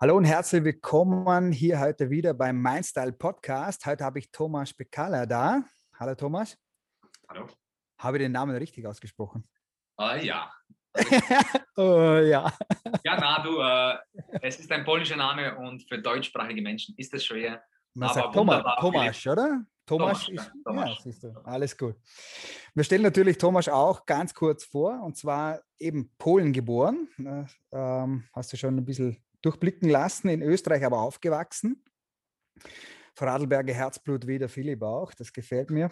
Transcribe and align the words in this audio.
Hallo 0.00 0.16
und 0.16 0.26
herzlich 0.26 0.62
willkommen 0.62 1.50
hier 1.50 1.80
heute 1.80 2.08
wieder 2.08 2.32
beim 2.32 2.62
Mindstyle 2.62 3.10
Podcast. 3.10 3.84
Heute 3.84 4.04
habe 4.04 4.20
ich 4.20 4.30
Thomas 4.30 4.72
Bekala 4.72 5.26
da. 5.26 5.64
Hallo 5.98 6.14
Thomas. 6.14 6.56
Hallo. 7.28 7.48
Habe 7.98 8.16
ich 8.16 8.22
den 8.22 8.30
Namen 8.30 8.54
richtig 8.54 8.86
ausgesprochen? 8.86 9.42
Uh, 10.00 10.14
ja. 10.22 10.52
oh, 11.76 12.20
ja. 12.22 12.52
Ja, 13.02 13.18
na, 13.18 13.42
du, 13.42 13.58
äh, 13.58 14.38
es 14.40 14.60
ist 14.60 14.70
ein 14.70 14.84
polnischer 14.84 15.16
Name 15.16 15.58
und 15.58 15.82
für 15.88 15.98
deutschsprachige 15.98 16.62
Menschen 16.62 16.94
ist 16.96 17.12
es 17.14 17.24
schwer. 17.24 17.60
Man 17.92 18.14
sagt 18.14 18.32
Thomas, 18.32 18.62
Thomas, 18.78 19.26
oder? 19.26 19.64
Thomas, 19.84 20.26
Thomas, 20.26 20.28
ist, 20.28 20.52
ja, 20.64 20.86
ja, 20.86 20.96
siehst 21.02 21.24
du, 21.24 21.32
alles 21.42 21.76
gut. 21.76 21.96
Wir 22.72 22.84
stellen 22.84 23.02
natürlich 23.02 23.36
Thomas 23.36 23.68
auch 23.68 24.06
ganz 24.06 24.32
kurz 24.32 24.64
vor, 24.64 25.02
und 25.02 25.16
zwar 25.16 25.60
eben 25.76 26.12
Polen 26.18 26.52
geboren. 26.52 27.08
Ähm, 27.72 28.28
hast 28.32 28.52
du 28.52 28.56
schon 28.56 28.76
ein 28.76 28.84
bisschen 28.84 29.20
durchblicken 29.42 29.88
lassen, 29.88 30.28
in 30.28 30.42
Österreich 30.42 30.84
aber 30.84 31.00
aufgewachsen. 31.00 31.82
Vorarlberger 33.14 33.74
Herzblut 33.74 34.26
wie 34.26 34.38
der 34.38 34.48
Philipp 34.48 34.82
auch, 34.82 35.12
das 35.12 35.32
gefällt 35.32 35.70
mir. 35.70 35.90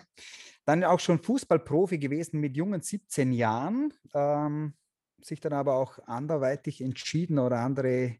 Dann 0.64 0.84
auch 0.84 1.00
schon 1.00 1.22
Fußballprofi 1.22 1.98
gewesen 1.98 2.40
mit 2.40 2.56
jungen 2.56 2.82
17 2.82 3.32
Jahren, 3.32 3.92
ähm, 4.14 4.74
sich 5.20 5.40
dann 5.40 5.52
aber 5.52 5.74
auch 5.74 5.98
anderweitig 6.06 6.80
entschieden 6.80 7.38
oder 7.38 7.58
andere 7.58 8.16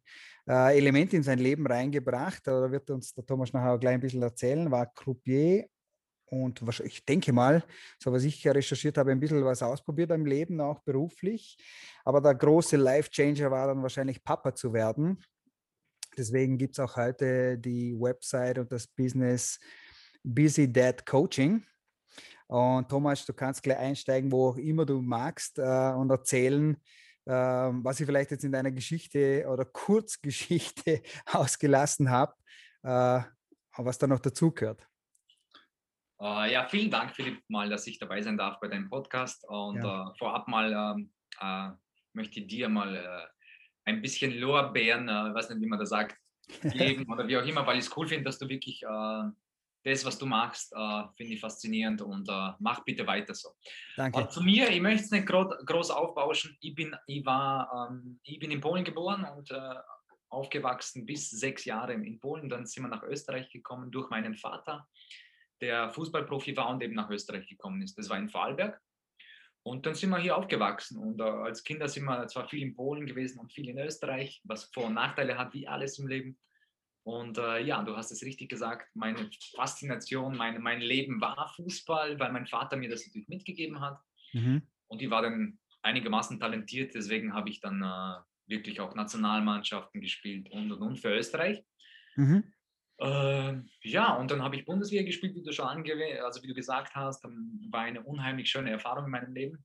äh, 0.49 0.77
Elemente 0.77 1.17
in 1.17 1.23
sein 1.23 1.39
Leben 1.39 1.67
reingebracht. 1.67 2.47
Da 2.47 2.71
wird 2.71 2.91
uns 2.91 3.15
der 3.15 3.25
Thomas 3.25 3.53
nachher 3.53 3.79
gleich 3.79 3.95
ein 3.95 4.01
bisschen 4.01 4.23
erzählen, 4.23 4.71
war 4.71 4.87
Croupier 4.87 5.67
und 6.29 6.61
ich 6.85 7.05
denke 7.05 7.33
mal, 7.33 7.63
so 8.03 8.13
was 8.13 8.25
ich 8.25 8.47
recherchiert 8.47 8.99
habe, 8.99 9.13
ein 9.13 9.21
bisschen 9.21 9.45
was 9.45 9.63
ausprobiert 9.63 10.11
im 10.11 10.27
Leben, 10.27 10.61
auch 10.61 10.81
beruflich. 10.81 11.57
Aber 12.05 12.21
der 12.21 12.35
große 12.35 12.77
Life-Changer 12.77 13.51
war 13.51 13.69
dann 13.69 13.83
wahrscheinlich 13.83 14.23
Papa 14.23 14.55
zu 14.55 14.73
werden. 14.73 15.23
Deswegen 16.17 16.59
gibt 16.59 16.75
es 16.75 16.81
auch 16.81 16.97
heute 16.97 17.59
die 17.59 17.95
Website 17.99 18.59
und 18.59 18.73
das 18.73 18.87
Business 18.87 19.61
Busy 20.25 20.73
Dad 20.73 21.07
Coaching. 21.07 21.63
Und 22.49 22.89
Thomas, 22.89 23.25
du 23.25 23.33
kannst 23.33 23.63
gleich 23.63 23.79
einsteigen, 23.79 24.33
wo 24.33 24.49
auch 24.49 24.57
immer 24.57 24.85
du 24.85 25.01
magst 25.03 25.59
äh, 25.59 25.93
und 25.97 26.11
erzählen, 26.11 26.77
äh, 27.25 27.31
was 27.33 28.01
ich 28.01 28.07
vielleicht 28.07 28.31
jetzt 28.31 28.45
in 28.45 28.53
deiner 28.53 28.71
Geschichte 28.71 29.47
oder 29.49 29.65
Kurzgeschichte 29.65 31.03
ausgelassen 31.27 32.11
habe, 32.11 32.35
äh, 32.83 33.21
was 33.77 33.99
da 33.99 34.07
noch 34.07 34.21
dazugehört. 34.21 34.87
Uh, 36.19 36.45
ja, 36.51 36.67
vielen 36.67 36.91
Dank, 36.91 37.15
Philipp, 37.15 37.43
mal, 37.49 37.69
dass 37.69 37.87
ich 37.87 37.99
dabei 37.99 38.23
sein 38.23 38.39
darf 38.39 38.59
bei 38.59 38.69
deinem 38.69 38.89
Podcast. 38.89 39.47
Und 39.49 39.77
ja. 39.77 40.09
uh, 40.09 40.15
vorab 40.17 40.49
mal 40.49 40.99
uh, 41.43 41.77
möchte 42.15 42.41
ich 42.41 42.47
dir 42.47 42.71
mal 42.71 43.29
ein 43.85 44.01
bisschen 44.01 44.33
Lorbeeren, 44.41 45.09
äh, 45.09 45.35
weiß 45.35 45.51
nicht, 45.51 45.61
wie 45.61 45.67
man 45.67 45.79
das 45.79 45.91
sagt, 45.91 46.17
geben 46.63 47.11
oder 47.13 47.29
wie 47.29 47.37
auch 47.37 47.45
immer, 47.45 47.67
weil 47.67 47.79
ich 47.79 47.85
es 47.85 47.97
cool 47.97 48.09
finde, 48.09 48.25
dass 48.25 48.39
du 48.39 48.49
wirklich 48.49 48.83
das, 49.85 50.05
was 50.05 50.19
du 50.19 50.27
machst, 50.27 50.73
finde 51.17 51.35
ich 51.35 51.41
faszinierend 51.41 52.01
und 52.03 52.29
mach 52.59 52.85
bitte 52.85 53.07
weiter 53.07 53.35
so. 53.35 53.51
Danke. 53.97 54.29
zu 54.29 54.43
mir, 54.43 54.71
ich 54.71 54.81
möchte 54.81 55.05
es 55.05 55.11
nicht 55.11 55.27
groß 55.27 55.91
aufbauschen. 55.91 56.57
Ich 56.61 56.75
bin, 56.75 56.97
ich, 57.07 57.25
war, 57.27 57.91
ähm, 57.91 58.19
ich 58.23 58.39
bin 58.39 58.51
in 58.51 58.61
Polen 58.61 58.85
geboren 58.85 59.25
und 59.37 59.53
aufgewachsen 60.29 61.05
bis 61.05 61.31
sechs 61.31 61.65
Jahre 61.65 61.93
in 61.93 62.19
Polen. 62.19 62.49
Dann 62.49 62.65
sind 62.67 62.85
wir 62.85 62.89
nach 62.89 63.03
Österreich 63.03 63.51
gekommen 63.51 63.91
durch 63.91 64.09
meinen 64.09 64.35
Vater 64.35 64.89
der 65.61 65.91
Fußballprofi 65.91 66.57
war 66.57 66.71
und 66.71 66.83
eben 66.83 66.95
nach 66.95 67.11
Österreich 67.11 67.47
gekommen 67.49 67.83
ist. 67.83 67.97
Das 67.99 68.09
war 68.09 68.19
in 68.19 68.29
Vorarlberg. 68.29 68.81
Und 69.63 69.85
dann 69.85 69.95
sind 69.95 70.11
wir 70.11 70.19
hier 70.19 70.37
aufgewachsen 70.37 70.97
und 70.97 71.21
äh, 71.21 71.25
als 71.25 71.65
Kinder 71.65 71.89
sind 71.89 72.05
wir 72.05 72.29
zwar 72.29 72.49
viel 72.49 72.63
in 72.63 72.77
Polen 72.77 73.05
gewesen 73.05 73.41
und 73.41 73.53
viel 73.53 73.69
in 73.69 73.79
Österreich, 73.79 74.41
was 74.45 74.71
Vor- 74.73 74.87
und 74.87 74.95
Nachteile 74.95 75.37
hat, 75.37 75.55
wie 75.55 75.67
alles 75.67 75.99
im 75.99 76.07
Leben. 76.07 76.39
Und 77.03 77.39
äh, 77.39 77.63
ja, 77.65 77.83
du 77.83 77.97
hast 77.97 78.13
es 78.13 78.23
richtig 78.23 78.49
gesagt, 78.49 78.89
meine 78.95 79.29
Faszination, 79.57 80.37
mein, 80.37 80.63
mein 80.63 80.81
Leben 80.81 81.21
war 81.21 81.53
Fußball, 81.57 82.19
weil 82.21 82.31
mein 82.31 82.47
Vater 82.47 82.77
mir 82.77 82.89
das 82.89 83.07
natürlich 83.07 83.29
mitgegeben 83.29 83.81
hat. 83.81 83.99
Mhm. 84.33 84.63
Und 84.87 85.03
ich 85.03 85.11
war 85.11 85.23
dann 85.23 85.59
einigermaßen 85.83 86.39
talentiert, 86.39 86.95
deswegen 86.95 87.35
habe 87.35 87.49
ich 87.49 87.61
dann 87.61 87.83
äh, 87.83 88.23
wirklich 88.49 88.81
auch 88.81 88.95
Nationalmannschaften 88.95 90.01
gespielt 90.01 90.49
und 90.51 90.71
und 90.71 90.83
und 90.83 90.97
für 90.97 91.13
Österreich. 91.13 91.65
Mhm. 92.15 92.53
Äh, 92.99 93.55
ja, 93.83 94.15
und 94.15 94.31
dann 94.31 94.43
habe 94.43 94.57
ich 94.57 94.65
Bundesliga 94.65 95.03
gespielt, 95.03 95.35
wie 95.35 95.43
du 95.43 95.53
schon 95.53 95.67
ange 95.67 96.25
also 96.25 96.43
wie 96.43 96.47
du 96.47 96.55
gesagt 96.55 96.95
hast, 96.95 97.25
war 97.25 97.81
eine 97.81 98.03
unheimlich 98.03 98.51
schöne 98.51 98.71
Erfahrung 98.71 99.07
in 99.07 99.11
meinem 99.11 99.35
Leben, 99.35 99.65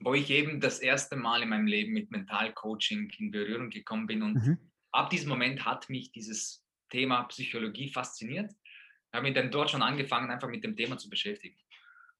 wo 0.00 0.14
ich 0.14 0.30
eben 0.30 0.60
das 0.60 0.78
erste 0.78 1.16
Mal 1.16 1.42
in 1.42 1.48
meinem 1.48 1.66
Leben 1.66 1.92
mit 1.92 2.10
Mentalcoaching 2.10 3.10
in 3.18 3.30
Berührung 3.30 3.70
gekommen 3.70 4.06
bin. 4.06 4.22
Und 4.22 4.34
mhm. 4.34 4.58
ab 4.92 5.10
diesem 5.10 5.30
Moment 5.30 5.64
hat 5.64 5.90
mich 5.90 6.12
dieses 6.12 6.64
Thema 6.90 7.24
Psychologie 7.24 7.92
fasziniert. 7.92 8.52
Ich 8.52 9.14
habe 9.14 9.24
mich 9.24 9.34
dann 9.34 9.50
dort 9.50 9.70
schon 9.70 9.82
angefangen, 9.82 10.30
einfach 10.30 10.48
mit 10.48 10.62
dem 10.62 10.76
Thema 10.76 10.98
zu 10.98 11.10
beschäftigen. 11.10 11.56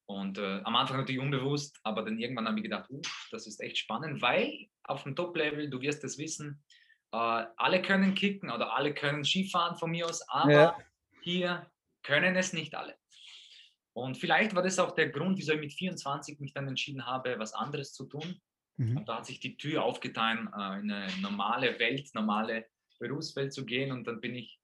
Und 0.06 0.36
äh, 0.38 0.60
am 0.64 0.74
Anfang 0.76 0.98
natürlich 0.98 1.20
unbewusst, 1.20 1.78
aber 1.84 2.02
dann 2.02 2.18
irgendwann 2.18 2.48
habe 2.48 2.58
ich 2.58 2.64
gedacht, 2.64 2.90
uh, 2.90 3.00
das 3.30 3.46
ist 3.46 3.60
echt 3.60 3.78
spannend, 3.78 4.20
weil 4.20 4.68
auf 4.82 5.04
dem 5.04 5.14
Top-Level, 5.14 5.70
du 5.70 5.80
wirst 5.80 6.02
es 6.04 6.18
wissen, 6.18 6.62
äh, 7.12 7.46
alle 7.56 7.82
können 7.82 8.14
kicken 8.14 8.50
oder 8.50 8.74
alle 8.74 8.94
können 8.94 9.24
Skifahren 9.24 9.76
von 9.76 9.90
mir 9.90 10.06
aus, 10.06 10.26
aber 10.28 10.52
ja. 10.52 10.78
hier 11.22 11.70
können 12.02 12.36
es 12.36 12.52
nicht 12.52 12.74
alle. 12.74 12.96
Und 13.94 14.16
vielleicht 14.16 14.54
war 14.54 14.62
das 14.62 14.78
auch 14.78 14.92
der 14.92 15.10
Grund, 15.10 15.38
wieso 15.38 15.52
ich 15.52 15.60
mit 15.60 15.72
24 15.74 16.40
mich 16.40 16.54
dann 16.54 16.66
entschieden 16.66 17.06
habe, 17.06 17.38
was 17.38 17.52
anderes 17.52 17.92
zu 17.92 18.06
tun. 18.06 18.40
Mhm. 18.78 18.96
Und 18.98 19.08
da 19.08 19.18
hat 19.18 19.26
sich 19.26 19.38
die 19.40 19.56
Tür 19.58 19.84
aufgetan, 19.84 20.50
äh, 20.56 20.80
in 20.80 20.90
eine 20.90 21.06
normale 21.20 21.78
Welt, 21.78 22.08
normale 22.14 22.66
Berufswelt 22.98 23.52
zu 23.52 23.66
gehen. 23.66 23.92
Und 23.92 24.06
dann 24.06 24.20
bin 24.20 24.34
ich 24.34 24.58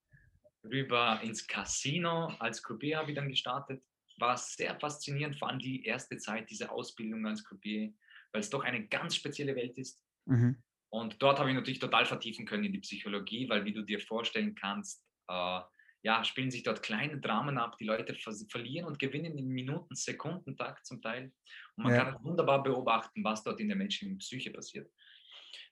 rüber 0.64 1.20
ins 1.22 1.46
Casino. 1.46 2.28
Als 2.38 2.62
Croupier 2.62 2.98
habe 2.98 3.10
ich 3.10 3.16
dann 3.16 3.28
gestartet. 3.28 3.82
War 4.16 4.36
sehr 4.38 4.78
faszinierend, 4.80 5.38
vor 5.38 5.48
allem 5.48 5.58
die 5.58 5.84
erste 5.84 6.16
Zeit, 6.16 6.48
diese 6.48 6.70
Ausbildung 6.70 7.26
als 7.26 7.44
Croupier, 7.44 7.92
weil 8.32 8.40
es 8.40 8.50
doch 8.50 8.64
eine 8.64 8.86
ganz 8.88 9.14
spezielle 9.14 9.54
Welt 9.54 9.76
ist. 9.76 10.00
Mhm. 10.24 10.62
Und 10.90 11.22
dort 11.22 11.38
habe 11.38 11.50
ich 11.50 11.54
natürlich 11.54 11.80
total 11.80 12.06
vertiefen 12.06 12.46
können 12.46 12.64
in 12.64 12.72
die 12.72 12.80
Psychologie, 12.80 13.48
weil 13.48 13.64
wie 13.64 13.72
du 13.72 13.82
dir 13.82 14.00
vorstellen 14.00 14.54
kannst, 14.54 15.04
äh, 15.28 15.60
ja, 16.02 16.24
spielen 16.24 16.50
sich 16.50 16.62
dort 16.62 16.82
kleine 16.82 17.18
Dramen 17.18 17.58
ab, 17.58 17.76
die 17.78 17.84
Leute 17.84 18.14
ver 18.14 18.32
verlieren 18.48 18.86
und 18.86 18.98
gewinnen 18.98 19.36
in 19.36 19.48
Minuten, 19.48 19.94
Sekundentakt 19.94 20.86
zum 20.86 21.02
Teil. 21.02 21.32
Und 21.76 21.84
man 21.84 21.94
ja. 21.94 22.04
kann 22.04 22.24
wunderbar 22.24 22.62
beobachten, 22.62 23.24
was 23.24 23.42
dort 23.42 23.60
in 23.60 23.68
der 23.68 23.76
menschlichen 23.76 24.18
Psyche 24.18 24.50
passiert. 24.50 24.90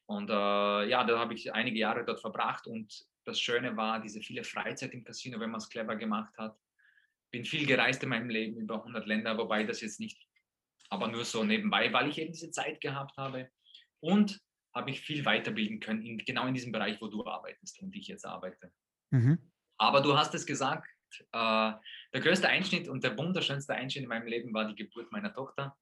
Und 0.07 0.31
äh, 0.31 0.33
ja, 0.89 1.05
da 1.05 1.19
habe 1.19 1.35
ich 1.35 1.53
einige 1.53 1.79
Jahre 1.79 2.05
dort 2.05 2.21
verbracht 2.21 2.67
und 2.67 2.93
das 3.25 3.41
Schöne 3.41 3.77
war 3.77 4.01
diese 4.01 4.21
viele 4.21 4.45
Freizeit 4.45 4.93
im 4.95 5.03
Casino, 5.03 5.41
wenn 5.41 5.51
man 5.51 5.59
es 5.59 5.69
clever 5.69 5.97
gemacht 5.97 6.37
hat. 6.39 6.57
Bin 7.33 7.45
viel 7.45 7.67
gereist 7.67 8.03
in 8.05 8.11
meinem 8.11 8.31
Leben, 8.31 8.57
über 8.57 8.77
100 8.77 9.07
Länder, 9.07 9.37
wobei 9.37 9.65
das 9.65 9.81
jetzt 9.81 9.99
nicht, 9.99 10.17
aber 10.91 11.09
nur 11.09 11.25
so 11.25 11.43
nebenbei, 11.43 11.93
weil 11.93 12.09
ich 12.09 12.19
eben 12.19 12.33
diese 12.33 12.53
Zeit 12.53 12.81
gehabt 12.81 13.17
habe. 13.17 13.51
Und 13.99 14.41
habe 14.77 14.91
ich 14.91 15.01
viel 15.01 15.25
weiterbilden 15.25 15.81
können, 15.81 16.03
in, 16.03 16.19
genau 16.19 16.47
in 16.47 16.55
diesem 16.55 16.71
Bereich, 16.71 17.01
wo 17.01 17.09
du 17.09 17.27
arbeitest 17.27 17.81
und 17.81 17.97
ich 17.97 18.09
jetzt 18.09 18.27
arbeite. 18.27 18.71
Mhm. 19.11 19.39
Aber 19.79 20.03
du 20.03 20.17
hast 20.17 20.35
es 20.35 20.45
gesagt, 20.45 20.87
äh, 21.33 21.73
der 22.13 22.21
größte 22.21 22.49
Einschnitt 22.49 22.87
und 22.87 23.03
der 23.03 23.17
wunderschönste 23.17 23.75
Einschnitt 23.75 24.05
in 24.05 24.09
meinem 24.09 24.27
Leben 24.27 24.53
war 24.53 24.67
die 24.67 24.75
Geburt 24.75 25.11
meiner 25.13 25.33
Tochter 25.33 25.75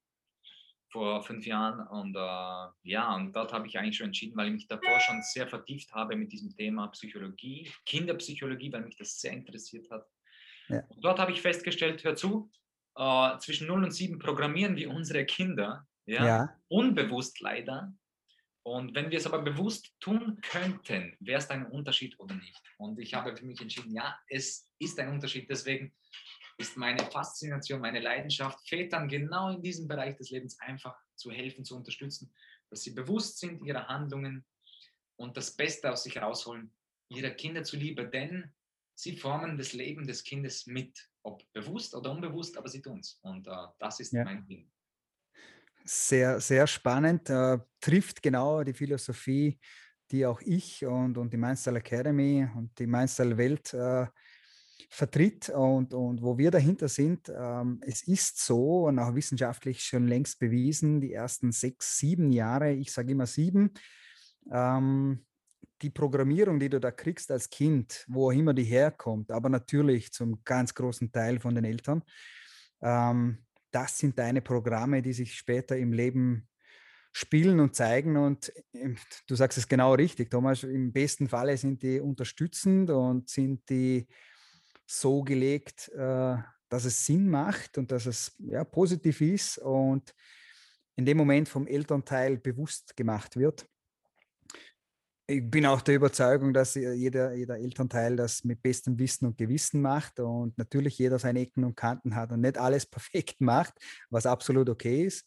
vor 0.91 1.25
fünf 1.25 1.45
Jahren. 1.45 1.85
Und 1.89 2.15
äh, 2.15 2.89
ja, 2.89 3.15
und 3.17 3.35
dort 3.35 3.53
habe 3.53 3.67
ich 3.67 3.77
eigentlich 3.77 3.97
schon 3.97 4.07
entschieden, 4.07 4.37
weil 4.37 4.47
ich 4.47 4.53
mich 4.53 4.69
davor 4.69 5.01
schon 5.01 5.23
sehr 5.23 5.49
vertieft 5.49 5.93
habe 5.93 6.15
mit 6.15 6.31
diesem 6.31 6.55
Thema 6.55 6.87
Psychologie, 6.89 7.69
Kinderpsychologie, 7.87 8.73
weil 8.73 8.83
mich 8.83 8.97
das 8.97 9.21
sehr 9.21 9.33
interessiert 9.33 9.91
hat. 9.91 10.07
Ja. 10.69 10.85
Und 10.89 11.05
dort 11.05 11.19
habe 11.19 11.33
ich 11.33 11.43
festgestellt, 11.43 12.05
hör 12.05 12.15
zu, 12.15 12.49
äh, 12.97 13.39
zwischen 13.39 13.67
0 13.67 13.85
und 13.85 13.91
7 13.91 14.21
programmieren 14.21 14.77
wir 14.77 14.91
unsere 14.91 15.27
Kinder, 15.27 15.85
ja, 16.07 16.25
ja. 16.25 16.57
unbewusst 16.69 17.41
leider, 17.41 17.93
und 18.65 18.95
wenn 18.95 19.11
wir 19.11 19.19
es 19.19 19.27
aber 19.27 19.43
bewusst 19.43 19.95
tun 20.01 20.41
könnten, 20.41 21.15
wäre 21.21 21.39
es 21.39 21.51
ein 21.51 21.67
Unterschied 21.67 22.19
oder 22.19 22.35
nicht? 22.35 22.63
Und 22.79 22.99
ich 22.99 23.13
habe 23.13 23.37
für 23.37 23.45
mich 23.45 23.61
entschieden, 23.61 23.93
ja, 23.95 24.19
es 24.27 24.73
ist 24.79 24.99
ein 24.99 25.11
Unterschied. 25.11 25.51
Deswegen 25.51 25.93
ist 26.57 26.75
meine 26.79 27.05
Faszination, 27.05 27.83
meine 27.83 28.01
Leidenschaft, 28.01 28.67
Vätern 28.67 29.07
genau 29.07 29.51
in 29.51 29.61
diesem 29.61 29.87
Bereich 29.87 30.17
des 30.17 30.31
Lebens 30.31 30.59
einfach 30.61 30.97
zu 31.15 31.31
helfen, 31.31 31.67
zu 31.67 31.77
unterstützen, 31.77 32.33
dass 32.71 32.83
sie 32.83 32.95
bewusst 32.95 33.39
sind 33.39 33.63
ihrer 33.63 33.87
Handlungen 33.87 34.47
und 35.17 35.37
das 35.37 35.55
Beste 35.55 35.93
aus 35.93 36.05
sich 36.05 36.17
rausholen, 36.17 36.73
ihre 37.11 37.35
Kinder 37.35 37.65
zuliebe, 37.65 38.09
denn 38.09 38.51
sie 38.95 39.15
formen 39.15 39.59
das 39.59 39.75
Leben 39.75 40.07
des 40.07 40.25
Kindes 40.25 40.67
mit, 40.67 41.11
ob 41.23 41.45
bewusst 41.53 41.95
oder 41.95 42.11
unbewusst, 42.13 42.57
aber 42.57 42.71
sie 42.71 42.81
tun 42.81 43.01
es. 43.01 43.19
Und 43.21 43.47
äh, 43.47 43.67
das 43.79 44.01
ist 44.01 44.15
ja. 44.15 44.25
mein 44.25 44.47
Ding 44.47 44.71
sehr, 45.85 46.41
sehr 46.41 46.67
spannend, 46.67 47.29
äh, 47.31 47.59
trifft 47.81 48.23
genau 48.23 48.63
die 48.65 48.73
Philosophie, 48.73 49.59
die 50.11 50.27
auch 50.27 50.41
ich 50.41 50.85
und, 50.85 51.19
und 51.19 51.33
die 51.33 51.37
Mindstyle 51.37 51.79
Academy 51.79 52.49
und 52.57 52.79
die 52.79 52.87
Mindstyle 52.87 53.37
Welt 53.37 53.73
äh, 53.75 54.07
vertritt 54.89 55.49
und, 55.51 55.93
und 55.93 56.23
wo 56.23 56.39
wir 56.39 56.51
dahinter 56.51 56.89
sind. 56.89 57.31
Ähm, 57.35 57.81
es 57.83 58.07
ist 58.07 58.39
so 58.45 58.85
und 58.87 58.99
auch 58.99 59.15
wissenschaftlich 59.15 59.83
schon 59.83 60.07
längst 60.07 60.39
bewiesen, 60.39 61.01
die 61.01 61.13
ersten 61.13 61.53
sechs, 61.53 61.99
sieben 61.99 62.33
Jahre, 62.33 62.73
ich 62.73 62.93
sage 62.93 63.13
immer 63.13 63.27
sieben, 63.27 63.73
ähm, 64.53 65.25
die 65.83 65.91
Programmierung, 65.91 66.61
die 66.61 66.69
du 66.69 66.81
da 66.81 66.91
kriegst 66.91 67.31
als 67.31 67.51
Kind, 67.51 68.05
wo 68.09 68.29
auch 68.29 68.35
immer 68.35 68.55
die 68.55 68.65
herkommt, 68.65 69.31
aber 69.31 69.49
natürlich 69.49 70.13
zum 70.13 70.43
ganz 70.45 70.75
großen 70.75 71.11
Teil 71.13 71.41
von 71.41 71.55
den 71.55 71.65
Eltern, 71.65 72.03
ähm, 72.81 73.44
das 73.75 73.99
sind 73.99 74.19
deine 74.19 74.41
Programme, 74.41 75.03
die 75.03 75.13
sich 75.13 75.35
später 75.35 75.77
im 75.77 75.93
Leben 75.93 76.49
spielen 77.13 77.61
und 77.61 77.75
zeigen. 77.75 78.17
Und 78.17 78.53
du 79.27 79.35
sagst 79.35 79.59
es 79.59 79.69
genau 79.69 79.95
richtig, 79.95 80.31
Thomas, 80.31 80.63
im 80.63 80.93
besten 80.93 81.29
Falle 81.29 81.57
sind 81.57 81.83
die 81.83 82.01
unterstützend 82.01 82.91
und 82.91 83.29
sind 83.29 83.69
die 83.69 84.07
so 84.87 85.23
gelegt, 85.23 85.89
äh, 85.91 86.37
dass 86.69 86.85
es 86.85 87.07
Sinn 87.07 87.29
macht 87.31 87.79
und 87.79 87.91
dass 87.91 88.07
es 88.07 88.37
ja, 88.39 88.65
positiv 88.65 89.21
ist 89.21 89.59
und 89.59 90.15
in 90.97 91.05
dem 91.05 91.17
Moment 91.17 91.49
vom 91.49 91.67
Elternteil 91.67 92.37
bewusst 92.39 92.97
gemacht 92.97 93.37
wird. 93.37 93.67
Ich 95.27 95.51
bin 95.51 95.65
auch 95.65 95.81
der 95.81 95.95
Überzeugung, 95.95 96.53
dass 96.53 96.75
jeder, 96.75 97.33
jeder 97.33 97.59
Elternteil 97.59 98.15
das 98.15 98.45
mit 98.45 98.63
bestem 98.63 98.99
Wissen 98.99 99.25
und 99.25 99.39
Gewissen 99.39 99.81
macht 99.81 100.21
und 100.21 100.57
natürlich 100.59 100.99
jeder 100.99 101.19
seine 101.19 101.41
Ecken 101.41 101.65
und 101.65 101.77
Kanten 101.77 102.15
hat 102.15 102.31
und 102.31 102.43
nicht 102.43 102.59
alles 102.59 102.85
perfekt 102.91 103.41
macht, 103.41 103.73
was 104.11 104.27
absolut 104.27 104.69
okay 104.69 105.05
ist. 105.05 105.27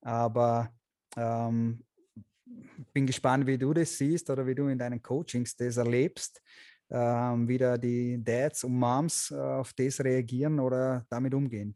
Aber 0.00 0.72
ähm, 1.16 1.84
bin 2.92 3.06
gespannt, 3.06 3.46
wie 3.46 3.58
du 3.58 3.74
das 3.74 3.98
siehst 3.98 4.30
oder 4.30 4.46
wie 4.46 4.54
du 4.54 4.68
in 4.68 4.78
deinen 4.78 5.02
Coachings 5.02 5.56
das 5.56 5.76
erlebst, 5.76 6.40
ähm, 6.90 7.48
wie 7.48 7.58
da 7.58 7.76
die 7.76 8.22
Dads 8.22 8.62
und 8.62 8.78
Moms 8.78 9.32
äh, 9.32 9.34
auf 9.34 9.72
das 9.72 9.98
reagieren 10.00 10.60
oder 10.60 11.04
damit 11.08 11.34
umgehen. 11.34 11.74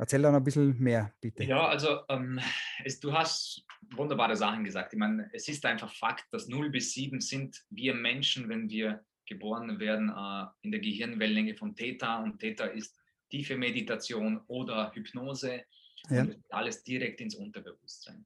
Erzähl 0.00 0.22
da 0.22 0.30
noch 0.30 0.38
ein 0.38 0.44
bisschen 0.44 0.78
mehr, 0.78 1.12
bitte. 1.20 1.44
Ja, 1.44 1.68
also 1.68 2.00
ähm, 2.08 2.40
es, 2.84 3.00
du 3.00 3.12
hast 3.12 3.66
wunderbare 3.94 4.34
Sachen 4.34 4.64
gesagt. 4.64 4.94
Ich 4.94 4.98
meine, 4.98 5.28
es 5.34 5.46
ist 5.46 5.66
einfach 5.66 5.92
Fakt, 5.92 6.24
dass 6.32 6.48
0 6.48 6.70
bis 6.70 6.94
7 6.94 7.20
sind 7.20 7.62
wir 7.68 7.92
Menschen, 7.94 8.48
wenn 8.48 8.70
wir 8.70 9.04
geboren 9.26 9.78
werden, 9.78 10.08
äh, 10.08 10.46
in 10.62 10.70
der 10.70 10.80
Gehirnwellenlänge 10.80 11.54
von 11.54 11.76
Theta. 11.76 12.22
Und 12.22 12.38
Theta 12.38 12.64
ist 12.64 12.96
tiefe 13.28 13.58
Meditation 13.58 14.40
oder 14.46 14.90
Hypnose. 14.94 15.64
Ja. 16.08 16.26
alles 16.48 16.82
direkt 16.82 17.20
ins 17.20 17.34
Unterbewusstsein. 17.34 18.24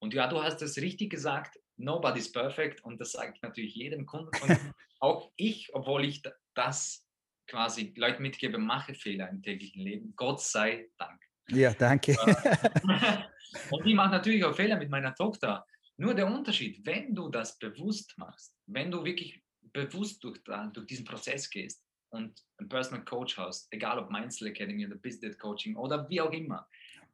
Und 0.00 0.12
ja, 0.12 0.26
du 0.26 0.42
hast 0.42 0.60
es 0.60 0.76
richtig 0.78 1.10
gesagt, 1.10 1.56
nobody's 1.76 2.32
perfect. 2.32 2.82
Und 2.82 3.00
das 3.00 3.12
sage 3.12 3.32
ich 3.36 3.42
natürlich 3.42 3.76
jedem 3.76 4.06
Kunden. 4.06 4.32
Und 4.42 4.58
auch 4.98 5.30
ich, 5.36 5.72
obwohl 5.72 6.04
ich 6.04 6.20
das 6.54 7.06
quasi 7.46 7.92
Leuten 7.96 8.22
mitgebe, 8.22 8.58
mache 8.58 8.94
Fehler 8.94 9.28
im 9.28 9.42
täglichen 9.42 9.82
Leben. 9.82 10.12
Gott 10.16 10.40
sei 10.40 10.88
Dank. 10.98 11.20
Ja, 11.48 11.72
danke. 11.74 12.16
und 13.70 13.86
ich 13.86 13.94
mache 13.94 14.10
natürlich 14.10 14.44
auch 14.44 14.54
Fehler 14.54 14.76
mit 14.76 14.90
meiner 14.90 15.14
Tochter. 15.14 15.66
Nur 15.96 16.14
der 16.14 16.26
Unterschied, 16.26 16.84
wenn 16.86 17.14
du 17.14 17.28
das 17.28 17.58
bewusst 17.58 18.16
machst, 18.16 18.56
wenn 18.66 18.90
du 18.90 19.04
wirklich 19.04 19.42
bewusst 19.72 20.22
durch, 20.24 20.40
durch 20.72 20.86
diesen 20.86 21.04
Prozess 21.04 21.48
gehst 21.50 21.84
und 22.10 22.40
einen 22.58 22.68
Personal 22.68 23.04
Coach 23.04 23.36
hast, 23.36 23.72
egal 23.72 23.98
ob 23.98 24.10
Mindset 24.10 24.48
Academy 24.48 24.86
oder 24.86 24.96
Business 24.96 25.38
Coaching 25.38 25.76
oder 25.76 26.08
wie 26.08 26.20
auch 26.20 26.32
immer, 26.32 26.66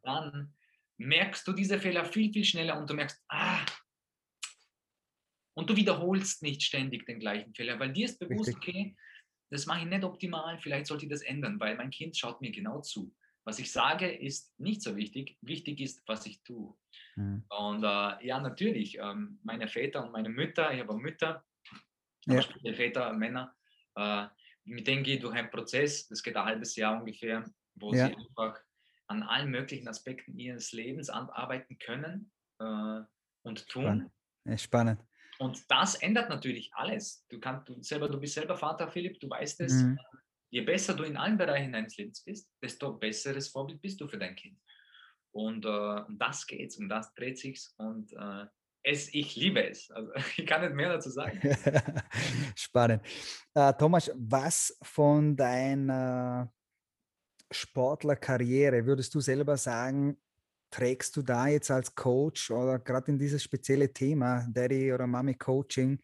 dann 0.03 0.55
merkst 0.99 1.47
du 1.47 1.53
diese 1.53 1.79
Fehler 1.79 2.05
viel, 2.05 2.33
viel 2.33 2.45
schneller 2.45 2.79
und 2.79 2.89
du 2.89 2.95
merkst, 2.95 3.23
ah, 3.29 3.65
und 5.55 5.69
du 5.69 5.77
wiederholst 5.77 6.43
nicht 6.43 6.63
ständig 6.63 7.05
den 7.07 7.19
gleichen 7.19 7.53
Fehler, 7.53 7.81
weil 7.81 7.93
dir 7.93 8.07
ist 8.07 8.19
bewusst, 8.21 8.55
okay, 8.55 8.95
das 9.51 9.67
mache 9.67 9.81
ich 9.81 9.87
nicht 9.87 10.05
optimal, 10.05 10.59
vielleicht 10.59 10.87
sollte 10.87 11.07
ich 11.07 11.11
das 11.11 11.23
ändern, 11.23 11.59
weil 11.61 11.77
mein 11.77 11.91
Kind 11.91 12.17
schaut 12.17 12.41
mir 12.41 12.51
genau 12.51 12.81
zu. 12.81 13.15
Was 13.45 13.59
ich 13.59 13.73
sage, 13.73 14.11
ist 14.11 14.53
nicht 14.61 14.83
so 14.83 14.95
wichtig. 14.97 15.39
Wichtig 15.41 15.81
ist, 15.81 16.03
was 16.07 16.27
ich 16.27 16.43
tue. 16.43 16.75
Mhm. 17.17 17.45
Und 17.49 17.83
äh, 17.83 18.27
ja, 18.27 18.41
natürlich, 18.41 18.99
ähm, 18.99 19.41
meine 19.43 19.69
Väter 19.69 20.05
und 20.05 20.13
meine 20.13 20.29
Mütter, 20.29 20.73
ich 20.73 20.81
habe 20.81 20.99
Mütter, 20.99 21.45
ja. 22.27 22.43
Väter, 22.75 23.15
Männer, 23.15 23.55
äh, 23.97 24.27
mit 24.65 24.87
denen 24.87 25.03
gehe 25.03 25.15
ich 25.15 25.21
durch 25.23 25.35
einen 25.35 25.51
Prozess, 25.51 26.07
das 26.09 26.23
geht 26.23 26.37
ein 26.37 26.45
halbes 26.45 26.77
Jahr 26.77 27.01
ungefähr, 27.01 27.45
wo 27.75 27.95
ja. 27.95 28.09
sie 28.09 28.17
einfach 28.17 28.61
an 29.07 29.23
allen 29.23 29.51
möglichen 29.51 29.89
Aspekten 29.89 30.39
ihres 30.39 30.73
Lebens 30.73 31.09
arbeiten 31.09 31.79
können 31.79 32.31
äh, 32.59 33.01
und 33.43 33.67
tun. 33.69 34.11
Spannend. 34.45 34.61
Spannend. 34.61 35.08
Und 35.39 35.65
das 35.71 35.95
ändert 35.97 36.29
natürlich 36.29 36.71
alles. 36.75 37.25
Du, 37.29 37.39
kannst, 37.39 37.69
du, 37.69 37.81
selber, 37.83 38.09
du 38.09 38.19
bist 38.19 38.35
selber 38.35 38.57
Vater, 38.57 38.89
Philipp, 38.89 39.21
du 39.21 39.31
weißt 39.31 39.61
es. 39.61 39.73
Mhm. 39.73 39.99
Je 40.51 40.63
besser 40.63 40.95
du 40.95 41.05
in 41.05 41.17
allen 41.17 41.37
Bereichen 41.37 41.73
deines 41.73 41.97
Lebens 41.97 42.25
bist, 42.25 42.51
desto 42.63 42.95
besseres 42.95 43.49
Vorbild 43.49 43.81
bist 43.81 44.01
du 44.01 44.09
für 44.09 44.19
dein 44.19 44.35
Kind. 44.35 44.59
Und 45.31 45.65
äh, 45.65 45.69
um 45.69 46.19
das 46.19 46.47
geht's, 46.47 46.77
um 46.79 46.89
das 46.89 47.13
dreht 47.15 47.39
sich's 47.39 47.75
und 47.77 48.13
äh, 48.15 48.47
es, 48.83 49.13
ich 49.13 49.37
liebe 49.37 49.69
es. 49.69 49.91
Also 49.91 50.13
ich 50.37 50.47
kann 50.47 50.63
nicht 50.63 50.75
mehr 50.75 50.89
dazu 50.89 51.11
sagen. 51.11 51.41
Spannend. 52.57 53.03
Äh, 53.55 53.73
Thomas, 53.75 54.11
was 54.17 54.77
von 54.83 55.37
deiner 55.37 56.53
Sportlerkarriere 57.51 58.87
würdest 58.87 59.15
du 59.15 59.21
selber 59.21 59.57
sagen, 59.57 60.17
trägst 60.71 61.17
du 61.17 61.23
da 61.23 61.49
jetzt 61.49 61.71
als 61.71 61.95
Coach 61.95 62.51
oder 62.51 62.79
gerade 62.79 63.13
in 63.13 63.19
dieses 63.19 63.43
spezielle 63.43 63.93
Thema 63.93 64.47
Daddy 64.51 64.93
oder 64.93 65.07
Mami 65.07 65.35
Coaching 65.35 66.01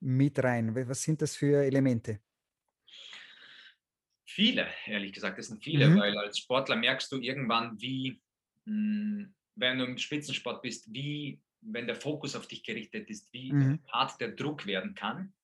mit 0.00 0.42
rein? 0.42 0.74
Was 0.88 1.02
sind 1.02 1.22
das 1.22 1.36
für 1.36 1.64
Elemente? 1.64 2.20
Viele, 4.24 4.66
ehrlich 4.86 5.12
gesagt, 5.12 5.38
das 5.38 5.48
sind 5.48 5.62
viele, 5.62 5.88
mhm. 5.88 5.98
weil 5.98 6.16
als 6.16 6.38
Sportler 6.38 6.76
merkst 6.76 7.12
du 7.12 7.20
irgendwann, 7.20 7.78
wie, 7.80 8.20
hm, 8.64 9.34
wenn 9.56 9.78
du 9.78 9.84
im 9.84 9.98
Spitzensport 9.98 10.62
bist, 10.62 10.92
wie, 10.92 11.40
wenn 11.60 11.86
der 11.86 11.96
Fokus 11.96 12.34
auf 12.34 12.46
dich 12.46 12.64
gerichtet 12.64 13.10
ist, 13.10 13.32
wie 13.32 13.52
mhm. 13.52 13.80
hart 13.88 14.20
der 14.20 14.32
Druck 14.32 14.66
werden 14.66 14.94
kann 14.94 15.34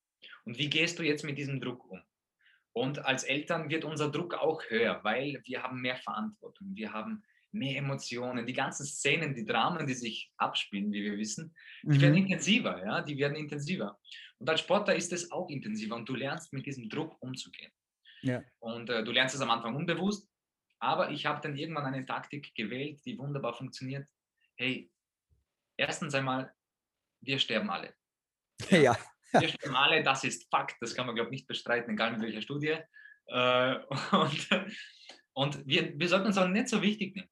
und 0.44 0.58
wie 0.58 0.70
gehst 0.70 0.98
du 0.98 1.02
jetzt 1.02 1.24
mit 1.24 1.36
diesem 1.36 1.60
Druck 1.60 1.84
um? 1.90 2.02
Und 2.72 3.04
als 3.04 3.24
Eltern 3.24 3.68
wird 3.70 3.84
unser 3.84 4.10
Druck 4.10 4.34
auch 4.34 4.62
höher, 4.68 5.00
weil 5.02 5.42
wir 5.44 5.62
haben 5.62 5.80
mehr 5.80 5.96
Verantwortung, 5.96 6.74
wir 6.74 6.92
haben 6.92 7.24
mehr 7.52 7.78
Emotionen, 7.78 8.46
die 8.46 8.52
ganzen 8.52 8.84
Szenen, 8.84 9.34
die 9.34 9.44
Dramen, 9.44 9.86
die 9.86 9.94
sich 9.94 10.30
abspielen, 10.36 10.92
wie 10.92 11.02
wir 11.02 11.18
wissen, 11.18 11.54
die 11.82 11.96
mhm. 11.96 12.00
werden 12.00 12.16
intensiver, 12.16 12.84
ja, 12.84 13.02
die 13.02 13.16
werden 13.16 13.36
intensiver. 13.36 13.98
Und 14.38 14.48
als 14.48 14.60
Sportler 14.60 14.94
ist 14.94 15.12
es 15.12 15.30
auch 15.32 15.48
intensiver 15.48 15.96
und 15.96 16.08
du 16.08 16.14
lernst 16.14 16.52
mit 16.52 16.66
diesem 16.66 16.88
Druck 16.88 17.20
umzugehen. 17.20 17.72
Ja. 18.22 18.42
Und 18.58 18.90
äh, 18.90 19.02
du 19.02 19.12
lernst 19.12 19.34
es 19.34 19.40
am 19.40 19.50
Anfang 19.50 19.74
unbewusst, 19.76 20.28
aber 20.78 21.10
ich 21.10 21.26
habe 21.26 21.40
dann 21.40 21.56
irgendwann 21.56 21.86
eine 21.86 22.04
Taktik 22.04 22.54
gewählt, 22.54 23.00
die 23.04 23.18
wunderbar 23.18 23.54
funktioniert. 23.54 24.06
Hey, 24.56 24.90
erstens 25.76 26.14
einmal, 26.14 26.52
wir 27.20 27.38
sterben 27.38 27.70
alle. 27.70 27.94
Ja. 28.70 28.96
ja. 29.32 29.40
Wir 29.40 29.48
sterben 29.48 29.76
alle, 29.76 30.02
das 30.02 30.24
ist 30.24 30.48
Fakt, 30.50 30.76
das 30.80 30.94
kann 30.94 31.06
man, 31.06 31.14
glaube 31.14 31.28
ich, 31.28 31.40
nicht 31.40 31.46
bestreiten, 31.46 31.92
egal 31.92 32.12
mit 32.12 32.22
welcher 32.22 32.42
Studie. 32.42 32.78
Äh, 33.26 33.78
und 34.12 34.48
und 35.38 35.64
wir, 35.68 35.96
wir 35.96 36.08
sollten 36.08 36.26
uns 36.26 36.36
auch 36.36 36.48
nicht 36.48 36.68
so 36.68 36.82
wichtig 36.82 37.14
nehmen 37.14 37.28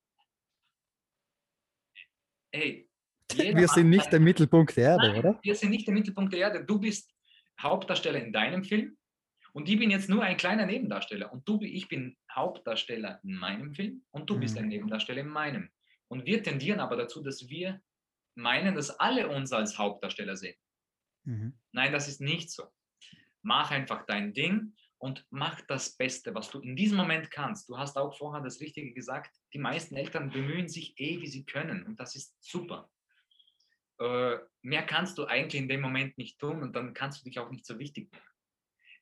hey, 2.53 2.88
wir 3.35 3.69
sind 3.69 3.91
nicht 3.91 4.12
der 4.12 4.21
Mittelpunkt 4.21 4.76
der 4.76 4.91
Erde, 4.91 5.09
Nein, 5.09 5.19
oder? 5.19 5.38
Wir 5.43 5.55
sind 5.55 5.71
nicht 5.71 5.87
der 5.87 5.95
Mittelpunkt 5.95 6.33
der 6.33 6.41
Erde. 6.41 6.65
Du 6.65 6.79
bist 6.79 7.12
Hauptdarsteller 7.61 8.23
in 8.23 8.33
deinem 8.33 8.62
Film 8.62 8.97
und 9.53 9.69
ich 9.69 9.79
bin 9.79 9.91
jetzt 9.91 10.09
nur 10.09 10.23
ein 10.23 10.37
kleiner 10.37 10.67
Nebendarsteller. 10.67 11.33
Und 11.33 11.49
du, 11.49 11.61
ich 11.62 11.88
bin 11.88 12.17
Hauptdarsteller 12.31 13.21
in 13.25 13.35
meinem 13.35 13.75
Film 13.75 14.05
und 14.11 14.29
du 14.31 14.37
mhm. 14.37 14.41
bist 14.41 14.59
ein 14.59 14.69
Nebendarsteller 14.69 15.23
in 15.23 15.29
meinem. 15.29 15.71
Und 16.09 16.26
wir 16.26 16.43
tendieren 16.43 16.79
aber 16.79 16.97
dazu, 16.97 17.23
dass 17.23 17.49
wir 17.49 17.81
meinen, 18.37 18.75
dass 18.75 18.91
alle 18.91 19.29
uns 19.29 19.53
als 19.53 19.79
Hauptdarsteller 19.79 20.37
sehen. 20.37 20.57
Mhm. 21.25 21.59
Nein, 21.73 21.93
das 21.93 22.07
ist 22.07 22.21
nicht 22.21 22.50
so. 22.50 22.65
Mach 23.43 23.71
einfach 23.71 24.05
dein 24.07 24.35
Ding 24.35 24.75
und 24.99 25.26
mach 25.31 25.61
das 25.62 25.97
Beste, 25.97 26.35
was 26.35 26.50
du 26.50 26.61
in 26.61 26.76
diesem 26.76 26.97
Moment 26.97 27.31
kannst. 27.31 27.69
Du 27.69 27.76
hast 27.76 27.97
auch 27.97 28.17
vorher 28.17 28.43
das 28.43 28.61
Richtige 28.61 28.93
gesagt. 28.93 29.37
Die 29.53 29.59
meisten 29.59 29.97
Eltern 29.97 30.31
bemühen 30.31 30.69
sich 30.69 30.99
eh, 30.99 31.21
wie 31.21 31.26
sie 31.26 31.45
können 31.45 31.85
und 31.85 32.00
das 32.00 32.17
ist 32.17 32.37
super. 32.41 32.91
Äh, 33.99 34.37
mehr 34.62 34.85
kannst 34.85 35.19
du 35.19 35.25
eigentlich 35.25 35.61
in 35.61 35.69
dem 35.69 35.81
Moment 35.81 36.19
nicht 36.19 36.38
tun 36.38 36.62
und 36.62 36.75
dann 36.75 36.95
kannst 36.95 37.21
du 37.21 37.25
dich 37.25 37.38
auch 37.38 37.50
nicht 37.50 37.67
so 37.67 37.79
wichtig 37.79 38.12
machen. 38.12 38.23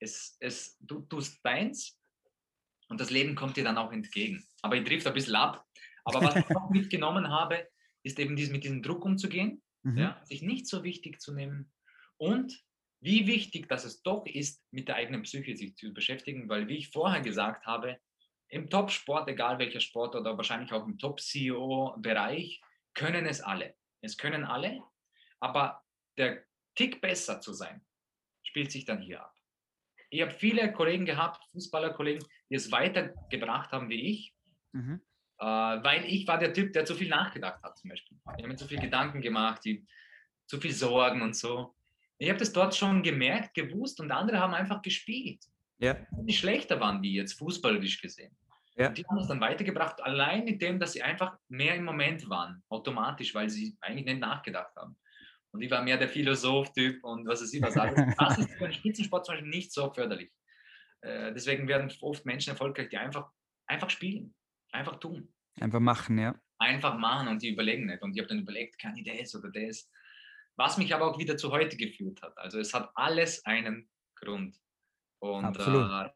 Es, 0.01 0.37
es, 0.41 0.77
du 0.81 1.01
tust 1.03 1.45
deins 1.45 1.99
und 2.89 3.01
das 3.01 3.11
Leben 3.11 3.35
kommt 3.35 3.57
dir 3.57 3.65
dann 3.65 3.79
auch 3.79 3.93
entgegen. 3.93 4.45
Aber 4.63 4.77
ich 4.77 4.85
trifft 4.85 5.07
ein 5.07 5.15
bisschen 5.15 5.37
ab. 5.37 5.65
Aber 6.05 6.21
was 6.23 6.37
ich 6.37 6.57
auch 6.57 6.71
mitgenommen 6.71 7.29
habe, 7.29 7.69
ist 8.03 8.19
eben 8.19 8.37
dies, 8.37 8.51
mit 8.51 8.65
diesem 8.65 8.83
Druck 8.83 9.05
umzugehen, 9.05 9.63
mhm. 9.83 9.97
ja, 9.97 10.21
sich 10.25 10.43
nicht 10.43 10.67
so 10.67 10.85
wichtig 10.85 11.21
zu 11.21 11.33
nehmen 11.33 11.73
und 12.19 12.63
wie 13.05 13.27
wichtig 13.27 13.69
dass 13.69 13.85
es 13.85 14.03
doch 14.03 14.25
ist, 14.25 14.65
mit 14.73 14.89
der 14.89 14.97
eigenen 14.97 15.23
Psyche 15.23 15.55
sich 15.57 15.77
zu 15.77 15.93
beschäftigen, 15.93 16.49
weil 16.49 16.69
wie 16.69 16.79
ich 16.79 16.89
vorher 16.89 17.21
gesagt 17.21 17.67
habe, 17.67 17.99
im 18.49 18.71
Top-Sport, 18.71 19.29
egal 19.29 19.59
welcher 19.59 19.81
Sport 19.81 20.17
oder 20.17 20.37
wahrscheinlich 20.37 20.73
auch 20.73 20.87
im 20.87 20.97
Top-CEO-Bereich, 20.97 22.63
können 22.95 23.27
es 23.27 23.43
alle. 23.43 23.75
Es 24.01 24.17
können 24.17 24.45
alle, 24.45 24.83
aber 25.39 25.83
der 26.17 26.45
Tick 26.75 27.03
besser 27.03 27.41
zu 27.41 27.53
sein, 27.53 27.85
spielt 28.43 28.73
sich 28.73 28.87
dann 28.87 29.03
hier 29.03 29.23
ab. 29.23 29.35
Ich 30.09 30.23
habe 30.23 30.31
viele 30.31 30.73
Kollegen 30.73 31.05
gehabt, 31.05 31.45
Fußballerkollegen, 31.53 32.27
die 32.49 32.55
es 32.55 32.73
weitergebracht 32.73 33.71
haben 33.73 33.91
wie 33.91 34.01
ich, 34.13 34.35
mhm. 34.73 35.03
äh, 35.41 35.45
weil 35.45 36.05
ich 36.07 36.27
war 36.27 36.39
der 36.39 36.55
Typ, 36.55 36.73
der 36.73 36.87
zu 36.87 36.95
viel 36.95 37.09
nachgedacht 37.09 37.63
hat 37.63 37.77
zum 37.77 37.91
Beispiel. 37.91 38.17
Ich 38.17 38.43
habe 38.43 38.49
mir 38.49 38.57
zu 38.57 38.67
viel 38.67 38.81
Gedanken 38.81 39.21
gemacht, 39.21 39.63
die, 39.65 39.87
zu 40.47 40.59
viel 40.59 40.73
Sorgen 40.73 41.21
und 41.21 41.37
so. 41.37 41.75
Ich 42.19 42.29
habe 42.29 42.39
das 42.39 42.53
dort 42.53 42.75
schon 42.75 43.03
gemerkt, 43.03 43.55
gewusst 43.55 44.01
und 44.01 44.11
andere 44.11 44.39
haben 44.39 44.55
einfach 44.55 44.83
gespielt. 44.83 45.45
Ja. 45.79 45.97
Die 46.13 46.33
schlechter 46.33 46.81
waren 46.81 47.03
die 47.03 47.15
jetzt 47.15 47.35
fußballerisch 47.35 48.01
gesehen. 48.01 48.37
Ja. 48.77 48.89
Die 48.89 49.05
haben 49.05 49.19
es 49.19 49.29
dann 49.29 49.41
weitergebracht, 49.41 50.03
allein 50.03 50.45
mit 50.45 50.61
dem, 50.61 50.81
dass 50.81 50.93
sie 50.93 51.03
einfach 51.03 51.37
mehr 51.49 51.77
im 51.77 51.85
Moment 51.85 52.29
waren, 52.29 52.63
automatisch, 52.69 53.35
weil 53.35 53.49
sie 53.49 53.77
eigentlich 53.81 54.07
nicht 54.07 54.21
nachgedacht 54.21 54.75
haben. 54.77 54.97
Und 55.53 55.63
ich 55.63 55.71
war 55.71 55.83
mehr 55.83 55.97
der 55.97 56.09
Philosoph-Typ 56.09 57.05
und 57.05 57.29
was 57.29 57.53
ich 57.53 57.63
was 57.63 57.77
alles. 57.77 57.95
Das 58.19 58.39
ist 58.39 58.51
für 58.55 58.65
den 58.65 58.73
Spitzensport 58.73 59.25
zum 59.25 59.35
Beispiel 59.35 59.51
nicht 59.51 59.73
so 59.73 59.93
förderlich. 59.93 60.33
Äh, 61.03 61.33
deswegen 61.33 61.69
werden 61.69 61.93
oft 62.01 62.27
Menschen 62.27 62.51
erfolgreich, 62.51 62.89
die 62.89 62.97
einfach, 62.97 63.31
einfach 63.67 63.91
spielen, 63.91 64.35
einfach 64.73 64.99
tun. 64.99 65.33
Einfach 65.61 65.79
machen, 65.79 66.19
ja. 66.19 66.35
Einfach 66.59 66.99
machen 66.99 67.29
und 67.29 67.43
die 67.43 67.51
überlegen 67.51 67.87
nicht. 67.87 68.03
Und 68.03 68.15
ich 68.15 68.19
habe 68.19 68.29
dann 68.29 68.41
überlegt, 68.41 68.81
kann 68.81 68.97
ich 68.97 69.05
das 69.05 69.37
oder 69.37 69.51
das? 69.51 69.89
Was 70.57 70.79
mich 70.79 70.95
aber 70.95 71.11
auch 71.11 71.19
wieder 71.19 71.37
zu 71.37 71.51
heute 71.51 71.77
geführt 71.77 72.23
hat. 72.23 72.37
Also 72.39 72.59
es 72.59 72.73
hat 72.73 72.91
alles 72.95 73.45
einen 73.45 73.89
Grund. 74.15 74.57
Und 75.19 75.45
Absolut. 75.45 75.91
Äh, 75.91 76.11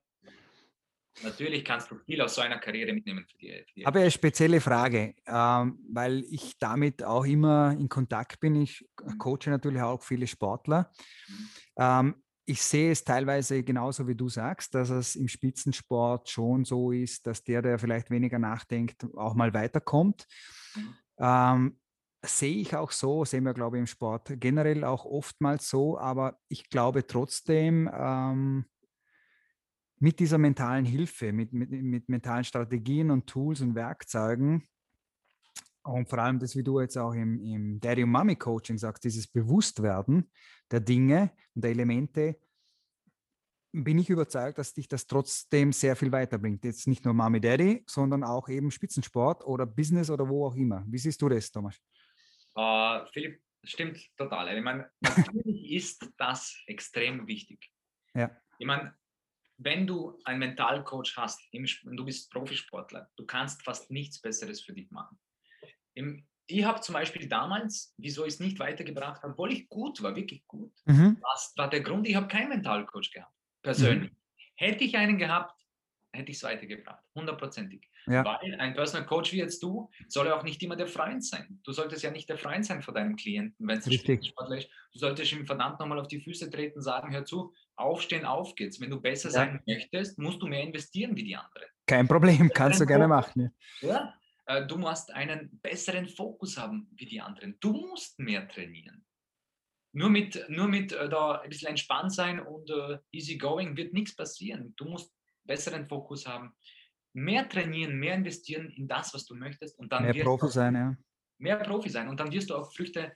natürlich 1.23 1.65
kannst 1.65 1.91
du 1.91 1.97
viel 1.97 2.21
aus 2.21 2.35
so 2.35 2.43
einer 2.43 2.59
Karriere 2.59 2.93
mitnehmen 2.93 3.27
für 3.27 3.39
die. 3.39 3.65
Für 3.67 3.75
die 3.75 3.87
habe 3.87 4.01
eine 4.01 4.11
spezielle 4.11 4.61
Frage, 4.61 5.15
ähm, 5.27 5.79
weil 5.91 6.25
ich 6.31 6.59
damit 6.59 7.03
auch 7.03 7.25
immer 7.25 7.73
in 7.73 7.89
Kontakt 7.89 8.39
bin. 8.41 8.55
Ich 8.63 8.87
Mhm. 9.03 9.19
coache 9.19 9.51
natürlich 9.51 9.83
auch 9.83 10.03
viele 10.03 10.27
Sportler. 10.27 10.93
Mhm. 11.27 11.49
Ähm, 11.79 12.23
ich 12.45 12.63
sehe 12.63 12.93
es 12.93 13.05
teilweise 13.05 13.63
genauso 13.63 14.09
wie 14.09 14.15
du 14.15 14.29
sagst, 14.29 14.75
dass 14.75 14.89
es 14.89 15.17
im 15.17 15.29
Spitzensport 15.29 16.31
schon 16.31 16.65
so 16.65 16.93
ist, 16.93 17.27
dass 17.27 17.45
der, 17.45 17.61
der 17.61 17.79
vielleicht 17.79 18.11
weniger 18.11 18.39
nachdenkt, 18.39 19.05
auch 19.17 19.35
mal 19.35 19.53
weiterkommt. 19.53 20.27
Mhm. 20.75 20.95
Ähm, 21.19 21.81
sehe 22.23 22.57
ich 22.57 22.75
auch 22.75 22.91
so, 22.91 23.25
sehen 23.25 23.45
wir, 23.45 23.55
glaube 23.55 23.77
ich, 23.77 23.81
im 23.81 23.87
Sport 23.87 24.33
generell 24.41 24.85
auch 24.85 25.05
oftmals 25.05 25.69
so, 25.69 25.99
aber 25.99 26.39
ich 26.49 26.69
glaube 26.69 27.07
trotzdem, 27.07 27.91
ähm, 27.93 28.65
mit 30.01 30.21
dieser 30.21 30.39
mentalen 30.39 30.85
Hilfe, 30.85 31.33
mit, 31.33 31.53
mit, 31.53 31.71
mit 31.71 32.09
mentalen 32.09 32.45
Strategien 32.45 33.11
und 33.11 33.27
Tools 33.27 33.61
und 33.61 33.75
Werkzeugen 33.75 34.65
und 35.83 36.09
vor 36.09 36.19
allem 36.19 36.39
das, 36.39 36.55
wie 36.55 36.63
du 36.63 36.81
jetzt 36.81 36.97
auch 36.99 37.15
im, 37.15 37.41
im 37.41 37.81
Daddy 37.81 38.05
und 38.05 38.11
Mommy 38.11 38.37
Coaching 38.37 38.79
sagst, 38.79 39.05
dieses 39.05 39.27
Bewusstwerden 39.27 40.31
der 40.71 40.81
Dinge 40.81 41.33
und 41.55 41.65
der 41.65 41.71
Elemente, 41.71 42.39
bin 43.73 43.99
ich 43.99 44.09
überzeugt, 44.09 44.59
dass 44.59 44.73
dich 44.73 44.89
das 44.89 45.07
trotzdem 45.07 45.73
sehr 45.73 45.95
viel 45.95 46.11
weiterbringt. 46.11 46.65
Jetzt 46.65 46.87
nicht 46.87 47.05
nur 47.05 47.15
Mami 47.15 47.41
Daddy, 47.41 47.85
sondern 47.87 48.25
auch 48.25 48.49
eben 48.49 48.71
Spitzensport 48.71 49.45
oder 49.45 49.67
Business 49.67 50.11
oder 50.11 50.29
wo 50.29 50.47
auch 50.47 50.55
immer. 50.55 50.85
Wie 50.87 50.99
siehst 50.99 51.21
du 51.21 51.29
das, 51.29 51.51
Thomas? 51.51 51.77
Uh, 52.59 53.07
Philipp, 53.13 53.41
stimmt 53.63 54.01
total. 54.17 54.57
Ich 54.57 54.65
meine, 54.65 54.91
natürlich 55.01 55.71
ist 55.73 56.11
das 56.17 56.61
extrem 56.67 57.27
wichtig. 57.29 57.71
Ja. 58.15 58.31
Ich 58.59 58.67
meine, 58.67 58.97
wenn 59.59 59.87
du 59.87 60.19
einen 60.25 60.41
Mentalcoach 60.41 61.17
hast, 61.17 61.41
du 61.53 62.05
bist 62.05 62.33
Profisportler, 62.33 63.11
du 63.17 63.25
kannst 63.27 63.63
fast 63.63 63.91
nichts 63.93 64.21
Besseres 64.21 64.61
für 64.61 64.73
dich 64.73 64.91
machen. 64.91 65.19
Ich 66.47 66.65
habe 66.65 66.81
zum 66.81 66.95
Beispiel 66.95 67.29
damals, 67.29 67.95
wieso 67.97 68.25
ich 68.25 68.35
es 68.35 68.41
nicht 68.41 68.59
weitergebracht 68.59 69.23
habe, 69.23 69.33
obwohl 69.33 69.53
ich 69.53 69.69
gut 69.69 70.03
war, 70.03 70.17
wirklich 70.17 70.45
gut, 70.47 70.73
Mhm. 70.87 71.19
das 71.21 71.53
war 71.57 71.71
der 71.71 71.81
Grund, 71.81 72.09
ich 72.09 72.17
habe 72.17 72.27
keinen 72.29 72.49
Mentalcoach 72.49 73.13
gehabt, 73.13 73.35
persönlich. 73.63 74.11
Hätte 74.57 74.83
ich 74.83 74.97
einen 74.97 75.19
gehabt, 75.19 75.61
hätte 76.13 76.31
ich 76.31 76.39
es 76.39 76.43
weitergebracht, 76.43 77.05
hundertprozentig. 77.15 77.89
Ja. 78.11 78.25
Weil 78.25 78.55
ein 78.59 78.75
Personal 78.75 79.07
Coach 79.07 79.33
wie 79.33 79.39
jetzt 79.39 79.63
du 79.63 79.91
soll 80.09 80.27
ja 80.27 80.39
auch 80.39 80.43
nicht 80.45 80.63
immer 80.63 80.77
der 80.77 80.87
Freund 80.87 81.25
sein. 81.25 81.61
Du 81.65 81.73
solltest 81.73 82.03
ja 82.03 82.11
nicht 82.11 82.29
der 82.29 82.39
Freund 82.39 82.65
sein 82.65 82.83
von 82.83 82.95
deinem 82.95 83.17
Klienten, 83.17 83.67
wenn 83.69 83.79
es 83.79 83.87
ein 83.87 83.91
Richtig. 83.91 84.27
Sportler 84.27 84.59
ist. 84.59 84.69
Du 84.93 84.99
solltest 84.99 85.33
ihm 85.33 85.47
verdammt 85.47 85.79
nochmal 85.81 85.99
auf 86.01 86.09
die 86.09 86.21
Füße 86.21 86.51
treten, 86.51 86.81
sagen, 86.81 87.13
hör 87.13 87.25
zu, 87.25 87.55
aufstehen, 87.77 88.25
auf 88.25 88.55
geht's. 88.55 88.81
Wenn 88.81 88.91
du 88.91 89.01
besser 89.01 89.29
Ja. 89.29 89.33
sein 89.33 89.63
möchtest, 89.67 90.19
musst 90.19 90.41
du 90.43 90.47
mehr 90.47 90.63
investieren 90.63 91.17
wie 91.17 91.25
die 91.25 91.37
anderen. 91.37 91.69
Kein 91.87 92.07
Problem, 92.09 92.51
kannst 92.55 92.81
du 92.81 92.87
gerne 92.87 93.05
Fokus. 93.09 93.27
machen. 93.27 93.57
Ja. 93.81 93.89
Ja? 93.89 94.15
Äh, 94.47 94.67
Du 94.67 94.77
musst 94.79 95.13
einen 95.15 95.59
besseren 95.63 96.09
Fokus 96.09 96.57
haben 96.57 96.89
wie 96.97 97.05
die 97.07 97.21
anderen. 97.21 97.57
Du 97.61 97.73
musst 97.73 98.19
mehr 98.19 98.49
trainieren. 98.49 99.05
Nur 99.93 100.11
mit, 100.11 100.45
nur 100.49 100.69
mit 100.69 100.93
äh, 100.93 101.09
da 101.09 101.41
ein 101.41 101.49
bisschen 101.49 101.69
entspannt 101.69 102.13
sein 102.13 102.41
und 102.41 102.71
äh, 102.71 102.99
easy 103.11 103.37
going 103.39 103.77
wird 103.77 103.93
nichts 103.95 104.15
passieren. 104.15 104.75
Du 104.77 104.85
musst 104.85 105.13
besseren 105.45 105.87
Fokus 105.87 106.27
haben, 106.27 106.55
mehr 107.23 107.49
trainieren, 107.49 107.97
mehr 107.97 108.15
investieren 108.15 108.71
in 108.71 108.89
das, 108.89 109.15
was 109.15 109.25
du 109.27 109.35
möchtest 109.35 109.79
und 109.79 109.93
dann 109.93 110.05
Mehr 110.05 110.15
wirst 110.15 110.25
Profi 110.25 110.47
du 110.47 110.53
sein, 110.53 110.75
ja. 110.75 110.97
mehr 111.39 111.57
Profi 111.59 111.89
sein 111.89 112.09
und 112.09 112.19
dann 112.21 112.33
wirst 112.33 112.51
du 112.51 112.57
auch 112.57 112.73
Früchte, 112.73 113.13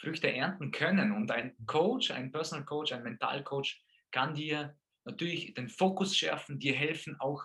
Früchte 0.00 0.32
ernten 0.32 0.70
können. 0.70 1.12
Und 1.12 1.30
ein 1.30 1.54
Coach, 1.66 2.10
ein 2.10 2.32
Personal 2.32 2.64
Coach, 2.64 2.92
ein 2.92 3.02
Mentalcoach 3.02 3.82
kann 4.10 4.34
dir 4.34 4.76
natürlich 5.04 5.54
den 5.54 5.68
Fokus 5.68 6.16
schärfen, 6.16 6.58
dir 6.58 6.74
helfen, 6.74 7.16
auch 7.20 7.44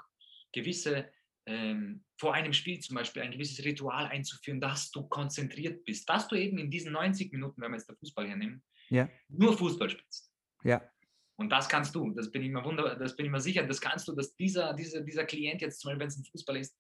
gewisse, 0.54 1.12
ähm, 1.46 2.04
vor 2.18 2.34
einem 2.34 2.54
Spiel 2.54 2.80
zum 2.80 2.96
Beispiel, 2.96 3.22
ein 3.22 3.32
gewisses 3.32 3.64
Ritual 3.66 4.08
einzuführen, 4.08 4.62
dass 4.62 4.92
du 4.92 5.08
konzentriert 5.08 5.84
bist, 5.86 6.08
dass 6.10 6.28
du 6.28 6.36
eben 6.36 6.58
in 6.58 6.70
diesen 6.72 6.92
90 6.92 7.32
Minuten, 7.32 7.62
wenn 7.62 7.72
wir 7.72 7.78
jetzt 7.78 7.90
den 7.90 7.98
Fußball 7.98 8.28
hernehmen, 8.28 8.64
Ja. 8.90 9.10
nur 9.28 9.58
Fußball 9.58 9.90
spielst. 9.90 10.32
Ja, 10.64 10.82
Und 11.40 11.50
das 11.50 11.70
kannst 11.70 11.96
du, 11.96 12.12
das 12.12 12.30
bin 12.30 12.44
ich 12.44 12.52
mir 12.52 12.66
wunder, 12.66 12.98
das 12.98 13.16
bin 13.16 13.26
ich 13.26 13.32
mir 13.32 13.40
sicher, 13.40 13.66
das 13.66 13.80
kannst 13.80 14.06
du, 14.10 14.12
dass 14.12 14.36
dieser, 14.36 14.74
dieser, 14.74 15.00
dieser 15.00 15.24
Klient 15.24 15.62
jetzt, 15.62 15.80
zum 15.80 15.88
Beispiel, 15.88 16.02
wenn 16.02 16.08
es 16.10 16.18
ein 16.18 16.26
Fußball 16.26 16.58
ist, 16.58 16.78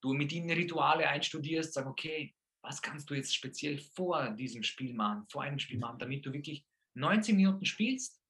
du 0.00 0.12
mit 0.12 0.32
ihnen 0.32 0.50
Rituale 0.50 1.06
einstudierst, 1.08 1.72
sag, 1.72 1.86
okay, 1.86 2.34
was 2.62 2.82
kannst 2.82 3.08
du 3.08 3.14
jetzt 3.14 3.32
speziell 3.32 3.78
vor 3.78 4.30
diesem 4.30 4.64
Spiel 4.64 4.92
machen, 4.92 5.24
vor 5.30 5.42
einem 5.42 5.60
Spiel 5.60 5.78
machen, 5.78 6.00
damit 6.00 6.26
du 6.26 6.32
wirklich 6.32 6.66
90 6.94 7.36
Minuten 7.36 7.64
spielst 7.64 8.20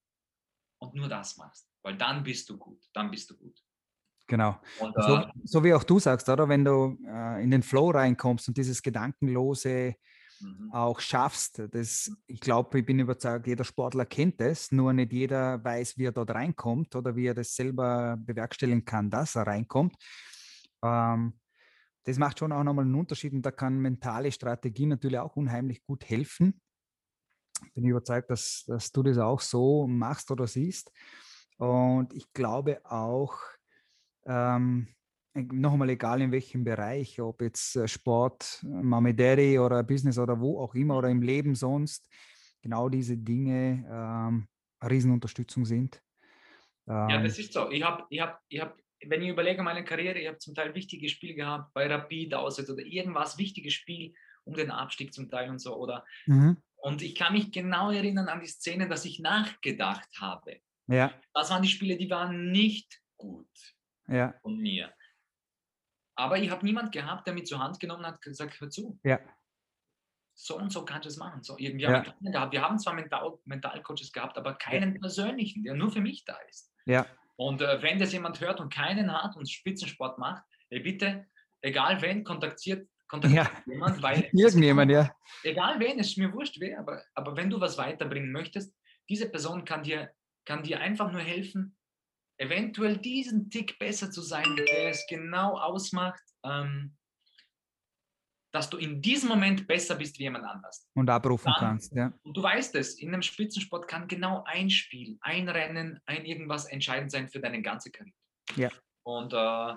und 0.79 0.95
nur 0.95 1.09
das 1.09 1.39
machst. 1.39 1.67
Weil 1.83 1.97
dann 1.97 2.23
bist 2.23 2.51
du 2.51 2.59
gut, 2.59 2.83
dann 2.93 3.11
bist 3.11 3.31
du 3.31 3.37
gut. 3.39 3.59
genau. 4.27 4.61
Und, 4.79 4.95
So, 4.95 5.17
äh, 5.17 5.27
so 5.43 5.65
wie 5.65 5.73
auch 5.73 5.85
du 5.85 5.99
sagst, 5.99 6.29
oder? 6.29 6.51
Wenn 6.51 6.67
du 6.67 6.99
äh, 7.07 7.43
in 7.43 7.51
den 7.51 7.63
Flow 7.63 7.93
reinkommst 7.93 8.47
und 8.49 8.59
dieses 8.59 8.83
Gedankenlose 8.83 9.97
mhm. 10.43 10.73
auch 10.73 11.01
schaffst, 11.01 11.63
das, 11.71 12.13
ich 12.27 12.41
glaube, 12.41 12.81
ich 12.81 12.87
bin 12.87 12.99
überzeugt, 12.99 13.47
jeder 13.47 13.65
Sportler 13.65 14.05
kennt 14.07 14.41
es, 14.41 14.73
nur 14.73 14.93
nicht 14.93 15.13
jeder 15.13 15.63
weiß, 15.63 15.99
wie 15.99 16.07
er 16.07 16.13
dort 16.13 16.31
reinkommt 16.31 16.95
oder 16.95 17.17
wie 17.17 17.27
er 17.27 17.35
das 17.35 17.55
selber 17.55 18.17
bewerkstelligen 18.19 18.85
kann, 18.85 19.11
dass 19.11 19.37
er 19.37 19.47
reinkommt. 19.47 19.95
Ähm, 20.83 21.35
das 22.05 22.19
macht 22.19 22.39
schon 22.39 22.53
auch 22.53 22.65
nochmal 22.65 22.85
einen 22.85 22.95
Unterschied 22.95 23.33
und 23.33 23.43
da 23.43 23.51
kann 23.51 23.79
mentale 23.79 24.33
Strategie 24.33 24.87
natürlich 24.87 25.19
auch 25.19 25.37
unheimlich 25.37 25.85
gut 25.85 26.05
helfen. 26.09 26.61
Bin 27.75 27.85
überzeugt, 27.85 28.29
dass, 28.31 28.65
dass 28.67 28.91
du 28.91 29.03
das 29.05 29.19
auch 29.19 29.41
so 29.41 29.87
machst 29.87 30.31
oder 30.31 30.49
siehst. 30.49 30.91
Und 31.59 32.13
ich 32.13 32.33
glaube 32.33 32.81
auch, 32.85 33.39
ähm, 34.27 34.89
noch 35.35 35.73
einmal 35.73 35.91
egal 35.91 36.21
in 36.21 36.33
welchem 36.33 36.65
Bereich, 36.65 37.21
ob 37.21 37.41
jetzt 37.41 37.77
äh, 37.77 37.89
Sport, 37.89 38.61
Daddy 38.63 39.59
oder 39.59 39.83
Business 39.83 40.19
oder 40.19 40.39
wo 40.39 40.61
auch 40.61 40.75
immer 40.75 40.99
oder 40.99 41.09
im 41.09 41.23
Leben 41.23 41.55
sonst, 41.55 42.09
genau 42.61 42.89
diese 42.89 43.17
Dinge 43.17 43.87
ähm, 43.91 44.47
Riesenunterstützung 44.85 45.65
sind. 45.65 46.03
Ja, 46.87 47.09
Ähm, 47.17 47.25
das 47.25 47.39
ist 47.39 47.53
so. 47.53 47.71
Ich 47.71 47.83
habe, 47.83 48.05
ich 48.11 48.21
hab, 48.21 48.41
ich 48.49 48.61
hab, 48.61 48.77
wenn 49.07 49.23
ich 49.23 49.29
überlege 49.29 49.63
meine 49.63 49.85
Karriere, 49.85 50.19
ich 50.19 50.29
habe 50.29 50.39
zum 50.39 50.55
Teil 50.55 50.75
wichtige 50.75 51.09
Spiele 51.09 51.35
gehabt, 51.35 51.73
bei 51.73 51.87
Rapid 51.87 52.35
auswärts 52.35 52.71
oder 52.71 52.83
irgendwas, 52.83 53.39
wichtiges 53.39 53.75
Spiel 53.75 54.15
um 54.45 54.55
den 54.55 54.71
Abstieg 54.71 55.15
zum 55.15 55.31
Teil 55.31 55.49
und 55.51 55.61
so. 55.61 55.77
Oder, 55.77 56.05
mhm. 56.27 56.59
und 56.77 57.03
ich 57.03 57.15
kann 57.15 57.33
mich 57.33 57.53
genau 57.53 57.91
erinnern 57.91 58.29
an 58.29 58.41
die 58.41 58.47
Szene, 58.47 58.89
dass 58.89 59.05
ich 59.05 59.21
nachgedacht 59.21 60.09
habe. 60.21 60.61
Ja, 60.89 61.13
Das 61.33 61.51
waren 61.51 61.63
die 61.63 61.69
Spiele, 61.69 61.97
die 61.97 62.11
waren 62.11 62.51
nicht 62.51 63.01
gut 63.17 63.49
ja, 64.09 64.35
von 64.43 64.59
mir. 64.59 64.93
Aber 66.15 66.39
ich 66.39 66.51
habe 66.51 66.65
niemand 66.65 66.93
gehabt, 66.93 67.27
der 67.27 67.35
mich 67.35 67.47
zur 67.47 67.59
Hand 67.59 67.81
genommen 67.81 68.05
hat 68.07 68.15
und 68.15 68.23
gesagt, 68.23 68.61
hör 68.61 68.69
zu, 68.71 68.99
ja, 69.03 69.19
so 70.35 70.57
und 70.57 70.73
so 70.73 70.85
kannst 70.85 71.05
du 71.05 71.09
es 71.09 71.17
machen. 71.17 71.43
So, 71.43 71.57
irgendwie 71.59 71.85
Ja. 71.85 71.93
haben 72.05 72.15
wir 72.21 72.31
gehabt. 72.33 72.53
Wir 72.53 72.63
haben 72.63 72.79
zwar 72.79 72.95
Mental 72.95 73.39
Mentalcoaches 73.45 74.13
gehabt, 74.13 74.37
aber 74.39 74.55
keinen 74.55 74.99
persönlichen, 75.01 75.63
der 75.63 75.75
nur 75.75 75.91
für 75.91 76.01
mich 76.01 76.25
da 76.25 76.37
ist. 76.49 76.73
ja, 76.87 77.07
Und 77.37 77.61
äh, 77.63 77.83
wenn 77.83 77.99
das 77.99 78.13
jemand 78.13 78.41
hört 78.41 78.61
und 78.61 78.73
keinen 78.73 79.13
hat 79.13 79.37
und 79.37 79.49
Spitzensport 79.51 80.19
macht, 80.19 80.43
ey, 80.71 80.81
bitte, 80.81 81.27
egal 81.61 82.01
wen, 82.03 82.25
kontaktiert, 82.25 82.89
kontaktiert 83.09 83.47
Ja. 83.47 83.63
jemand, 83.73 84.03
weil 84.03 84.29
irgendjemand, 84.33 84.91
ja. 84.91 85.15
egal 85.45 85.79
wen, 85.81 85.99
es 85.99 86.09
ist 86.09 86.19
mir 86.19 86.33
wurscht 86.33 86.59
wer, 86.61 86.79
aber, 86.79 87.03
aber 87.15 87.37
wenn 87.37 87.51
du 87.51 87.61
was 87.61 87.77
weiterbringen 87.79 88.33
möchtest, 88.33 88.75
diese 89.09 89.29
Person 89.31 89.65
kann 89.65 89.83
dir, 89.83 90.11
kann 90.45 90.63
dir 90.63 90.81
einfach 90.81 91.13
nur 91.13 91.21
helfen, 91.21 91.77
eventuell 92.43 92.99
diesen 92.99 93.49
Tick 93.51 93.79
besser 93.79 94.11
zu 94.11 94.21
sein, 94.21 94.57
der 94.57 94.91
es 94.91 95.07
genau 95.09 95.57
ausmacht, 95.59 96.23
ähm, 96.45 96.97
dass 98.53 98.69
du 98.69 98.77
in 98.77 99.01
diesem 99.01 99.31
Moment 99.31 99.67
besser 99.67 99.95
bist 99.95 100.19
wie 100.19 100.25
jemand 100.25 100.45
anders. 100.45 100.87
Und 100.95 101.09
abrufen 101.09 101.47
Dann- 101.47 101.55
kannst, 101.59 101.95
ja. 101.95 102.13
Und 102.23 102.37
du 102.37 102.43
weißt 102.43 102.75
es, 102.75 102.99
in 102.99 103.09
einem 103.09 103.23
Spitzensport 103.23 103.89
kann 103.89 104.09
genau 104.09 104.45
ein 104.45 104.69
Spiel, 104.69 105.17
ein 105.23 105.49
Rennen, 105.49 106.01
ein 106.05 106.27
irgendwas 106.27 106.67
entscheidend 106.67 107.11
sein 107.11 107.29
für 107.29 107.41
deine 107.41 107.63
ganze 107.63 107.91
Karriere. 107.91 108.17
Ja. 108.57 108.69
Und 109.05 109.33
äh, 109.33 109.75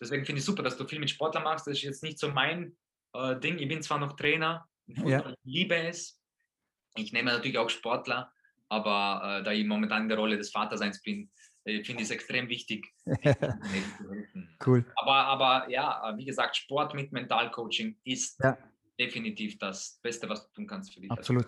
deswegen 0.00 0.26
finde 0.26 0.40
ich 0.40 0.44
super, 0.44 0.62
dass 0.62 0.76
du 0.76 0.86
viel 0.86 0.98
mit 0.98 1.10
Sportlern 1.10 1.44
machst. 1.44 1.66
Das 1.66 1.78
ist 1.78 1.82
jetzt 1.82 2.02
nicht 2.02 2.18
so 2.18 2.30
mein 2.30 2.76
äh, 3.14 3.38
Ding. 3.40 3.58
Ich 3.58 3.68
bin 3.68 3.82
zwar 3.82 3.98
noch 3.98 4.14
Trainer, 4.14 4.68
Ja. 4.86 5.30
Ich 5.30 5.36
liebe 5.44 5.76
es. 5.76 6.20
Ich 6.96 7.12
nehme 7.12 7.30
natürlich 7.30 7.58
auch 7.58 7.70
Sportler 7.70 8.32
aber 8.68 9.38
äh, 9.40 9.42
da 9.44 9.52
ich 9.52 9.64
momentan 9.66 10.02
in 10.02 10.08
der 10.08 10.18
Rolle 10.18 10.36
des 10.36 10.50
Vaterseins 10.50 11.00
bin, 11.02 11.30
äh, 11.66 11.82
finde 11.82 12.02
ich 12.02 12.08
es 12.08 12.10
extrem 12.10 12.48
wichtig. 12.48 12.86
cool. 14.66 14.84
Aber, 14.94 15.14
aber 15.14 15.70
ja, 15.70 16.14
wie 16.16 16.24
gesagt, 16.24 16.56
Sport 16.56 16.94
mit 16.94 17.12
Mentalcoaching 17.12 17.96
ist 18.04 18.38
ja. 18.42 18.56
definitiv 18.98 19.58
das 19.58 19.98
Beste, 20.02 20.28
was 20.28 20.46
du 20.46 20.54
tun 20.54 20.66
kannst 20.66 20.94
für 20.94 21.00
dich. 21.00 21.10
Absolut. 21.10 21.46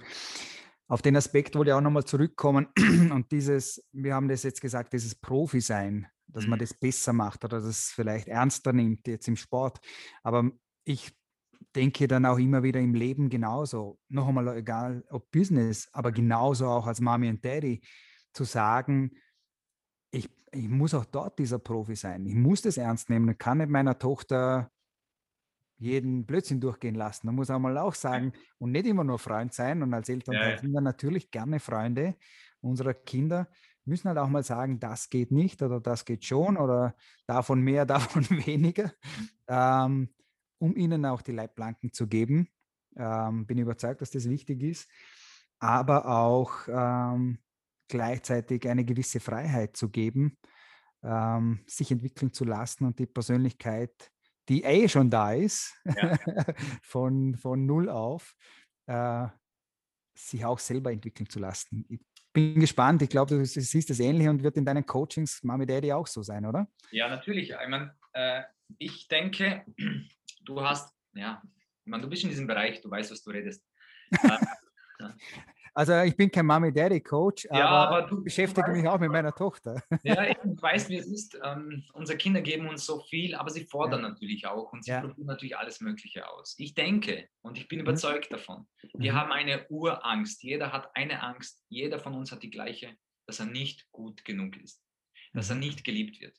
Auf 0.88 1.02
den 1.02 1.16
Aspekt 1.16 1.54
wollte 1.54 1.70
ich 1.70 1.74
auch 1.74 1.80
nochmal 1.80 2.04
zurückkommen 2.04 2.66
und 3.12 3.30
dieses, 3.30 3.86
wir 3.92 4.14
haben 4.14 4.28
das 4.28 4.42
jetzt 4.42 4.60
gesagt, 4.60 4.92
dieses 4.92 5.14
Profi-Sein, 5.14 6.06
dass 6.26 6.44
mhm. 6.44 6.50
man 6.50 6.58
das 6.58 6.74
besser 6.74 7.12
macht 7.12 7.44
oder 7.44 7.60
das 7.60 7.92
vielleicht 7.94 8.26
ernster 8.26 8.72
nimmt 8.72 9.06
jetzt 9.06 9.28
im 9.28 9.36
Sport. 9.36 9.78
Aber 10.22 10.50
ich 10.84 11.12
denke 11.76 12.08
dann 12.08 12.26
auch 12.26 12.38
immer 12.38 12.62
wieder 12.62 12.80
im 12.80 12.94
Leben 12.94 13.28
genauso. 13.28 13.98
Noch 14.08 14.26
einmal, 14.26 14.56
egal 14.56 15.04
ob 15.10 15.30
Business, 15.30 15.88
aber 15.92 16.10
genauso 16.10 16.66
auch 16.66 16.86
als 16.86 17.00
Mami 17.00 17.28
und 17.28 17.44
Daddy, 17.44 17.82
zu 18.32 18.44
sagen, 18.44 19.12
ich, 20.52 20.68
muss 20.68 20.94
auch 20.94 21.04
dort 21.04 21.38
dieser 21.38 21.58
Profi 21.58 21.96
sein. 21.96 22.26
Ich 22.26 22.34
muss 22.34 22.62
das 22.62 22.76
ernst 22.76 23.10
nehmen. 23.10 23.28
Ich 23.30 23.38
kann 23.38 23.58
nicht 23.58 23.70
meiner 23.70 23.98
Tochter 23.98 24.70
jeden 25.78 26.26
Blödsinn 26.26 26.60
durchgehen 26.60 26.94
lassen. 26.94 27.26
Man 27.26 27.36
muss 27.36 27.50
auch 27.50 27.58
mal 27.58 27.78
auch 27.78 27.94
sagen 27.94 28.32
und 28.58 28.72
nicht 28.72 28.86
immer 28.86 29.04
nur 29.04 29.18
Freund 29.18 29.52
sein. 29.52 29.82
Und 29.82 29.94
als 29.94 30.08
Eltern 30.08 30.34
ja, 30.34 30.58
sind 30.58 30.72
wir 30.72 30.80
natürlich 30.80 31.30
gerne 31.30 31.60
Freunde 31.60 32.16
unserer 32.60 32.94
Kinder. 32.94 33.48
Müssen 33.84 34.08
halt 34.08 34.18
auch 34.18 34.28
mal 34.28 34.42
sagen, 34.42 34.80
das 34.80 35.08
geht 35.08 35.30
nicht 35.30 35.62
oder 35.62 35.80
das 35.80 36.04
geht 36.04 36.24
schon 36.24 36.56
oder 36.56 36.94
davon 37.26 37.60
mehr, 37.60 37.86
davon 37.86 38.28
weniger. 38.28 38.92
Ähm, 39.46 40.10
um 40.58 40.76
ihnen 40.76 41.06
auch 41.06 41.22
die 41.22 41.32
Leitplanken 41.32 41.92
zu 41.92 42.08
geben. 42.08 42.48
Ähm, 42.96 43.46
bin 43.46 43.58
überzeugt, 43.58 44.02
dass 44.02 44.10
das 44.10 44.28
wichtig 44.28 44.62
ist, 44.62 44.90
aber 45.60 46.06
auch 46.06 46.52
ähm, 46.66 47.38
gleichzeitig 47.88 48.68
eine 48.68 48.84
gewisse 48.84 49.20
Freiheit 49.20 49.76
zu 49.76 49.90
geben, 49.90 50.38
ähm, 51.02 51.64
sich 51.66 51.90
entwickeln 51.90 52.32
zu 52.32 52.44
lassen 52.44 52.84
und 52.84 52.98
die 52.98 53.06
Persönlichkeit, 53.06 53.92
die 54.48 54.64
eh 54.64 54.88
schon 54.88 55.10
da 55.10 55.32
ist, 55.32 55.74
ja. 55.84 56.16
von, 56.82 57.36
von 57.36 57.66
null 57.66 57.88
auf, 57.88 58.34
äh, 58.86 59.26
sich 60.14 60.44
auch 60.44 60.58
selber 60.58 60.92
entwickeln 60.92 61.28
zu 61.28 61.38
lassen. 61.38 61.86
Ich 61.88 62.00
bin 62.32 62.60
gespannt. 62.60 63.02
Ich 63.02 63.08
glaube, 63.08 63.36
du 63.36 63.44
siehst 63.44 63.90
das 63.90 64.00
ähnlich 64.00 64.28
und 64.28 64.42
wird 64.42 64.56
in 64.56 64.64
deinen 64.64 64.84
Coachings 64.84 65.42
Mami 65.42 65.66
Daddy 65.66 65.92
auch 65.92 66.06
so 66.06 66.22
sein, 66.22 66.44
oder? 66.46 66.68
Ja, 66.90 67.08
natürlich. 67.08 67.50
Ich, 67.50 67.68
meine, 67.68 67.96
äh, 68.12 68.42
ich 68.78 69.08
denke, 69.08 69.64
du 70.44 70.60
hast, 70.60 70.94
ja, 71.14 71.42
ich 71.84 71.90
meine, 71.90 72.02
du 72.02 72.08
bist 72.08 72.24
in 72.24 72.30
diesem 72.30 72.46
Bereich, 72.46 72.80
du 72.80 72.90
weißt, 72.90 73.10
was 73.10 73.22
du 73.22 73.30
redest. 73.30 73.64
Also 75.74 76.00
ich 76.00 76.16
bin 76.16 76.30
kein 76.30 76.46
Mami-Daddy-Coach, 76.46 77.48
ja, 77.50 77.68
aber, 77.68 77.96
aber 77.96 78.08
du 78.08 78.24
beschäftige 78.24 78.70
mich 78.70 78.86
auch 78.86 78.98
mit 78.98 79.10
meiner 79.10 79.34
Tochter. 79.34 79.82
Ja, 80.04 80.24
ich 80.24 80.36
weiß, 80.42 80.88
wie 80.88 80.96
es 80.96 81.06
ist. 81.06 81.38
Ähm, 81.42 81.84
unsere 81.92 82.16
Kinder 82.16 82.40
geben 82.40 82.68
uns 82.68 82.86
so 82.86 83.00
viel, 83.00 83.34
aber 83.34 83.50
sie 83.50 83.64
fordern 83.64 84.02
ja. 84.02 84.08
natürlich 84.08 84.46
auch 84.46 84.72
und 84.72 84.84
sie 84.84 84.92
ja. 84.92 85.00
probieren 85.00 85.26
natürlich 85.26 85.56
alles 85.56 85.80
Mögliche 85.80 86.28
aus. 86.28 86.54
Ich 86.58 86.74
denke 86.74 87.28
und 87.42 87.58
ich 87.58 87.68
bin 87.68 87.78
mhm. 87.78 87.84
überzeugt 87.84 88.32
davon, 88.32 88.66
wir 88.94 89.12
mhm. 89.12 89.16
haben 89.16 89.32
eine 89.32 89.66
Urangst. 89.68 90.42
Jeder 90.42 90.72
hat 90.72 90.94
eine 90.94 91.22
Angst. 91.22 91.64
Jeder 91.68 91.98
von 91.98 92.14
uns 92.14 92.32
hat 92.32 92.42
die 92.42 92.50
gleiche, 92.50 92.96
dass 93.26 93.40
er 93.40 93.46
nicht 93.46 93.90
gut 93.90 94.24
genug 94.24 94.56
ist, 94.56 94.82
dass 95.32 95.50
er 95.50 95.56
mhm. 95.56 95.62
nicht 95.62 95.84
geliebt 95.84 96.20
wird. 96.20 96.36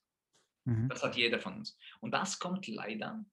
Mhm. 0.66 0.90
Das 0.90 1.04
hat 1.04 1.16
jeder 1.16 1.40
von 1.40 1.58
uns. 1.58 1.78
Und 2.00 2.14
das 2.14 2.40
kommt 2.40 2.68
leider 2.68 3.24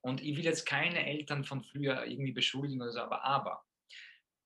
und 0.00 0.22
ich 0.22 0.36
will 0.36 0.44
jetzt 0.44 0.64
keine 0.64 1.06
Eltern 1.06 1.44
von 1.44 1.62
früher 1.62 2.06
irgendwie 2.06 2.32
beschuldigen 2.32 2.80
oder 2.80 2.92
so, 2.92 3.00
aber, 3.00 3.24
aber 3.24 3.64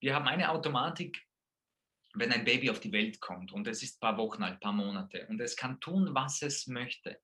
wir 0.03 0.15
haben 0.15 0.27
eine 0.27 0.51
Automatik, 0.51 1.23
wenn 2.15 2.33
ein 2.33 2.45
Baby 2.45 2.71
auf 2.71 2.81
die 2.81 2.93
Welt 2.93 3.21
kommt 3.21 3.53
und 3.53 3.67
es 3.69 3.83
ist 3.83 3.97
ein 3.97 4.01
paar 4.01 4.19
Wochen 4.19 4.43
alt, 4.43 4.55
ein 4.55 4.61
paar 4.61 4.73
Monate 4.73 5.27
und 5.29 5.41
es 5.41 5.57
kann 5.57 5.81
tun, 5.81 6.11
was 6.13 6.43
es 6.43 6.67
möchte. 6.67 7.19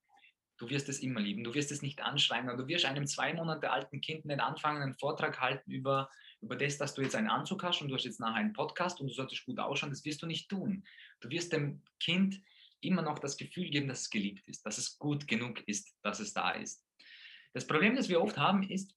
Du 0.57 0.70
wirst 0.70 0.88
es 0.88 1.00
immer 1.00 1.20
lieben, 1.20 1.44
du 1.44 1.55
wirst 1.55 1.72
es 1.72 1.83
nicht 1.83 2.00
anschreien, 2.00 2.46
du 2.57 2.66
wirst 2.66 2.85
einem 2.85 3.07
zwei 3.07 3.35
Monate 3.35 3.70
alten 3.70 4.00
Kind 4.00 4.24
nicht 4.24 4.40
anfangen, 4.40 4.83
einen 4.83 4.94
Vortrag 4.94 5.40
halten 5.40 5.70
über, 5.70 6.09
über 6.40 6.57
das, 6.57 6.79
dass 6.79 6.94
du 6.94 7.03
jetzt 7.03 7.16
einen 7.16 7.29
Anzug 7.29 7.62
hast 7.64 7.83
und 7.83 7.88
du 7.88 7.96
hast 7.96 8.05
jetzt 8.05 8.20
nachher 8.20 8.37
einen 8.37 8.53
Podcast 8.53 9.00
und 9.00 9.09
du 9.09 9.12
solltest 9.12 9.44
gut 9.44 9.59
ausschauen, 9.59 9.90
das 9.90 10.05
wirst 10.05 10.22
du 10.22 10.26
nicht 10.26 10.48
tun. 10.48 10.85
Du 11.20 11.29
wirst 11.31 11.53
dem 11.53 11.83
Kind 12.00 12.40
immer 12.81 13.03
noch 13.03 13.18
das 13.18 13.37
Gefühl 13.37 13.70
geben, 13.70 13.88
dass 13.88 14.03
es 14.03 14.11
geliebt 14.11 14.48
ist, 14.48 14.64
dass 14.64 14.79
es 14.79 14.98
gut 14.98 15.26
genug 15.26 15.66
ist, 15.66 15.94
dass 16.03 16.20
es 16.20 16.33
da 16.33 16.53
ist. 16.53 16.85
Das 17.53 17.66
Problem, 17.66 17.96
das 17.96 18.09
wir 18.09 18.22
oft 18.22 18.38
haben, 18.38 18.62
ist, 18.62 18.94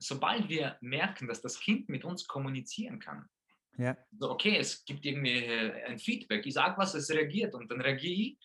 sobald 0.00 0.48
wir 0.48 0.76
merken, 0.80 1.28
dass 1.28 1.42
das 1.42 1.60
Kind 1.60 1.88
mit 1.88 2.04
uns 2.04 2.26
kommunizieren 2.26 2.98
kann, 2.98 3.28
ja. 3.76 3.96
so, 4.18 4.30
okay, 4.30 4.56
es 4.56 4.84
gibt 4.84 5.04
irgendwie 5.06 5.44
äh, 5.44 5.84
ein 5.84 5.98
Feedback, 5.98 6.44
ich 6.46 6.54
sage 6.54 6.76
was, 6.78 6.94
es 6.94 7.10
reagiert 7.10 7.54
und 7.54 7.70
dann 7.70 7.80
reagiere 7.80 8.12
ich, 8.12 8.38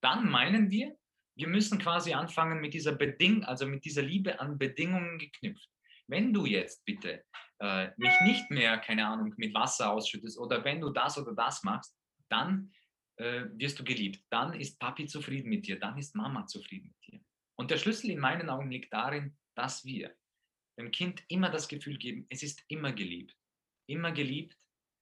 dann 0.00 0.30
meinen 0.30 0.70
wir, 0.70 0.96
wir 1.36 1.48
müssen 1.48 1.78
quasi 1.78 2.12
anfangen 2.12 2.60
mit 2.60 2.74
dieser 2.74 2.92
Beding 2.92 3.44
also 3.44 3.66
mit 3.66 3.84
dieser 3.84 4.02
Liebe 4.02 4.40
an 4.40 4.58
Bedingungen 4.58 5.18
geknüpft. 5.18 5.68
Wenn 6.08 6.32
du 6.32 6.46
jetzt 6.46 6.84
bitte 6.84 7.24
äh, 7.60 7.88
mich 7.96 8.20
nicht 8.22 8.50
mehr, 8.50 8.78
keine 8.78 9.06
Ahnung, 9.06 9.34
mit 9.36 9.54
Wasser 9.54 9.92
ausschüttest 9.92 10.38
oder 10.38 10.64
wenn 10.64 10.80
du 10.80 10.90
das 10.90 11.18
oder 11.18 11.34
das 11.34 11.62
machst, 11.62 11.96
dann 12.28 12.72
äh, 13.16 13.44
wirst 13.52 13.78
du 13.78 13.84
geliebt. 13.84 14.22
Dann 14.30 14.52
ist 14.54 14.78
Papi 14.78 15.06
zufrieden 15.06 15.48
mit 15.48 15.66
dir, 15.66 15.78
dann 15.78 15.98
ist 15.98 16.14
Mama 16.14 16.46
zufrieden 16.46 16.88
mit 16.88 17.12
dir. 17.12 17.20
Und 17.56 17.70
der 17.70 17.78
Schlüssel 17.78 18.10
in 18.10 18.20
meinen 18.20 18.48
Augen 18.48 18.70
liegt 18.70 18.92
darin, 18.92 19.36
dass 19.54 19.84
wir 19.84 20.14
dem 20.78 20.90
Kind 20.90 21.22
immer 21.28 21.50
das 21.50 21.68
Gefühl 21.68 21.98
geben, 21.98 22.26
es 22.30 22.42
ist 22.42 22.62
immer 22.68 22.92
geliebt. 22.92 23.34
Immer 23.86 24.12
geliebt. 24.12 24.56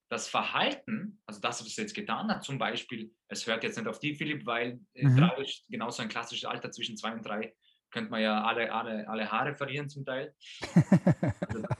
Das 0.08 0.28
Verhalten, 0.28 1.20
also 1.26 1.40
das, 1.40 1.60
was 1.60 1.66
es 1.66 1.76
jetzt 1.76 1.94
getan 1.94 2.28
hat, 2.28 2.44
zum 2.44 2.58
Beispiel, 2.58 3.12
es 3.28 3.46
hört 3.46 3.64
jetzt 3.64 3.76
nicht 3.76 3.88
auf 3.88 3.98
die, 3.98 4.14
Philipp, 4.14 4.46
weil 4.46 4.80
äh, 4.94 5.06
mhm. 5.06 5.16
drei 5.16 5.42
ist 5.42 5.66
genauso 5.68 6.02
ein 6.02 6.08
klassisches 6.08 6.44
Alter 6.44 6.70
zwischen 6.70 6.96
zwei 6.96 7.12
und 7.12 7.26
drei, 7.26 7.54
könnte 7.90 8.10
man 8.10 8.22
ja 8.22 8.42
alle, 8.44 8.72
alle, 8.72 9.08
alle 9.08 9.30
Haare 9.30 9.54
verlieren 9.56 9.88
zum 9.88 10.04
Teil. 10.04 10.34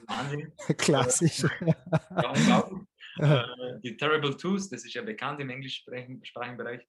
Also 0.07 0.39
Klassisch. 0.79 1.45
ja, 1.61 2.31
unglaublich. 2.31 2.83
äh, 3.19 3.81
die 3.85 3.97
Terrible 3.97 4.37
Twos, 4.37 4.69
das 4.69 4.85
ist 4.85 4.95
ja 4.95 5.03
bekannt 5.03 5.41
im 5.41 5.51
englischsprachigen 5.51 6.57
Bereich. 6.57 6.85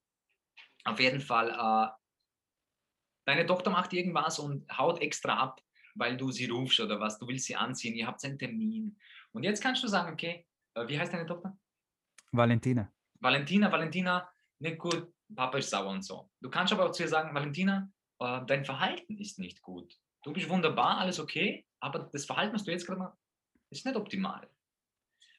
Auf 0.85 0.99
jeden 0.99 1.21
Fall, 1.21 1.51
äh, 1.51 1.91
deine 3.27 3.45
Tochter 3.45 3.69
macht 3.69 3.93
irgendwas 3.93 4.39
und 4.39 4.65
haut 4.75 5.01
extra 5.01 5.37
ab, 5.37 5.61
weil 5.97 6.17
du 6.17 6.31
sie 6.31 6.45
rufst 6.45 6.79
oder 6.79 6.99
was, 6.99 7.17
du 7.17 7.27
willst 7.27 7.45
sie 7.45 7.55
anziehen, 7.55 7.95
ihr 7.95 8.07
habt 8.07 8.23
einen 8.23 8.37
Termin. 8.37 8.97
Und 9.31 9.43
jetzt 9.43 9.61
kannst 9.61 9.83
du 9.83 9.87
sagen, 9.87 10.13
okay, 10.13 10.45
äh, 10.75 10.87
wie 10.87 10.99
heißt 10.99 11.13
deine 11.13 11.25
Tochter? 11.25 11.57
Valentina. 12.31 12.91
Valentina, 13.19 13.71
Valentina, 13.71 14.29
nicht 14.59 14.77
gut, 14.77 15.11
Papa 15.35 15.57
ist 15.57 15.69
sauer 15.69 15.89
und 15.89 16.03
so. 16.03 16.29
Du 16.41 16.49
kannst 16.49 16.73
aber 16.73 16.85
auch 16.85 16.91
zu 16.91 17.03
ihr 17.03 17.09
sagen, 17.09 17.33
Valentina, 17.33 17.91
äh, 18.19 18.41
dein 18.45 18.65
Verhalten 18.65 19.17
ist 19.17 19.39
nicht 19.39 19.61
gut. 19.61 19.93
Du 20.23 20.33
bist 20.33 20.49
wunderbar, 20.49 20.97
alles 20.97 21.19
okay, 21.19 21.65
aber 21.79 22.09
das 22.11 22.25
Verhalten, 22.25 22.53
was 22.53 22.63
du 22.63 22.71
jetzt 22.71 22.85
gerade 22.85 22.99
machst, 22.99 23.17
ist 23.69 23.85
nicht 23.85 23.95
optimal. 23.95 24.49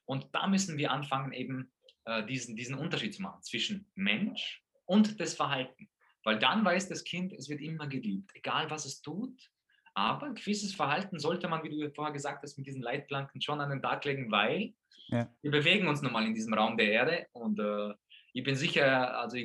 Und 0.04 0.26
da 0.32 0.46
müssen 0.46 0.78
wir 0.78 0.90
anfangen, 0.90 1.32
eben 1.32 1.72
äh, 2.04 2.24
diesen, 2.24 2.56
diesen 2.56 2.76
Unterschied 2.76 3.14
zu 3.14 3.22
machen 3.22 3.42
zwischen 3.42 3.90
Mensch 3.94 4.62
und 4.86 5.20
das 5.20 5.34
Verhalten. 5.34 5.90
Weil 6.24 6.38
dann 6.38 6.64
weiß 6.64 6.88
das 6.88 7.04
Kind, 7.04 7.32
es 7.32 7.48
wird 7.48 7.60
immer 7.60 7.86
geliebt, 7.86 8.30
egal 8.34 8.70
was 8.70 8.86
es 8.86 9.02
tut. 9.02 9.50
Aber 9.98 10.26
ein 10.26 10.36
gewisses 10.36 10.76
Verhalten 10.76 11.18
sollte 11.18 11.48
man, 11.48 11.64
wie 11.64 11.70
du 11.70 11.90
vorher 11.90 12.12
gesagt 12.12 12.44
hast, 12.44 12.56
mit 12.56 12.68
diesen 12.68 12.82
Leitplanken 12.82 13.40
schon 13.40 13.60
an 13.60 13.70
den 13.70 13.82
Tag 13.82 14.04
legen, 14.04 14.30
weil 14.30 14.72
ja. 15.08 15.28
wir 15.42 15.50
bewegen 15.50 15.88
uns 15.88 16.02
nun 16.02 16.12
mal 16.12 16.24
in 16.24 16.34
diesem 16.34 16.54
Raum 16.54 16.76
der 16.76 16.92
Erde 16.92 17.26
und 17.32 17.58
äh, 17.58 17.94
ich 18.32 18.44
bin 18.44 18.54
sicher, 18.54 19.18
also 19.18 19.36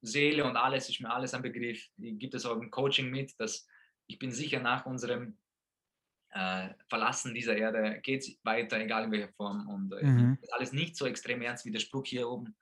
Seele 0.00 0.44
und 0.46 0.56
alles 0.56 0.88
ist 0.88 1.00
mir 1.02 1.12
alles 1.12 1.34
ein 1.34 1.42
Begriff. 1.42 1.86
Gibt 1.98 2.34
es 2.34 2.46
auch 2.46 2.56
im 2.56 2.70
Coaching 2.70 3.10
mit, 3.10 3.38
dass 3.38 3.66
ich 4.06 4.18
bin 4.18 4.30
sicher 4.30 4.60
nach 4.60 4.86
unserem 4.86 5.36
äh, 6.30 6.70
Verlassen 6.88 7.34
dieser 7.34 7.58
Erde 7.58 8.00
geht 8.02 8.22
es 8.22 8.38
weiter, 8.44 8.80
egal 8.80 9.04
in 9.04 9.12
welcher 9.12 9.32
Form. 9.34 9.68
Und 9.68 9.92
äh, 9.92 10.06
mhm. 10.06 10.38
alles 10.52 10.72
nicht 10.72 10.96
so 10.96 11.04
extrem 11.04 11.42
ernst 11.42 11.66
wie 11.66 11.70
der 11.70 11.80
Spruch 11.80 12.06
hier 12.06 12.30
oben. 12.30 12.56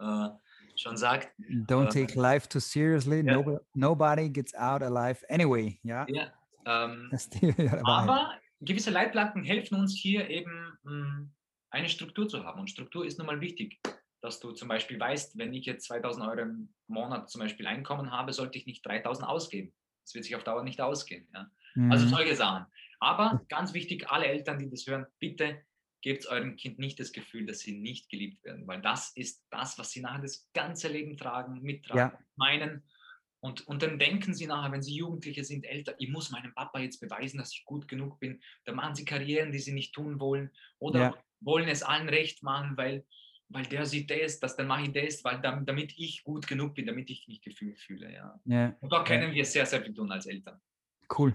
Äh, 0.00 0.28
schon 0.76 0.98
sagt. 0.98 1.30
Don't 1.38 1.86
äh, 1.86 2.06
take 2.06 2.20
life 2.20 2.46
too 2.46 2.60
seriously. 2.60 3.24
Ja. 3.24 3.34
Nobody, 3.34 3.58
nobody 3.74 4.28
gets 4.28 4.54
out 4.54 4.82
alive 4.82 5.24
anyway. 5.30 5.78
Ja. 5.82 6.06
ja 6.08 6.30
ähm, 6.70 7.10
aber 7.84 8.34
gewisse 8.60 8.90
Leitplanken 8.90 9.44
helfen 9.44 9.76
uns 9.76 9.96
hier 9.96 10.28
eben 10.28 10.78
mh, 10.82 10.90
hm, 10.90 11.32
eine 11.70 11.88
Struktur 11.88 12.28
zu 12.28 12.44
haben. 12.44 12.60
Und 12.60 12.70
Struktur 12.70 13.06
ist 13.06 13.18
nun 13.18 13.26
mal 13.26 13.40
wichtig, 13.40 13.80
dass 14.20 14.40
du 14.40 14.52
zum 14.52 14.68
Beispiel 14.68 15.00
weißt, 15.00 15.38
wenn 15.38 15.54
ich 15.54 15.64
jetzt 15.66 15.86
2000 15.86 16.26
Euro 16.26 16.40
im 16.40 16.74
Monat 16.88 17.30
zum 17.30 17.40
Beispiel 17.40 17.66
Einkommen 17.66 18.10
habe, 18.10 18.32
sollte 18.32 18.58
ich 18.58 18.66
nicht 18.66 18.84
3000 18.84 19.26
ausgeben. 19.26 19.72
Das 20.04 20.14
wird 20.14 20.24
sich 20.24 20.36
auf 20.36 20.44
Dauer 20.44 20.62
nicht 20.62 20.80
ausgehen. 20.80 21.28
Ja? 21.32 21.40
Also 21.40 21.50
mhm. 21.74 21.92
Also 21.92 22.08
solche 22.08 22.36
Sachen. 22.36 22.66
Aber 22.98 23.40
ganz 23.48 23.72
wichtig, 23.72 24.10
alle 24.10 24.26
Eltern, 24.26 24.58
die 24.58 24.68
das 24.68 24.86
hören, 24.86 25.06
bitte 25.18 25.62
gebt 26.02 26.26
eurem 26.26 26.56
Kind 26.56 26.78
nicht 26.78 26.98
das 26.98 27.12
Gefühl, 27.12 27.46
dass 27.46 27.60
sie 27.60 27.78
nicht 27.78 28.08
geliebt 28.08 28.42
werden, 28.44 28.66
weil 28.66 28.80
das 28.80 29.12
ist 29.16 29.44
das, 29.50 29.78
was 29.78 29.90
sie 29.90 30.00
nachher 30.00 30.22
das 30.22 30.48
ganze 30.54 30.88
Leben 30.88 31.16
tragen, 31.16 31.60
mittragen, 31.62 32.18
ja. 32.18 32.24
meinen. 32.36 32.82
Und, 33.40 33.66
und 33.66 33.82
dann 33.82 33.98
denken 33.98 34.34
sie 34.34 34.46
nachher, 34.46 34.70
wenn 34.72 34.82
sie 34.82 34.94
Jugendliche 34.94 35.44
sind, 35.44 35.64
älter, 35.64 35.94
ich 35.98 36.10
muss 36.10 36.30
meinem 36.30 36.54
Papa 36.54 36.78
jetzt 36.78 37.00
beweisen, 37.00 37.38
dass 37.38 37.52
ich 37.52 37.64
gut 37.64 37.88
genug 37.88 38.20
bin. 38.20 38.40
Da 38.64 38.72
machen 38.72 38.94
sie 38.94 39.06
Karrieren, 39.06 39.50
die 39.50 39.58
sie 39.58 39.72
nicht 39.72 39.94
tun 39.94 40.20
wollen 40.20 40.50
oder 40.78 41.00
ja. 41.00 41.14
wollen 41.40 41.68
es 41.68 41.82
allen 41.82 42.10
recht 42.10 42.42
machen, 42.42 42.76
weil, 42.76 43.06
weil 43.48 43.64
der 43.64 43.86
sieht 43.86 44.10
das, 44.10 44.40
das, 44.40 44.56
dann 44.56 44.66
mache 44.66 44.82
ich 44.82 44.92
das, 44.92 45.24
weil 45.24 45.40
damit 45.40 45.94
ich 45.96 46.22
gut 46.22 46.46
genug 46.46 46.74
bin, 46.74 46.86
damit 46.86 47.08
ich 47.08 47.26
mich 47.28 47.40
gefühlt 47.40 47.78
fühle. 47.78 48.12
Ja. 48.12 48.38
ja. 48.44 48.76
Und 48.80 48.92
da 48.92 49.04
können 49.04 49.30
ja. 49.30 49.34
wir 49.34 49.44
sehr, 49.46 49.64
sehr 49.64 49.82
viel 49.82 49.94
tun 49.94 50.12
als 50.12 50.26
Eltern. 50.26 50.60
Cool. 51.18 51.34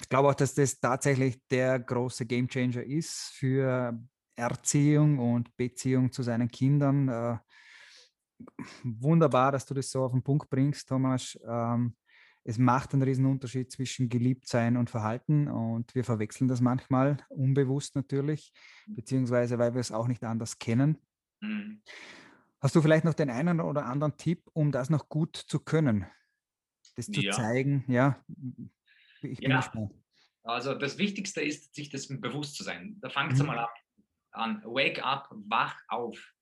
Ich 0.00 0.08
glaube 0.08 0.28
auch, 0.28 0.34
dass 0.34 0.54
das 0.54 0.78
tatsächlich 0.78 1.36
der 1.50 1.80
große 1.80 2.26
Gamechanger 2.26 2.82
ist 2.82 3.30
für 3.34 3.98
Erziehung 4.36 5.18
und 5.18 5.56
Beziehung 5.56 6.12
zu 6.12 6.22
seinen 6.22 6.48
Kindern. 6.48 7.40
Wunderbar, 8.82 9.52
dass 9.52 9.66
du 9.66 9.74
das 9.74 9.90
so 9.90 10.04
auf 10.04 10.12
den 10.12 10.22
Punkt 10.22 10.50
bringst, 10.50 10.88
Thomas. 10.88 11.38
Ähm, 11.46 11.96
es 12.44 12.58
macht 12.58 12.92
einen 12.92 13.02
riesen 13.02 13.26
Unterschied 13.26 13.72
zwischen 13.72 14.08
Geliebtsein 14.08 14.76
und 14.76 14.88
Verhalten 14.88 15.48
und 15.48 15.94
wir 15.96 16.04
verwechseln 16.04 16.46
das 16.46 16.60
manchmal 16.60 17.16
unbewusst 17.28 17.96
natürlich, 17.96 18.52
beziehungsweise 18.86 19.58
weil 19.58 19.74
wir 19.74 19.80
es 19.80 19.90
auch 19.90 20.06
nicht 20.06 20.22
anders 20.22 20.58
kennen. 20.58 20.98
Mhm. 21.40 21.82
Hast 22.60 22.76
du 22.76 22.82
vielleicht 22.82 23.04
noch 23.04 23.14
den 23.14 23.30
einen 23.30 23.60
oder 23.60 23.86
anderen 23.86 24.16
Tipp, 24.16 24.48
um 24.52 24.70
das 24.70 24.90
noch 24.90 25.08
gut 25.08 25.36
zu 25.36 25.58
können? 25.58 26.06
Das 26.94 27.06
zu 27.06 27.20
ja. 27.20 27.32
zeigen, 27.32 27.84
ja, 27.88 28.24
ich 29.22 29.40
bin 29.40 29.50
ja. 29.50 29.56
gespannt. 29.58 29.92
Also 30.44 30.74
das 30.74 30.98
Wichtigste 30.98 31.42
ist, 31.42 31.74
sich 31.74 31.90
das 31.90 32.06
bewusst 32.06 32.54
zu 32.54 32.62
sein. 32.62 32.96
Da 33.00 33.08
fängt 33.08 33.32
es 33.32 33.40
mhm. 33.40 33.46
mal 33.46 33.58
ab, 33.58 33.74
an. 34.30 34.62
Wake 34.64 35.04
up, 35.04 35.28
wach 35.30 35.76
auf. 35.88 36.32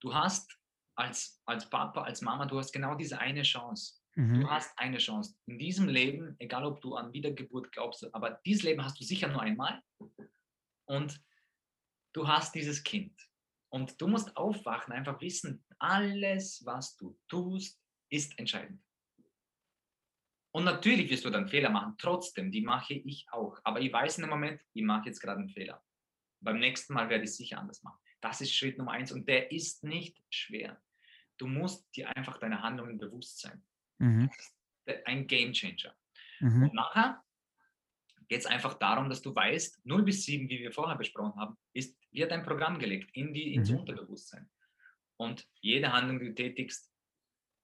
Du 0.00 0.14
hast 0.14 0.57
als, 0.98 1.40
als 1.46 1.68
Papa, 1.70 2.02
als 2.02 2.22
Mama, 2.22 2.46
du 2.46 2.58
hast 2.58 2.72
genau 2.72 2.94
diese 2.94 3.18
eine 3.18 3.42
Chance. 3.42 4.00
Mhm. 4.16 4.40
Du 4.40 4.50
hast 4.50 4.76
eine 4.76 4.98
Chance. 4.98 5.36
In 5.46 5.58
diesem 5.58 5.88
Leben, 5.88 6.34
egal 6.40 6.64
ob 6.64 6.80
du 6.80 6.96
an 6.96 7.12
Wiedergeburt 7.12 7.70
glaubst, 7.70 8.12
aber 8.12 8.40
dieses 8.44 8.64
Leben 8.64 8.84
hast 8.84 8.98
du 8.98 9.04
sicher 9.04 9.28
nur 9.28 9.40
einmal. 9.40 9.80
Und 10.86 11.22
du 12.14 12.26
hast 12.26 12.54
dieses 12.54 12.82
Kind. 12.82 13.16
Und 13.70 14.00
du 14.00 14.08
musst 14.08 14.36
aufwachen, 14.36 14.92
einfach 14.92 15.20
wissen, 15.20 15.64
alles, 15.78 16.62
was 16.64 16.96
du 16.96 17.16
tust, 17.28 17.80
ist 18.10 18.36
entscheidend. 18.38 18.82
Und 20.50 20.64
natürlich 20.64 21.10
wirst 21.10 21.26
du 21.26 21.30
dann 21.30 21.46
Fehler 21.46 21.70
machen, 21.70 21.94
trotzdem, 21.98 22.50
die 22.50 22.62
mache 22.62 22.94
ich 22.94 23.26
auch. 23.30 23.60
Aber 23.62 23.80
ich 23.80 23.92
weiß 23.92 24.18
in 24.18 24.22
dem 24.22 24.30
Moment, 24.30 24.60
ich 24.72 24.82
mache 24.82 25.06
jetzt 25.06 25.20
gerade 25.20 25.38
einen 25.38 25.50
Fehler. 25.50 25.84
Beim 26.40 26.58
nächsten 26.58 26.94
Mal 26.94 27.08
werde 27.08 27.24
ich 27.24 27.30
es 27.30 27.36
sicher 27.36 27.58
anders 27.58 27.82
machen. 27.82 28.00
Das 28.20 28.40
ist 28.40 28.52
Schritt 28.52 28.78
Nummer 28.78 28.92
eins 28.92 29.12
und 29.12 29.28
der 29.28 29.52
ist 29.52 29.84
nicht 29.84 30.20
schwer. 30.30 30.80
Du 31.38 31.46
musst 31.46 31.94
dir 31.96 32.14
einfach 32.16 32.38
deine 32.38 32.62
Handlungen 32.62 32.98
bewusst 32.98 33.40
sein. 33.40 33.62
Mhm. 33.98 34.30
Ein 35.04 35.26
Game 35.26 35.52
Changer. 35.52 35.94
Mhm. 36.40 36.64
Und 36.64 36.74
nachher 36.74 37.22
geht 38.28 38.40
es 38.40 38.46
einfach 38.46 38.74
darum, 38.74 39.08
dass 39.08 39.22
du 39.22 39.34
weißt, 39.34 39.84
0 39.84 40.02
bis 40.02 40.24
7, 40.24 40.48
wie 40.48 40.58
wir 40.58 40.72
vorher 40.72 40.96
besprochen 40.96 41.40
haben, 41.40 41.56
ist, 41.72 41.98
wird 42.10 42.32
ein 42.32 42.42
Programm 42.42 42.78
gelegt 42.78 43.10
in 43.14 43.32
die, 43.32 43.54
ins 43.54 43.70
mhm. 43.70 43.78
Unterbewusstsein. 43.78 44.48
Und 45.16 45.46
jede 45.60 45.92
Handlung, 45.92 46.20
die 46.20 46.26
du 46.26 46.34
tätigst, 46.34 46.92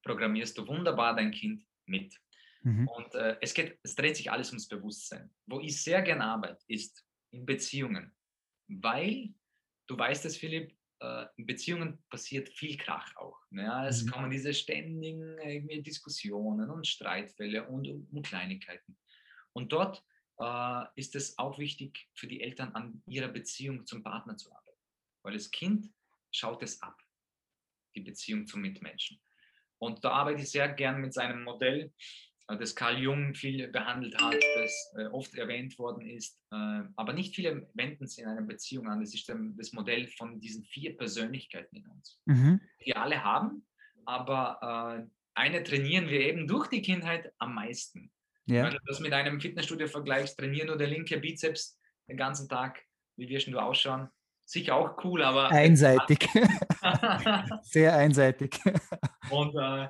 programmierst 0.02 0.56
du 0.58 0.66
wunderbar 0.66 1.14
dein 1.14 1.30
Kind 1.30 1.64
mit. 1.86 2.18
Mhm. 2.62 2.88
Und 2.88 3.14
äh, 3.14 3.36
es, 3.40 3.54
geht, 3.54 3.78
es 3.82 3.94
dreht 3.94 4.16
sich 4.16 4.30
alles 4.30 4.50
ums 4.50 4.68
Bewusstsein. 4.68 5.30
Wo 5.46 5.60
ich 5.60 5.82
sehr 5.82 6.02
gerne 6.02 6.24
arbeite, 6.24 6.64
ist 6.66 7.06
in 7.30 7.44
Beziehungen. 7.44 8.14
Weil, 8.68 9.34
du 9.86 9.98
weißt 9.98 10.24
es, 10.24 10.36
Philipp, 10.36 10.74
äh, 11.04 11.26
in 11.36 11.46
Beziehungen 11.46 12.02
passiert 12.08 12.48
viel 12.48 12.76
Krach 12.76 13.14
auch. 13.16 13.38
Ja, 13.50 13.82
ne? 13.82 13.88
es 13.88 14.04
mhm. 14.04 14.10
kommen 14.10 14.30
diese 14.30 14.54
ständigen 14.54 15.38
äh, 15.38 15.82
Diskussionen 15.82 16.70
und 16.70 16.86
Streitfälle 16.86 17.68
und 17.68 17.88
um, 17.88 18.22
Kleinigkeiten. 18.22 18.96
Und 19.52 19.72
dort 19.72 20.02
äh, 20.38 20.84
ist 20.96 21.14
es 21.14 21.38
auch 21.38 21.58
wichtig 21.58 22.08
für 22.14 22.26
die 22.26 22.40
Eltern 22.40 22.72
an 22.72 23.02
ihrer 23.06 23.28
Beziehung 23.28 23.86
zum 23.86 24.02
Partner 24.02 24.36
zu 24.36 24.50
arbeiten. 24.50 24.80
Weil 25.22 25.34
das 25.34 25.50
Kind 25.50 25.92
schaut 26.32 26.62
es 26.62 26.80
ab, 26.82 26.98
die 27.94 28.00
Beziehung 28.00 28.46
zum 28.46 28.62
Mitmenschen. 28.62 29.20
Und 29.78 30.04
da 30.04 30.10
arbeite 30.10 30.42
ich 30.42 30.50
sehr 30.50 30.68
gern 30.72 31.00
mit 31.00 31.12
seinem 31.12 31.44
Modell, 31.44 31.92
das 32.46 32.74
Carl 32.74 32.98
Jung 32.98 33.34
viel 33.34 33.68
behandelt 33.68 34.20
hat, 34.20 34.36
das 34.56 34.94
äh, 34.96 35.06
oft 35.06 35.34
erwähnt 35.34 35.78
worden 35.78 36.06
ist. 36.06 36.38
Äh, 36.52 36.82
aber 36.96 37.12
nicht 37.12 37.34
viele 37.34 37.68
wenden 37.74 38.04
es 38.04 38.18
in 38.18 38.26
einer 38.26 38.42
Beziehung 38.42 38.88
an. 38.88 39.00
Das 39.00 39.14
ist 39.14 39.28
das 39.28 39.72
Modell 39.72 40.06
von 40.08 40.40
diesen 40.40 40.64
vier 40.64 40.96
Persönlichkeiten 40.96 41.76
in 41.76 41.86
uns, 41.86 42.20
mhm. 42.26 42.60
die 42.80 42.86
wir 42.86 43.00
alle 43.00 43.24
haben. 43.24 43.66
Aber 44.06 45.08
eine 45.34 45.62
trainieren 45.64 46.08
wir 46.08 46.20
eben 46.20 46.46
durch 46.46 46.68
die 46.68 46.82
Kindheit 46.82 47.32
am 47.38 47.54
meisten. 47.54 48.12
Ja. 48.46 48.64
Wenn 48.64 48.72
du 48.72 48.78
das 48.86 49.00
mit 49.00 49.12
einem 49.12 49.40
Fitnessstudio 49.40 49.88
vergleichst, 49.88 50.38
trainieren 50.38 50.66
nur 50.66 50.76
der 50.76 50.88
linke 50.88 51.18
Bizeps 51.18 51.80
den 52.08 52.16
ganzen 52.16 52.48
Tag, 52.48 52.82
wie 53.16 53.28
wir 53.28 53.40
schon 53.40 53.54
du 53.54 53.58
ausschauen. 53.58 54.08
Sicher 54.44 54.74
auch 54.74 55.02
cool, 55.04 55.22
aber. 55.22 55.50
Einseitig. 55.50 56.28
Sehr 57.62 57.96
einseitig. 57.96 58.60
Und 59.30 59.56
äh, 59.56 59.88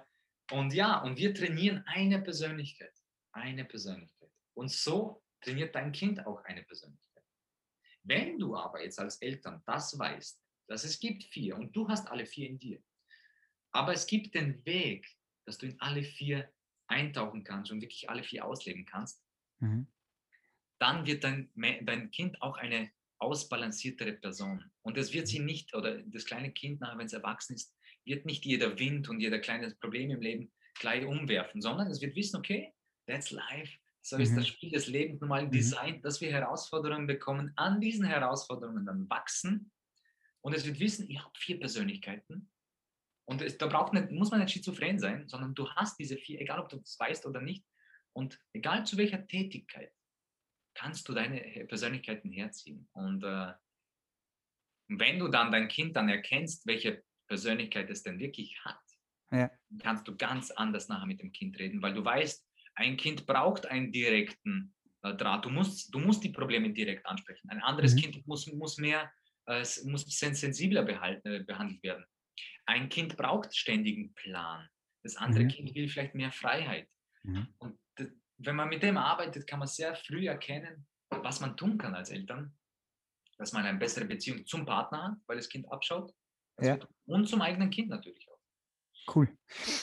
und 0.50 0.72
ja, 0.72 1.02
und 1.02 1.18
wir 1.18 1.34
trainieren 1.34 1.82
eine 1.86 2.20
Persönlichkeit. 2.20 2.92
Eine 3.32 3.64
Persönlichkeit. 3.64 4.30
Und 4.54 4.70
so 4.70 5.22
trainiert 5.40 5.74
dein 5.74 5.92
Kind 5.92 6.26
auch 6.26 6.42
eine 6.44 6.62
Persönlichkeit. 6.62 7.24
Wenn 8.02 8.38
du 8.38 8.56
aber 8.56 8.82
jetzt 8.82 8.98
als 8.98 9.16
Eltern 9.16 9.62
das 9.66 9.98
weißt, 9.98 10.40
dass 10.68 10.84
es 10.84 10.98
gibt 10.98 11.24
vier 11.24 11.56
und 11.56 11.74
du 11.74 11.88
hast 11.88 12.08
alle 12.08 12.26
vier 12.26 12.48
in 12.48 12.58
dir, 12.58 12.82
aber 13.72 13.92
es 13.92 14.06
gibt 14.06 14.34
den 14.34 14.64
Weg, 14.64 15.06
dass 15.46 15.58
du 15.58 15.66
in 15.66 15.80
alle 15.80 16.02
vier 16.02 16.52
eintauchen 16.86 17.44
kannst 17.44 17.70
und 17.70 17.80
wirklich 17.80 18.08
alle 18.08 18.22
vier 18.22 18.44
ausleben 18.44 18.84
kannst, 18.84 19.22
mhm. 19.58 19.86
dann 20.78 21.06
wird 21.06 21.24
dein, 21.24 21.50
dein 21.54 22.10
Kind 22.10 22.40
auch 22.40 22.56
eine 22.56 22.90
ausbalanciertere 23.18 24.12
Person. 24.12 24.70
Und 24.82 24.96
das 24.96 25.12
wird 25.12 25.28
sie 25.28 25.38
nicht, 25.38 25.74
oder 25.74 26.02
das 26.02 26.26
kleine 26.26 26.52
Kind, 26.52 26.80
nachher, 26.80 26.98
wenn 26.98 27.06
es 27.06 27.12
erwachsen 27.12 27.54
ist, 27.54 27.74
wird 28.04 28.26
nicht 28.26 28.44
jeder 28.44 28.78
Wind 28.78 29.08
und 29.08 29.20
jeder 29.20 29.38
kleine 29.38 29.74
Problem 29.76 30.10
im 30.10 30.20
Leben 30.20 30.52
gleich 30.74 31.04
umwerfen, 31.04 31.60
sondern 31.60 31.88
es 31.88 32.00
wird 32.00 32.16
wissen, 32.16 32.36
okay, 32.36 32.74
that's 33.06 33.30
life. 33.30 33.78
So 34.02 34.16
mhm. 34.16 34.22
ist 34.22 34.36
das 34.36 34.44
mhm. 34.44 34.48
Spiel 34.48 34.70
des 34.70 34.86
Lebens 34.86 35.20
normal 35.20 35.46
mhm. 35.46 35.50
designt, 35.50 36.04
dass 36.04 36.20
wir 36.20 36.30
Herausforderungen 36.30 37.06
bekommen, 37.06 37.52
an 37.56 37.80
diesen 37.80 38.04
Herausforderungen 38.04 38.84
dann 38.84 39.08
wachsen. 39.08 39.72
Und 40.40 40.54
es 40.54 40.66
wird 40.66 40.78
wissen, 40.80 41.08
ich 41.08 41.18
habe 41.18 41.32
vier 41.36 41.58
Persönlichkeiten. 41.58 42.50
Und 43.26 43.40
es, 43.40 43.56
da 43.56 43.66
braucht 43.66 43.94
nicht, 43.94 44.10
muss 44.10 44.30
man 44.30 44.40
nicht 44.40 44.52
schizophren 44.52 44.98
sein, 44.98 45.26
sondern 45.28 45.54
du 45.54 45.70
hast 45.70 45.98
diese 45.98 46.18
vier, 46.18 46.40
egal 46.40 46.60
ob 46.60 46.68
du 46.68 46.76
es 46.76 46.98
weißt 46.98 47.24
oder 47.24 47.40
nicht. 47.40 47.64
Und 48.12 48.38
egal 48.52 48.84
zu 48.84 48.98
welcher 48.98 49.26
Tätigkeit, 49.26 49.92
kannst 50.74 51.08
du 51.08 51.14
deine 51.14 51.40
Persönlichkeiten 51.66 52.30
herziehen. 52.30 52.88
Und 52.92 53.24
äh, 53.24 53.52
wenn 54.88 55.18
du 55.18 55.28
dann 55.28 55.50
dein 55.50 55.68
Kind 55.68 55.96
dann 55.96 56.08
erkennst, 56.08 56.66
welche 56.66 57.02
Persönlichkeit 57.26 57.90
es 57.90 58.02
denn 58.02 58.18
wirklich 58.18 58.58
hat, 58.64 58.80
ja. 59.30 59.50
kannst 59.80 60.06
du 60.08 60.16
ganz 60.16 60.50
anders 60.50 60.88
nachher 60.88 61.06
mit 61.06 61.20
dem 61.20 61.32
Kind 61.32 61.58
reden, 61.58 61.82
weil 61.82 61.94
du 61.94 62.04
weißt, 62.04 62.44
ein 62.76 62.96
Kind 62.96 63.26
braucht 63.26 63.66
einen 63.66 63.92
direkten 63.92 64.74
äh, 65.02 65.14
Draht. 65.14 65.44
Du 65.44 65.50
musst, 65.50 65.94
du 65.94 65.98
musst 65.98 66.24
die 66.24 66.30
Probleme 66.30 66.72
direkt 66.72 67.06
ansprechen. 67.06 67.48
Ein 67.50 67.62
anderes 67.62 67.94
mhm. 67.94 68.00
Kind 68.00 68.26
muss, 68.26 68.46
muss 68.52 68.78
mehr, 68.78 69.12
äh, 69.46 69.64
muss 69.84 70.04
sensibler 70.06 70.82
behalten, 70.82 71.28
äh, 71.28 71.44
behandelt 71.44 71.82
werden. 71.82 72.04
Ein 72.66 72.88
Kind 72.88 73.16
braucht 73.16 73.54
ständigen 73.54 74.12
Plan. 74.14 74.68
Das 75.02 75.16
andere 75.16 75.44
mhm. 75.44 75.48
Kind 75.48 75.74
will 75.74 75.88
vielleicht 75.88 76.14
mehr 76.14 76.32
Freiheit. 76.32 76.88
Mhm. 77.22 77.48
Und 77.58 77.78
wenn 78.38 78.56
man 78.56 78.68
mit 78.68 78.82
dem 78.82 78.96
arbeitet, 78.96 79.46
kann 79.46 79.60
man 79.60 79.68
sehr 79.68 79.94
früh 79.94 80.26
erkennen, 80.26 80.86
was 81.10 81.40
man 81.40 81.56
tun 81.56 81.78
kann 81.78 81.94
als 81.94 82.10
Eltern, 82.10 82.56
dass 83.38 83.52
man 83.52 83.64
eine 83.64 83.78
bessere 83.78 84.06
Beziehung 84.06 84.44
zum 84.46 84.66
Partner 84.66 85.04
hat, 85.04 85.18
weil 85.26 85.36
das 85.36 85.48
Kind 85.48 85.70
abschaut 85.70 86.12
ja. 86.60 86.78
Und 87.06 87.28
zum 87.28 87.42
eigenen 87.42 87.70
Kind 87.70 87.88
natürlich 87.88 88.28
auch. 88.30 89.14
Cool. 89.14 89.28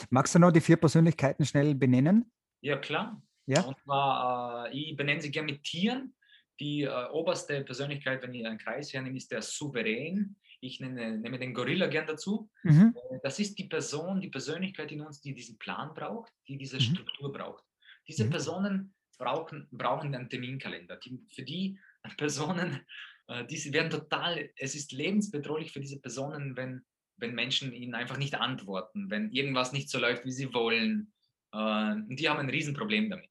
Magst 0.10 0.34
du 0.34 0.40
noch 0.40 0.52
die 0.52 0.62
vier 0.62 0.78
Persönlichkeiten 0.78 1.46
schnell 1.46 1.76
benennen? 1.76 2.32
Ja, 2.62 2.78
klar. 2.78 3.22
Ja? 3.46 3.62
Und 3.62 3.78
zwar, 3.80 4.68
äh, 4.68 4.78
ich 4.78 4.96
benenne 4.96 5.22
sie 5.22 5.32
gerne 5.32 5.52
mit 5.52 5.64
Tieren. 5.64 6.16
Die 6.60 6.84
äh, 6.84 7.10
oberste 7.12 7.64
Persönlichkeit, 7.64 8.22
wenn 8.22 8.34
ich 8.34 8.46
einen 8.46 8.58
Kreis 8.58 8.94
hernehme, 8.94 9.18
ist 9.18 9.32
der 9.32 9.42
Souverän. 9.42 10.36
Ich 10.60 10.80
nenne, 10.80 11.18
nehme 11.18 11.40
den 11.40 11.54
Gorilla 11.54 11.88
gern 11.88 12.06
dazu. 12.06 12.50
Mhm. 12.64 12.96
Äh, 12.96 13.20
das 13.24 13.40
ist 13.40 13.58
die 13.58 13.66
Person, 13.66 14.22
die 14.22 14.30
Persönlichkeit 14.30 14.92
in 14.92 15.02
uns, 15.02 15.22
die 15.22 15.34
diesen 15.34 15.58
Plan 15.58 15.94
braucht, 15.94 16.32
die 16.48 16.58
diese 16.58 16.78
mhm. 16.78 16.82
Struktur 16.82 17.32
braucht. 17.32 17.64
Diese 18.08 18.26
mhm. 18.26 18.30
Personen 18.30 18.94
brauchen, 19.18 19.68
brauchen 19.72 20.14
einen 20.14 20.30
Terminkalender. 20.30 20.98
Die, 20.98 21.20
für 21.34 21.44
die 21.44 21.80
Personen 22.18 22.82
äh, 23.28 23.46
diese 23.46 23.74
werden 23.74 23.90
total, 23.90 24.50
es 24.58 24.76
ist 24.76 24.92
lebensbedrohlich 24.92 25.72
für 25.72 25.80
diese 25.80 26.00
Personen, 26.00 26.56
wenn, 26.56 26.86
wenn 27.18 27.36
Menschen 27.36 27.74
ihnen 27.74 27.96
einfach 27.96 28.18
nicht 28.18 28.36
antworten, 28.36 29.10
wenn 29.10 29.32
irgendwas 29.32 29.74
nicht 29.74 29.90
so 29.90 30.00
läuft, 30.00 30.26
wie 30.26 30.32
sie 30.32 30.54
wollen. 30.54 31.14
Äh, 31.54 31.58
und 31.58 32.16
die 32.20 32.30
haben 32.30 32.40
ein 32.40 32.50
Riesenproblem 32.50 33.10
damit. 33.10 33.30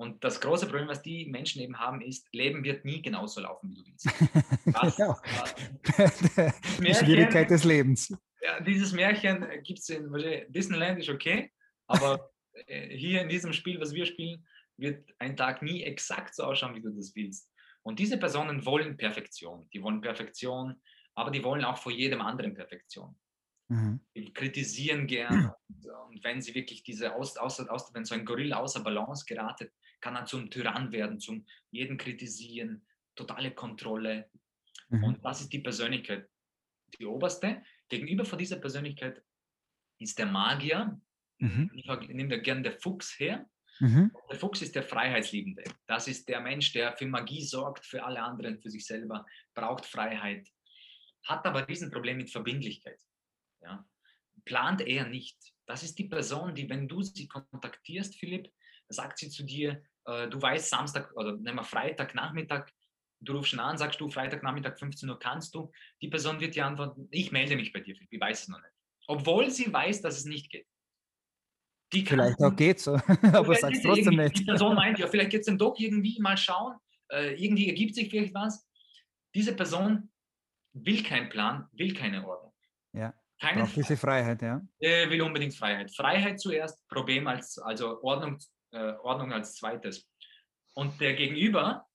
Und 0.00 0.24
das 0.24 0.40
große 0.40 0.66
Problem, 0.66 0.88
was 0.88 1.02
die 1.02 1.26
Menschen 1.26 1.60
eben 1.60 1.78
haben, 1.78 2.00
ist, 2.00 2.26
Leben 2.32 2.64
wird 2.64 2.86
nie 2.86 3.02
genauso 3.02 3.42
laufen, 3.42 3.70
wie 3.70 3.74
du 3.74 3.84
willst. 3.84 4.08
Das, 4.72 4.96
genau. 4.96 5.18
äh, 5.98 6.10
die 6.78 6.82
Märchen, 6.82 7.04
Schwierigkeit 7.04 7.50
des 7.50 7.64
Lebens. 7.64 8.16
Ja, 8.40 8.60
dieses 8.60 8.92
Märchen 8.92 9.44
gibt 9.62 9.80
es 9.80 9.90
in 9.90 10.10
Disneyland, 10.48 11.00
ist 11.00 11.10
okay, 11.10 11.52
aber 11.86 12.30
äh, 12.66 12.96
hier 12.96 13.20
in 13.20 13.28
diesem 13.28 13.52
Spiel, 13.52 13.78
was 13.78 13.92
wir 13.92 14.06
spielen, 14.06 14.46
wird 14.78 15.12
ein 15.18 15.36
Tag 15.36 15.60
nie 15.60 15.82
exakt 15.82 16.34
so 16.34 16.44
ausschauen, 16.44 16.74
wie 16.74 16.80
du 16.80 16.90
das 16.90 17.14
willst. 17.14 17.50
Und 17.90 17.98
diese 17.98 18.18
Personen 18.18 18.64
wollen 18.64 18.96
Perfektion. 18.96 19.68
Die 19.72 19.82
wollen 19.82 20.00
Perfektion 20.00 20.80
aber 21.14 21.30
die 21.30 21.44
wollen 21.44 21.64
auch 21.64 21.76
vor 21.76 21.92
jedem 21.92 22.20
anderen 22.20 22.54
Perfektion. 22.54 23.14
Mhm. 23.68 24.00
Die 24.16 24.32
kritisieren 24.32 25.06
gern 25.06 25.52
und, 25.68 25.86
und, 25.86 26.24
wenn 26.24 26.40
sie 26.40 26.54
wirklich 26.54 26.82
diese, 26.82 27.14
aus, 27.14 27.36
außer, 27.36 27.70
außer, 27.70 27.94
wenn 27.94 28.04
so 28.04 28.14
ein 28.14 28.24
Gorilla 28.24 28.58
außer 28.58 28.82
Balance 28.82 29.24
geratet, 29.26 29.72
kann 30.00 30.16
er 30.16 30.24
zum 30.24 30.50
Tyrann 30.50 30.92
werden, 30.92 31.20
zum 31.20 31.44
jeden 31.70 31.98
kritisieren, 31.98 32.86
totale 33.14 33.52
Kontrolle. 33.52 34.30
Mhm. 34.88 35.04
Und 35.04 35.24
das 35.24 35.42
ist 35.42 35.52
die 35.52 35.60
Persönlichkeit, 35.60 36.28
die 36.98 37.06
oberste. 37.06 37.62
Gegenüber 37.88 38.24
von 38.24 38.38
dieser 38.38 38.56
Persönlichkeit 38.56 39.22
ist 39.98 40.18
der 40.18 40.26
Magier. 40.26 41.00
Mhm. 41.38 41.70
Ich 41.74 41.86
nehme 42.08 42.30
da 42.30 42.38
gerne 42.38 42.62
der 42.62 42.80
Fuchs 42.80 43.18
her. 43.20 43.48
Mhm. 43.80 44.12
Der 44.30 44.38
Fuchs 44.38 44.62
ist 44.62 44.74
der 44.74 44.82
Freiheitsliebende. 44.82 45.64
Das 45.86 46.06
ist 46.06 46.28
der 46.28 46.40
Mensch, 46.40 46.72
der 46.72 46.96
für 46.96 47.06
Magie 47.06 47.42
sorgt, 47.42 47.84
für 47.86 48.04
alle 48.04 48.22
anderen, 48.22 48.60
für 48.60 48.70
sich 48.70 48.86
selber, 48.86 49.26
braucht 49.54 49.86
Freiheit, 49.86 50.48
hat 51.24 51.44
aber 51.46 51.62
diesen 51.62 51.90
Problem 51.90 52.18
mit 52.18 52.30
Verbindlichkeit. 52.30 53.00
Ja? 53.62 53.84
Plant 54.44 54.82
er 54.82 55.06
nicht. 55.06 55.38
Das 55.66 55.82
ist 55.82 55.98
die 55.98 56.08
Person, 56.08 56.54
die, 56.54 56.68
wenn 56.68 56.88
du 56.88 57.02
sie 57.02 57.26
kontaktierst, 57.26 58.16
Philipp, 58.16 58.50
sagt 58.88 59.18
sie 59.18 59.30
zu 59.30 59.44
dir, 59.44 59.82
äh, 60.04 60.28
du 60.28 60.40
weißt 60.40 60.68
Samstag 60.68 61.14
oder 61.16 61.32
nehmen 61.36 61.56
wir 61.56 61.64
Freitagnachmittag, 61.64 62.70
du 63.20 63.34
rufst 63.34 63.50
schon 63.50 63.60
an, 63.60 63.78
sagst 63.78 64.00
du, 64.00 64.10
Freitagnachmittag 64.10 64.78
15 64.78 65.08
Uhr 65.08 65.18
kannst 65.18 65.54
du. 65.54 65.70
Die 66.02 66.08
Person 66.08 66.40
wird 66.40 66.54
dir 66.54 66.66
antworten, 66.66 67.08
ich 67.10 67.32
melde 67.32 67.56
mich 67.56 67.72
bei 67.72 67.80
dir, 67.80 67.94
Philipp, 67.94 68.12
ich 68.12 68.20
weiß 68.20 68.42
es 68.42 68.48
noch 68.48 68.60
nicht. 68.60 68.72
Obwohl 69.06 69.50
sie 69.50 69.72
weiß, 69.72 70.02
dass 70.02 70.18
es 70.18 70.24
nicht 70.24 70.50
geht. 70.50 70.66
Die 71.92 72.06
vielleicht 72.06 72.40
auch 72.40 72.54
geht 72.54 72.80
so, 72.80 72.94
aber 73.32 73.54
sagst 73.54 73.82
trotzdem 73.82 74.16
nicht. 74.16 74.38
Die 74.38 74.44
Person 74.44 74.74
meint, 74.74 74.98
ja, 74.98 75.08
vielleicht 75.08 75.30
geht 75.30 75.40
es 75.40 75.46
dann 75.46 75.58
doch 75.58 75.74
irgendwie 75.78 76.20
mal 76.20 76.36
schauen, 76.36 76.76
äh, 77.10 77.34
irgendwie 77.34 77.68
ergibt 77.68 77.94
sich 77.94 78.08
vielleicht 78.10 78.34
was. 78.34 78.66
Diese 79.34 79.54
Person 79.54 80.10
will 80.72 81.02
keinen 81.02 81.28
Plan, 81.28 81.66
will 81.72 81.92
keine 81.94 82.26
Ordnung. 82.26 82.52
Ja. 82.92 83.14
Keine 83.40 83.62
Braucht 83.62 83.76
diese 83.76 83.96
Freiheit, 83.96 84.42
ja. 84.42 84.60
Äh, 84.80 85.08
will 85.08 85.22
unbedingt 85.22 85.54
Freiheit. 85.54 85.94
Freiheit 85.94 86.38
zuerst, 86.38 86.86
Problem 86.88 87.26
als, 87.26 87.58
also 87.58 88.02
Ordnung, 88.02 88.38
äh, 88.72 88.92
Ordnung 89.02 89.32
als 89.32 89.54
zweites. 89.54 90.06
Und 90.74 91.00
der 91.00 91.14
Gegenüber, 91.14 91.86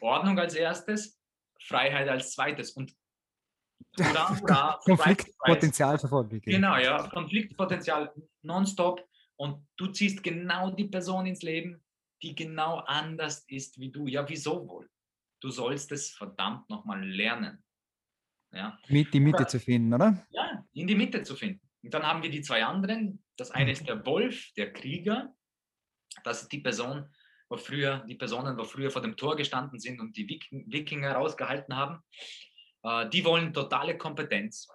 Ordnung 0.00 0.38
als 0.38 0.54
erstes, 0.54 1.18
Freiheit 1.62 2.08
als 2.08 2.32
zweites. 2.32 2.72
Und 2.72 2.92
hurra, 3.98 4.40
hurra, 4.40 4.80
Konfliktpotenzial 4.84 5.96
gegeben. 5.96 6.42
Genau, 6.44 6.76
ja. 6.76 7.06
Konfliktpotenzial 7.08 8.12
nonstop. 8.42 9.06
Und 9.40 9.66
du 9.78 9.86
ziehst 9.86 10.22
genau 10.22 10.70
die 10.70 10.84
Person 10.84 11.24
ins 11.24 11.40
Leben, 11.40 11.82
die 12.22 12.34
genau 12.34 12.80
anders 12.80 13.42
ist 13.48 13.80
wie 13.80 13.90
du. 13.90 14.06
Ja, 14.06 14.28
wieso 14.28 14.68
wohl? 14.68 14.90
Du 15.40 15.48
sollst 15.48 15.90
es 15.92 16.10
verdammt 16.10 16.68
nochmal 16.68 17.02
lernen. 17.02 17.64
Ja. 18.52 18.78
Mit 18.88 19.14
die 19.14 19.20
Mitte 19.20 19.46
zu 19.46 19.58
finden, 19.58 19.94
oder? 19.94 20.26
Ja, 20.28 20.62
in 20.74 20.86
die 20.86 20.94
Mitte 20.94 21.22
zu 21.22 21.34
finden. 21.34 21.66
Und 21.82 21.94
dann 21.94 22.02
haben 22.02 22.22
wir 22.22 22.28
die 22.28 22.42
zwei 22.42 22.62
anderen. 22.66 23.24
Das 23.38 23.50
eine 23.50 23.72
ist 23.72 23.88
der 23.88 24.04
Wolf, 24.04 24.52
der 24.58 24.74
Krieger. 24.74 25.34
Das 26.22 26.42
ist 26.42 26.52
die 26.52 26.60
Person, 26.60 27.08
wo 27.48 27.56
früher, 27.56 28.04
die 28.06 28.16
Personen, 28.16 28.58
wo 28.58 28.64
früher 28.64 28.90
vor 28.90 29.00
dem 29.00 29.16
Tor 29.16 29.36
gestanden 29.36 29.80
sind 29.80 30.00
und 30.00 30.18
die 30.18 30.28
Wikinger 30.28 31.12
rausgehalten 31.12 31.74
haben. 31.74 32.02
Äh, 32.82 33.08
die 33.08 33.24
wollen 33.24 33.54
totale 33.54 33.96
Kompetenz. 33.96 34.68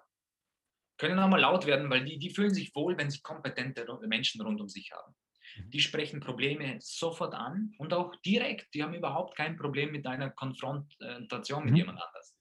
Können 0.98 1.20
auch 1.20 1.28
mal 1.28 1.42
laut 1.42 1.66
werden, 1.66 1.90
weil 1.90 2.06
die, 2.06 2.18
die 2.18 2.30
fühlen 2.30 2.54
sich 2.54 2.74
wohl, 2.76 2.98
wenn 2.98 3.10
sie 3.10 3.22
kompetente 3.22 3.86
Menschen 4.08 4.42
rund 4.42 4.62
um 4.62 4.70
sich 4.70 4.92
haben. 4.92 5.14
Mhm. 5.58 5.70
Die 5.72 5.80
sprechen 5.80 6.20
Probleme 6.20 6.78
sofort 6.80 7.34
an 7.34 7.74
und 7.78 7.94
auch 7.94 8.16
direkt. 8.26 8.74
Die 8.74 8.84
haben 8.84 8.94
überhaupt 8.94 9.36
kein 9.36 9.58
Problem 9.58 9.92
mit 9.92 10.06
einer 10.08 10.30
Konfrontation 10.30 11.64
mit 11.64 11.72
mhm. 11.72 11.78
jemand 11.78 12.02
anders. 12.02 12.36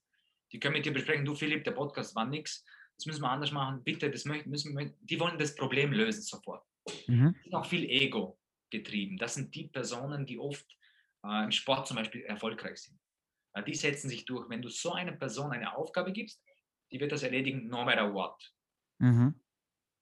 Die 0.51 0.59
können 0.59 0.75
mit 0.75 0.85
dir 0.85 0.93
besprechen, 0.93 1.25
du 1.25 1.35
Philipp, 1.35 1.63
der 1.63 1.71
Podcast 1.71 2.15
war 2.15 2.25
nichts, 2.25 2.63
das 2.97 3.05
müssen 3.07 3.23
wir 3.23 3.29
anders 3.29 3.51
machen, 3.51 3.83
bitte, 3.83 4.09
das 4.09 4.23
müssen 4.23 4.77
wir, 4.77 4.93
die 5.01 5.19
wollen 5.19 5.37
das 5.37 5.53
Problem 5.55 5.91
lösen 5.91 6.21
sofort. 6.21 6.63
Mhm. 7.07 7.35
sind 7.43 7.55
auch 7.55 7.65
viel 7.65 7.83
Ego 7.89 8.39
getrieben. 8.69 9.17
Das 9.17 9.33
sind 9.33 9.53
die 9.55 9.67
Personen, 9.67 10.25
die 10.25 10.39
oft 10.39 10.65
äh, 11.23 11.43
im 11.43 11.51
Sport 11.51 11.87
zum 11.87 11.97
Beispiel 11.97 12.21
erfolgreich 12.23 12.77
sind. 12.77 12.99
Äh, 13.53 13.63
die 13.63 13.73
setzen 13.73 14.09
sich 14.09 14.25
durch. 14.25 14.49
Wenn 14.49 14.61
du 14.61 14.69
so 14.69 14.93
einer 14.93 15.13
Person 15.13 15.51
eine 15.51 15.75
Aufgabe 15.75 16.11
gibst, 16.11 16.41
die 16.91 16.99
wird 16.99 17.11
das 17.11 17.23
erledigen, 17.23 17.67
no 17.67 17.83
matter 17.83 18.13
what. 18.13 18.53
Mhm. 18.99 19.41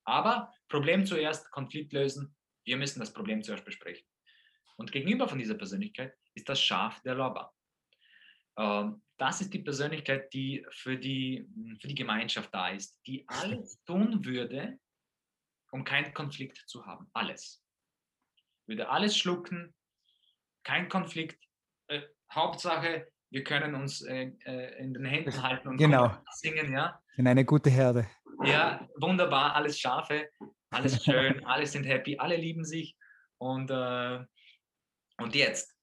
Aber 0.06 0.54
Problem 0.67 1.06
zuerst, 1.06 1.50
Konflikt 1.52 1.93
lösen, 1.93 2.36
wir 2.65 2.78
müssen 2.78 3.00
das 3.00 3.13
Problem 3.13 3.41
zuerst 3.43 3.65
besprechen. 3.65 4.08
Und 4.78 4.91
gegenüber 4.91 5.28
von 5.28 5.39
dieser 5.39 5.56
Persönlichkeit 5.56 6.15
ist 6.34 6.50
das 6.50 6.62
Schaf 6.62 7.02
der 7.02 7.15
Lobber. 7.15 7.54
Ähm, 8.58 9.02
das 9.17 9.41
ist 9.41 9.54
die 9.54 9.60
Persönlichkeit, 9.60 10.34
die 10.34 10.65
für 10.69 10.98
die, 10.98 11.48
für 11.80 11.88
die 11.88 11.96
Gemeinschaft 11.96 12.54
da 12.54 12.69
ist, 12.69 13.00
die 13.06 13.26
alles 13.28 13.82
tun 13.86 14.26
würde, 14.26 14.80
um 15.72 15.84
keinen 15.84 16.13
Konflikt 16.13 16.58
zu 16.67 16.86
haben. 16.86 17.10
Alles. 17.13 17.63
Würde 18.67 18.89
alles 18.89 19.17
schlucken, 19.17 19.74
kein 20.63 20.89
Konflikt. 20.89 21.43
Äh, 21.88 22.02
Hauptsache, 22.32 23.12
wir 23.34 23.43
können 23.43 23.74
uns 23.74 24.02
äh, 24.02 24.32
äh 24.46 24.80
in 24.80 24.93
den 24.93 25.06
Händen 25.06 25.41
halten 25.41 25.67
und 25.67 25.78
genau. 25.78 26.15
singen, 26.32 26.72
ja. 26.72 27.02
In 27.17 27.28
eine 27.28 27.43
gute 27.43 27.72
Herde. 27.72 28.08
Ja, 28.43 28.88
wunderbar, 29.00 29.56
alles 29.56 29.80
Schafe, 29.80 30.30
alles 30.69 31.04
schön, 31.04 31.43
alle 31.46 31.65
sind 31.65 31.84
happy, 31.84 32.17
alle 32.19 32.38
lieben 32.38 32.63
sich. 32.63 32.96
Und, 33.39 33.72
äh, 33.72 34.19
und 35.17 35.36
jetzt, 35.36 35.76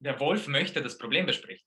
der 0.00 0.20
Wolf 0.20 0.48
möchte 0.48 0.82
das 0.82 0.98
Problem 0.98 1.24
besprechen. 1.24 1.66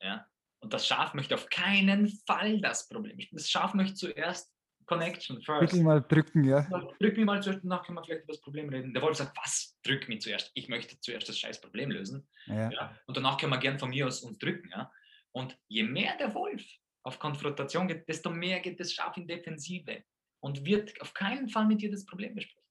Ja? 0.00 0.26
Und 0.60 0.72
das 0.72 0.86
Schaf 0.86 1.12
möchte 1.12 1.34
auf 1.34 1.48
keinen 1.50 2.08
Fall 2.26 2.60
das 2.60 2.88
Problem. 2.88 3.18
Das 3.32 3.50
Schaf 3.50 3.74
möchte 3.74 3.94
zuerst 3.94 4.50
Connection 4.88 5.40
first. 5.42 5.60
Wirklich 5.60 5.82
mal 5.82 6.00
drücken, 6.00 6.44
ja. 6.44 6.62
Drück 6.98 7.16
mich 7.16 7.24
mal 7.24 7.42
zuerst, 7.42 7.60
danach 7.62 7.84
können 7.84 7.98
wir 7.98 8.04
vielleicht 8.04 8.24
über 8.24 8.32
das 8.32 8.40
Problem 8.40 8.68
reden. 8.68 8.92
Der 8.92 9.02
Wolf 9.02 9.16
sagt, 9.16 9.36
was? 9.36 9.78
Drück 9.84 10.08
mich 10.08 10.22
zuerst. 10.22 10.50
Ich 10.54 10.68
möchte 10.68 10.98
zuerst 11.00 11.28
das 11.28 11.38
scheiß 11.38 11.60
Problem 11.60 11.90
lösen. 11.90 12.26
Ja. 12.46 12.70
ja. 12.70 12.98
Und 13.06 13.16
danach 13.16 13.36
können 13.38 13.52
wir 13.52 13.58
gern 13.58 13.78
von 13.78 13.90
mir 13.90 14.06
aus 14.06 14.22
uns 14.22 14.38
drücken. 14.38 14.70
Ja. 14.70 14.90
Und 15.32 15.56
je 15.68 15.84
mehr 15.84 16.16
der 16.16 16.34
Wolf 16.34 16.64
auf 17.02 17.18
Konfrontation 17.18 17.86
geht, 17.86 18.08
desto 18.08 18.30
mehr 18.30 18.60
geht 18.60 18.80
das 18.80 18.92
Schaf 18.92 19.16
in 19.16 19.28
Defensive 19.28 20.02
und 20.40 20.64
wird 20.64 21.00
auf 21.00 21.14
keinen 21.14 21.48
Fall 21.48 21.66
mit 21.66 21.82
dir 21.82 21.90
das 21.90 22.06
Problem 22.06 22.34
besprechen. 22.34 22.62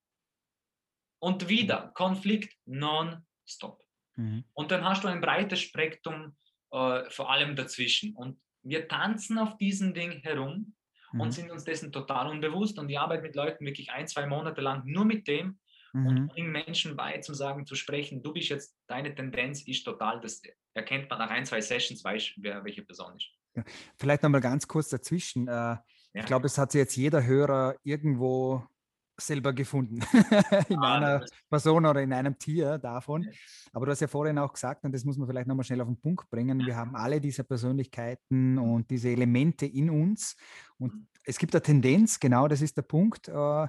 Und 1.19 1.47
wieder 1.47 1.91
Konflikt 1.93 2.55
non-stop. 2.65 3.81
Mhm. 4.15 4.43
Und 4.53 4.71
dann 4.71 4.83
hast 4.83 5.03
du 5.03 5.07
ein 5.07 5.21
breites 5.21 5.61
Spektrum 5.61 6.35
äh, 6.71 7.09
vor 7.09 7.31
allem 7.31 7.55
dazwischen. 7.55 8.15
Und 8.15 8.39
wir 8.63 8.87
tanzen 8.87 9.37
auf 9.37 9.57
diesem 9.57 9.93
Ding 9.93 10.19
herum 10.21 10.75
mhm. 11.11 11.21
und 11.21 11.31
sind 11.31 11.51
uns 11.51 11.63
dessen 11.63 11.91
total 11.91 12.27
unbewusst. 12.29 12.79
Und 12.79 12.89
ich 12.89 12.99
arbeite 12.99 13.23
mit 13.23 13.35
Leuten 13.35 13.65
wirklich 13.65 13.91
ein, 13.91 14.07
zwei 14.07 14.25
Monate 14.25 14.61
lang 14.61 14.83
nur 14.85 15.05
mit 15.05 15.27
dem 15.27 15.59
mhm. 15.93 16.07
und 16.07 16.27
bringe 16.27 16.49
Menschen 16.49 16.95
bei, 16.95 17.17
zu 17.19 17.33
sagen, 17.33 17.65
zu 17.65 17.75
sprechen, 17.75 18.23
du 18.23 18.33
bist 18.33 18.49
jetzt, 18.49 18.75
deine 18.87 19.13
Tendenz 19.13 19.61
ist 19.67 19.83
total, 19.83 20.19
das 20.21 20.41
erkennt 20.73 21.09
man 21.09 21.19
nach 21.19 21.29
ein, 21.29 21.45
zwei 21.45 21.61
Sessions, 21.61 22.03
weiß, 22.03 22.33
wer 22.37 22.63
welche 22.63 22.83
Person 22.83 23.15
ist. 23.15 23.29
Vielleicht 23.97 24.23
nochmal 24.23 24.41
ganz 24.41 24.67
kurz 24.67 24.89
dazwischen. 24.89 25.47
Äh, 25.47 25.51
ja. 25.51 25.81
Ich 26.13 26.25
glaube, 26.25 26.45
es 26.45 26.57
hat 26.57 26.71
sich 26.71 26.79
jetzt 26.79 26.95
jeder 26.95 27.23
Hörer 27.25 27.75
irgendwo 27.83 28.63
selber 29.19 29.53
gefunden, 29.53 29.99
in 30.69 30.79
ah, 30.79 30.95
einer 30.95 31.25
Person 31.49 31.85
oder 31.85 32.01
in 32.01 32.13
einem 32.13 32.37
Tier 32.37 32.77
davon. 32.77 33.27
Aber 33.73 33.85
du 33.85 33.91
hast 33.91 34.01
ja 34.01 34.07
vorhin 34.07 34.37
auch 34.37 34.53
gesagt, 34.53 34.83
und 34.83 34.93
das 34.93 35.03
muss 35.03 35.17
man 35.17 35.27
vielleicht 35.27 35.47
nochmal 35.47 35.63
schnell 35.63 35.81
auf 35.81 35.87
den 35.87 35.99
Punkt 35.99 36.29
bringen, 36.29 36.65
wir 36.65 36.75
haben 36.75 36.95
alle 36.95 37.19
diese 37.19 37.43
Persönlichkeiten 37.43 38.57
und 38.57 38.89
diese 38.89 39.09
Elemente 39.09 39.65
in 39.65 39.89
uns. 39.89 40.35
Und 40.77 40.93
mhm. 40.93 41.07
es 41.23 41.37
gibt 41.37 41.53
eine 41.55 41.61
Tendenz, 41.61 42.19
genau 42.19 42.47
das 42.47 42.61
ist 42.61 42.77
der 42.77 42.83
Punkt. 42.83 43.27
Äh, 43.27 43.67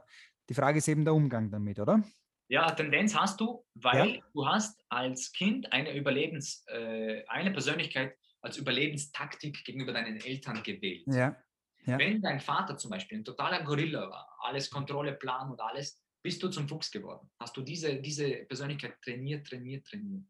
die 0.49 0.55
Frage 0.55 0.79
ist 0.79 0.89
eben 0.89 1.05
der 1.05 1.15
Umgang 1.15 1.51
damit, 1.51 1.79
oder? 1.79 2.03
Ja, 2.49 2.71
Tendenz 2.71 3.15
hast 3.15 3.41
du, 3.41 3.65
weil 3.75 4.17
ja. 4.17 4.23
du 4.33 4.47
hast 4.47 4.83
als 4.89 5.33
Kind 5.33 5.71
eine 5.73 5.95
Überlebens, 5.95 6.65
äh, 6.69 7.23
eine 7.27 7.51
Persönlichkeit 7.51 8.17
als 8.41 8.57
Überlebenstaktik 8.57 9.65
gegenüber 9.65 9.93
deinen 9.93 10.17
Eltern 10.17 10.63
gewählt. 10.63 11.03
Ja. 11.07 11.37
Ja. 11.89 11.99
Wenn 11.99 12.21
dein 12.21 12.39
Vater 12.39 12.77
zum 12.77 12.91
Beispiel 12.91 13.19
ein 13.19 13.25
totaler 13.25 13.63
Gorilla 13.63 14.11
war, 14.11 14.37
alles 14.41 14.69
Kontrolle, 14.69 15.15
Plan 15.15 15.51
und 15.51 15.59
alles, 15.59 15.99
bist 16.23 16.43
du 16.43 16.49
zum 16.49 16.69
Fuchs 16.69 16.91
geworden. 16.91 17.31
Hast 17.41 17.57
du 17.57 17.63
diese, 17.63 17.97
diese 17.97 18.29
Persönlichkeit 18.45 19.01
trainiert, 19.03 19.47
trainiert, 19.47 19.87
trainiert. 19.87 20.29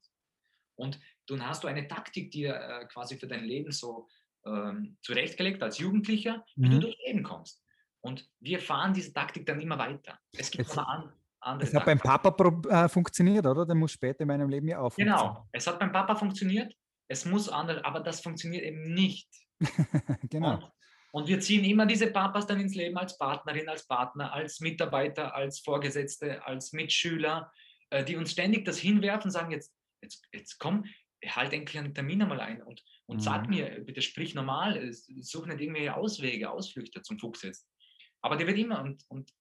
Und 0.76 1.00
dann 1.26 1.44
hast 1.44 1.64
du 1.64 1.68
eine 1.68 1.88
Taktik 1.88 2.30
dir 2.30 2.54
äh, 2.54 2.86
quasi 2.86 3.18
für 3.18 3.26
dein 3.26 3.42
Leben 3.42 3.72
so 3.72 4.06
ähm, 4.46 4.98
zurechtgelegt 5.02 5.60
als 5.60 5.78
Jugendlicher, 5.78 6.44
wie 6.54 6.68
mhm. 6.68 6.72
du 6.72 6.80
durchs 6.80 6.98
Leben 7.04 7.24
kommst. 7.24 7.60
Und 8.02 8.30
wir 8.38 8.60
fahren 8.60 8.94
diese 8.94 9.12
Taktik 9.12 9.44
dann 9.44 9.60
immer 9.60 9.78
weiter. 9.78 10.16
Es 10.36 10.52
gibt 10.52 10.70
es, 10.70 10.78
an, 10.78 11.12
andere. 11.40 11.68
Es 11.68 11.74
hat 11.74 11.84
beim 11.84 11.98
Papa 11.98 12.54
äh, 12.68 12.88
funktioniert, 12.88 13.44
oder? 13.44 13.66
Der 13.66 13.74
muss 13.74 13.90
später 13.90 14.20
in 14.20 14.28
meinem 14.28 14.48
Leben 14.48 14.68
ja 14.68 14.78
auch 14.78 14.94
Genau, 14.94 15.48
es 15.50 15.66
hat 15.66 15.80
beim 15.80 15.90
Papa 15.90 16.14
funktioniert, 16.14 16.72
es 17.08 17.24
muss 17.24 17.48
anders, 17.48 17.82
aber 17.82 17.98
das 17.98 18.20
funktioniert 18.20 18.62
eben 18.62 18.94
nicht. 18.94 19.28
genau. 20.30 20.54
Und 20.54 20.77
und 21.12 21.28
wir 21.28 21.40
ziehen 21.40 21.64
immer 21.64 21.86
diese 21.86 22.08
Papas 22.08 22.46
dann 22.46 22.60
ins 22.60 22.74
Leben 22.74 22.96
als 22.98 23.16
Partnerin, 23.16 23.68
als 23.68 23.86
Partner, 23.86 24.32
als 24.32 24.60
Mitarbeiter, 24.60 25.34
als 25.34 25.60
Vorgesetzte, 25.60 26.44
als 26.44 26.72
Mitschüler, 26.72 27.52
äh, 27.90 28.04
die 28.04 28.16
uns 28.16 28.32
ständig 28.32 28.64
das 28.64 28.78
hinwerfen, 28.78 29.30
sagen 29.30 29.50
jetzt, 29.50 29.74
jetzt, 30.02 30.26
jetzt 30.32 30.58
komm, 30.58 30.84
halt 31.26 31.52
endlich 31.52 31.78
einen 31.78 31.94
Termin 31.94 32.22
einmal 32.22 32.40
ein 32.40 32.62
und, 32.62 32.84
und 33.06 33.16
mhm. 33.16 33.20
sag 33.20 33.48
mir, 33.48 33.80
bitte 33.80 34.02
sprich 34.02 34.34
normal, 34.34 34.92
such 34.92 35.46
nicht 35.46 35.60
irgendwelche 35.60 35.96
Auswege, 35.96 36.50
Ausflüchte 36.50 37.02
zum 37.02 37.18
Fuchs 37.18 37.42
jetzt. 37.42 37.68
Aber 38.20 38.36
der 38.36 38.46
wird 38.46 38.58
immer 38.58 38.82
und, 38.82 39.04
und 39.08 39.32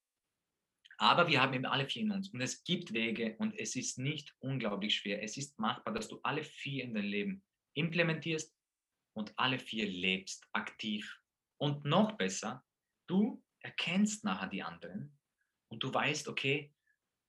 aber 0.99 1.27
wir 1.27 1.41
haben 1.41 1.53
eben 1.53 1.65
alle 1.65 1.87
vier 1.87 2.01
in 2.01 2.11
uns 2.11 2.29
und 2.29 2.41
es 2.41 2.63
gibt 2.63 2.91
Wege 2.91 3.35
und 3.37 3.53
es 3.59 3.75
ist 3.75 3.99
nicht 3.99 4.35
unglaublich 4.39 4.95
schwer. 4.95 5.21
Es 5.21 5.37
ist 5.37 5.59
machbar, 5.59 5.93
dass 5.93 6.07
du 6.07 6.19
alle 6.23 6.43
vier 6.43 6.83
in 6.85 6.95
dein 6.95 7.05
Leben 7.05 7.43
implementierst 7.75 8.55
und 9.13 9.31
alle 9.37 9.59
vier 9.59 9.87
lebst 9.87 10.43
aktiv. 10.53 11.19
Und 11.57 11.85
noch 11.85 12.13
besser, 12.13 12.63
du 13.07 13.43
erkennst 13.61 14.23
nachher 14.23 14.47
die 14.47 14.63
anderen 14.63 15.17
und 15.69 15.83
du 15.83 15.93
weißt, 15.93 16.27
okay, 16.27 16.73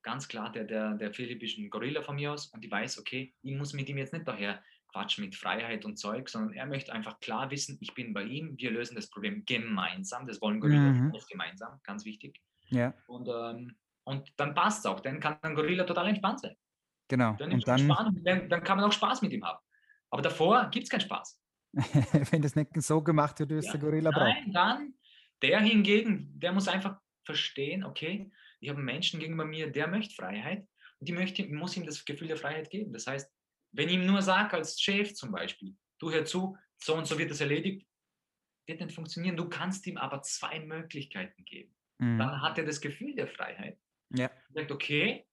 ganz 0.03 0.29
klar, 0.29 0.53
der, 0.53 0.64
der, 0.64 0.95
der 0.95 1.12
Philipp 1.12 1.43
ist 1.43 1.59
ein 1.59 1.71
Gorilla 1.71 2.03
von 2.03 2.17
mir 2.17 2.33
aus 2.33 2.47
und 2.49 2.64
ich 2.64 2.71
weiß, 2.71 2.99
okay, 2.99 3.35
ich 3.43 3.55
muss 3.55 3.73
mit 3.73 3.88
ihm 3.88 3.99
jetzt 3.99 4.12
nicht 4.12 4.29
daher 4.29 4.62
quatschen 4.93 5.25
mit 5.25 5.35
Freiheit 5.35 5.85
und 5.85 5.99
Zeug, 5.99 6.29
sondern 6.29 6.55
er 6.55 6.67
möchte 6.67 6.93
einfach 6.93 7.21
klar 7.21 7.51
wissen, 7.51 7.77
ich 7.81 7.95
bin 7.95 8.14
bei 8.14 8.23
ihm, 8.23 8.57
wir 8.57 8.71
lösen 8.71 8.95
das 8.95 9.11
Problem 9.11 9.45
gemeinsam, 9.45 10.27
das 10.27 10.41
wollen 10.41 10.61
Gorilla 10.61 10.93
mhm. 10.93 11.12
gemeinsam, 11.29 11.81
ganz 11.83 12.05
wichtig. 12.05 12.41
Ja. 12.69 12.95
Und, 13.07 13.29
ähm, 13.29 13.77
und 14.05 14.33
dann 14.37 14.55
passt 14.55 14.81
es 14.81 14.87
auch, 14.87 15.01
dann 15.01 15.21
kann 15.21 15.38
ein 15.43 15.55
Gorilla 15.55 15.85
total 15.85 16.09
entspannt 16.09 16.41
sein. 16.41 16.57
Genau. 17.09 17.35
Dann, 17.35 17.53
und 17.53 17.67
dann, 17.67 18.49
dann, 18.49 18.62
kann 18.64 18.77
man 18.77 18.87
auch 18.87 18.93
Spaß 18.93 19.23
mit 19.23 19.33
ihm 19.33 19.45
haben. 19.45 19.59
Aber 20.11 20.23
davor 20.23 20.69
gibt 20.71 20.85
es 20.85 20.91
keinen 20.91 21.01
Spaß. 21.01 21.38
Wenn 22.31 22.43
das 22.43 22.57
nicht 22.57 22.71
so 22.83 23.03
gemacht 23.03 23.39
wird, 23.41 23.53
es 23.53 23.67
ja, 23.67 23.73
der 23.73 23.81
Gorilla 23.81 24.11
braucht. 24.11 24.25
Nein, 24.25 24.53
dann, 24.53 24.95
der 25.43 25.61
hingegen, 25.61 26.33
der 26.39 26.53
muss 26.53 26.69
einfach 26.69 26.99
verstehen, 27.25 27.85
okay, 27.85 28.31
ich 28.61 28.69
habe 28.69 28.79
einen 28.79 28.87
Menschen 28.87 29.21
gegenüber 29.21 29.45
mir, 29.45 29.71
der 29.71 29.87
möchte 29.87 30.15
Freiheit 30.15 30.67
und 30.99 31.09
die 31.09 31.13
möchte, 31.13 31.47
muss 31.47 31.77
ihm 31.77 31.87
das 31.87 32.05
Gefühl 32.05 32.29
der 32.29 32.37
Freiheit 32.37 32.71
geben. 32.71 32.93
Das 32.93 33.07
heißt, 33.07 33.31
wenn 33.73 33.89
ich 33.89 33.95
ihm 33.95 34.07
nur 34.07 34.23
sage, 34.23 34.57
als 34.57 34.81
Chef 34.81 35.15
zum 35.15 35.31
Beispiel, 35.31 35.77
du 35.99 36.11
hör 36.11 36.25
zu, 36.25 36.57
so 36.79 36.95
und 36.95 37.07
so 37.07 37.19
wird 37.19 37.31
das 37.31 37.41
erledigt, 37.41 37.87
wird 38.67 38.81
nicht 38.81 38.95
funktionieren. 38.95 39.37
Du 39.37 39.49
kannst 39.49 39.87
ihm 39.87 39.97
aber 39.97 40.23
zwei 40.23 40.61
Möglichkeiten 40.61 41.45
geben. 41.45 41.75
Mhm. 41.99 42.19
Dann 42.19 42.43
hat 42.43 42.59
er 42.59 42.65
das 42.65 42.81
Gefühl 42.81 43.15
der 43.15 43.29
Freiheit. 43.29 43.79
Ja. 44.11 44.31
Sagt, 44.51 44.73
okay, 44.73 45.27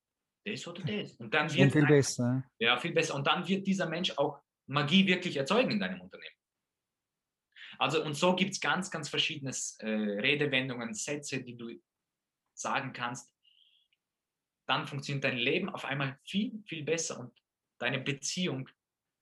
das 0.46 0.68
oder 0.68 0.84
das. 0.84 1.16
Und 1.16 1.34
dann 1.34 1.52
wird 1.54 1.72
viel 1.72 1.86
besser. 1.86 2.44
Ja, 2.60 2.78
viel 2.78 2.94
besser. 2.94 3.16
Und 3.16 3.26
dann 3.26 3.48
wird 3.48 3.66
dieser 3.66 3.88
Mensch 3.88 4.12
auch 4.18 4.40
Magie 4.68 5.08
wirklich 5.08 5.38
erzeugen 5.38 5.72
in 5.72 5.80
deinem 5.80 6.02
Unternehmen. 6.02 6.36
Also, 7.78 8.04
und 8.04 8.16
so 8.16 8.36
gibt 8.36 8.54
es 8.54 8.60
ganz, 8.60 8.90
ganz 8.90 9.10
verschiedene 9.10 9.52
äh, 9.80 9.88
Redewendungen, 9.88 10.94
Sätze, 10.94 11.44
die 11.44 11.58
du 11.58 11.70
sagen 12.54 12.94
kannst. 12.94 13.34
Dann 14.68 14.88
funktioniert 14.88 15.24
dein 15.24 15.38
Leben 15.38 15.70
auf 15.70 15.86
einmal 15.86 16.18
viel, 16.24 16.64
viel 16.66 16.84
besser 16.84 17.20
und 17.20 17.38
deine 17.80 18.00
Beziehung. 18.00 18.70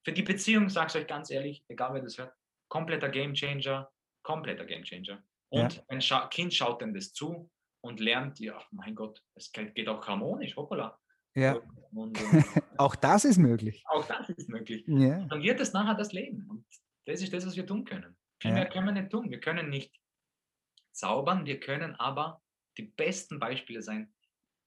Für 0.06 0.13
die 0.13 0.21
Beziehung, 0.21 0.69
sag's 0.69 0.95
euch 0.95 1.08
ganz 1.08 1.32
ehrlich, 1.32 1.65
egal 1.67 1.93
wer 1.93 2.01
das 2.01 2.17
hört, 2.17 2.36
kompletter 2.69 3.10
Gamechanger, 3.10 3.91
kompletter 4.21 4.65
Gamechanger. 4.65 5.23
Und 5.49 5.75
ja. 5.75 5.84
ein 5.88 6.29
Kind 6.29 6.53
schaut 6.53 6.82
dann 6.82 6.93
das 6.93 7.13
zu 7.13 7.49
und 7.82 7.99
lernt, 7.99 8.39
ja, 8.39 8.63
mein 8.71 8.95
Gott, 8.95 9.21
es 9.36 9.51
geht 9.51 9.88
auch 9.88 10.08
harmonisch, 10.08 10.56
hoppala. 10.56 10.99
Ja. 11.35 11.59
Und, 11.93 12.17
äh, 12.33 12.43
auch 12.77 12.95
das 12.95 13.25
ist 13.25 13.37
möglich. 13.37 13.83
Auch 13.87 14.05
das 14.05 14.29
ist 14.29 14.49
möglich. 14.49 14.83
Ja. 14.87 15.25
Dann 15.25 15.41
wird 15.41 15.59
es 15.59 15.73
nachher 15.73 15.95
das 15.95 16.11
Leben. 16.11 16.45
Und 16.49 16.65
das 17.05 17.21
ist 17.21 17.33
das, 17.33 17.45
was 17.45 17.55
wir 17.55 17.65
tun 17.65 17.85
können. 17.85 18.15
Viel 18.39 18.51
ja. 18.51 18.55
mehr 18.55 18.69
können 18.69 18.85
wir 18.87 18.93
nicht 18.93 19.11
tun. 19.11 19.29
Wir 19.29 19.39
können 19.39 19.69
nicht 19.69 19.93
zaubern, 20.91 21.45
wir 21.45 21.59
können 21.59 21.95
aber 21.95 22.41
die 22.77 22.83
besten 22.83 23.39
Beispiele 23.39 23.81
sein, 23.81 24.13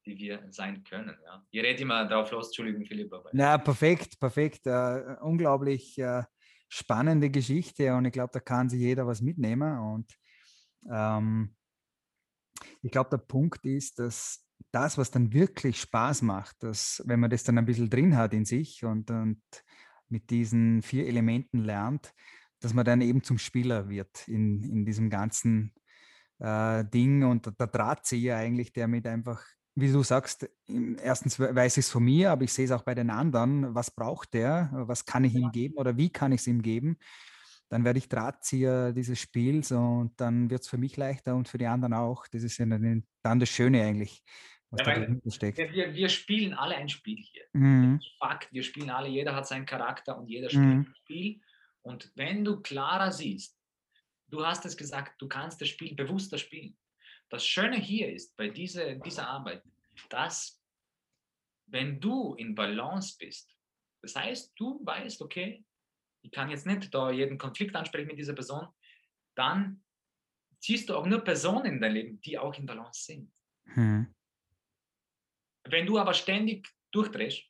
die 0.07 0.17
wir 0.17 0.47
sein 0.51 0.85
können. 0.85 1.17
Ja. 1.25 1.45
Ihr 1.51 1.63
redet 1.63 1.81
immer 1.81 2.07
drauf 2.07 2.31
los, 2.31 2.49
Entschuldigung, 2.49 2.85
Philipp. 2.85 3.13
Aber 3.13 3.31
Na, 3.33 3.59
perfekt, 3.59 4.19
perfekt. 4.21 4.67
Uh, 4.67 5.17
unglaublich 5.21 5.97
uh, 5.99 6.23
spannende 6.69 7.31
Geschichte 7.31 7.95
und 7.95 8.05
ich 8.05 8.13
glaube, 8.13 8.31
da 8.33 8.41
kann 8.41 8.69
sich 8.69 8.81
jeder 8.81 9.07
was 9.07 9.21
mitnehmen. 9.21 9.79
Und 9.79 10.13
ähm, 10.91 11.57
ich 12.83 12.91
glaube, 12.91 13.11
der 13.11 13.19
Punkt 13.19 13.65
ist, 13.65 13.99
dass 13.99 14.46
das, 14.73 14.99
was 14.99 15.11
dann 15.11 15.33
wirklich 15.33 15.81
Spaß 15.81 16.23
macht, 16.23 16.63
dass, 16.63 17.03
wenn 17.07 17.21
man 17.21 17.31
das 17.31 17.45
dann 17.45 17.59
ein 17.59 17.67
bisschen 17.67 17.91
drin 17.91 18.17
hat 18.17 18.35
in 18.35 18.45
sich 18.45 18.85
und, 18.85 19.11
und 19.11 19.43
mit 20.09 20.31
diesen 20.31 20.83
vier 20.83 21.07
Elementen 21.07 21.65
lernt, 21.65 22.13
dass 22.61 22.75
man 22.75 22.85
dann 22.85 23.01
eben 23.01 23.23
zum 23.23 23.39
Spieler 23.39 23.89
wird 23.89 24.29
in, 24.29 24.63
in 24.63 24.85
diesem 24.85 25.11
ganzen 25.11 25.73
äh, 26.39 26.85
Ding. 26.85 27.25
Und 27.25 27.47
der 27.59 27.67
Drahtzieher 27.67 28.37
eigentlich, 28.37 28.73
der 28.73 28.89
mit 28.89 29.07
einfach, 29.07 29.45
wie 29.75 29.93
du 29.93 30.03
sagst, 30.03 30.49
erstens 31.03 31.39
weiß 31.39 31.77
ich 31.77 31.87
es 31.87 31.91
von 31.91 32.05
mir, 32.05 32.31
aber 32.31 32.45
ich 32.45 32.53
sehe 32.53 32.65
es 32.65 32.71
auch 32.71 32.83
bei 32.83 32.95
den 32.95 33.11
anderen, 33.11 33.75
was 33.75 33.91
braucht 33.91 34.35
der, 34.35 34.71
was 34.73 35.05
kann 35.05 35.25
ich 35.25 35.35
ihm 35.35 35.53
geben 35.53 35.75
oder 35.77 35.97
wie 35.97 36.11
kann 36.11 36.33
ich 36.33 36.41
es 36.41 36.47
ihm 36.47 36.63
geben 36.63 36.99
dann 37.69 37.85
werde 37.85 37.99
ich 37.99 38.09
Drahtzieher 38.09 38.93
dieses 38.93 39.19
Spiels 39.19 39.73
und 39.73 40.13
dann 40.21 40.51
wird 40.51 40.63
es 40.63 40.69
für 40.69 40.79
mich 40.79 40.97
leichter 40.97 41.35
und 41.35 41.49
für 41.49 41.59
die 41.59 41.67
anderen 41.67 41.95
auch. 41.95 42.27
Das 42.29 42.43
ist 42.43 42.59
ja 42.59 42.67
dann, 42.67 43.05
das 43.23 43.49
Schöne 43.49 43.83
eigentlich, 43.83 44.23
was 44.71 44.87
ja, 44.87 44.95
da 44.95 45.05
drin 45.05 45.23
steckt. 45.29 45.59
Wir, 45.59 45.95
wir, 45.95 46.09
spielen 46.09 46.55
alle 46.55 46.77
ein 46.77 46.89
Spiel 46.89 47.19
hier. 47.19 47.45
Mhm. 47.53 48.01
Fakt, 48.19 48.53
wir 48.53 48.63
spielen 48.63 48.91
alle, 48.91 49.09
jeder 49.09 49.35
hat 49.35 49.49
seinen 49.49 49.67
Charakter 49.67 50.17
und 50.17 50.29
jeder 50.29 50.49
spielt 50.49 50.65
mhm. 50.65 50.81
ein 50.81 50.95
Spiel. 51.03 51.41
Und 51.83 52.13
wenn 52.15 52.45
du 52.45 52.61
klarer 52.61 53.11
siehst, 53.11 53.59
du 54.29 54.45
hast 54.45 54.65
es 54.65 54.77
gesagt, 54.77 55.21
du 55.21 55.29
kannst 55.29 55.61
das 55.61 55.69
Spiel 55.69 55.95
bewusster 55.95 56.39
spielen. 56.39 56.77
Das 57.31 57.45
Schöne 57.45 57.77
hier 57.77 58.13
ist 58.13 58.37
bei 58.37 58.49
dieser, 58.49 58.95
dieser 58.95 59.29
Arbeit, 59.29 59.63
dass 60.09 60.63
wenn 61.67 61.99
du 62.01 62.35
in 62.35 62.55
Balance 62.55 63.17
bist, 63.19 63.53
das 64.03 64.15
heißt, 64.15 64.53
du 64.57 64.81
weißt, 64.85 65.21
okay, 65.23 65.65
ich 66.27 66.33
kann 66.33 66.51
jetzt 66.51 66.67
nicht 66.67 66.93
da 66.93 67.11
jeden 67.11 67.39
Konflikt 67.39 67.77
ansprechen 67.77 68.09
mit 68.09 68.19
dieser 68.19 68.35
Person, 68.35 68.67
dann 69.37 69.85
ziehst 70.59 70.89
du 70.89 70.97
auch 70.97 71.07
nur 71.07 71.21
Personen 71.21 71.67
in 71.67 71.81
dein 71.81 71.93
Leben, 71.93 72.21
die 72.21 72.37
auch 72.37 72.55
in 72.59 72.67
Balance 72.67 73.05
sind. 73.05 73.33
Hm. 73.67 74.13
Wenn 75.69 75.87
du 75.87 75.99
aber 75.99 76.15
ständig 76.15 76.69
durchdrehst, 76.91 77.45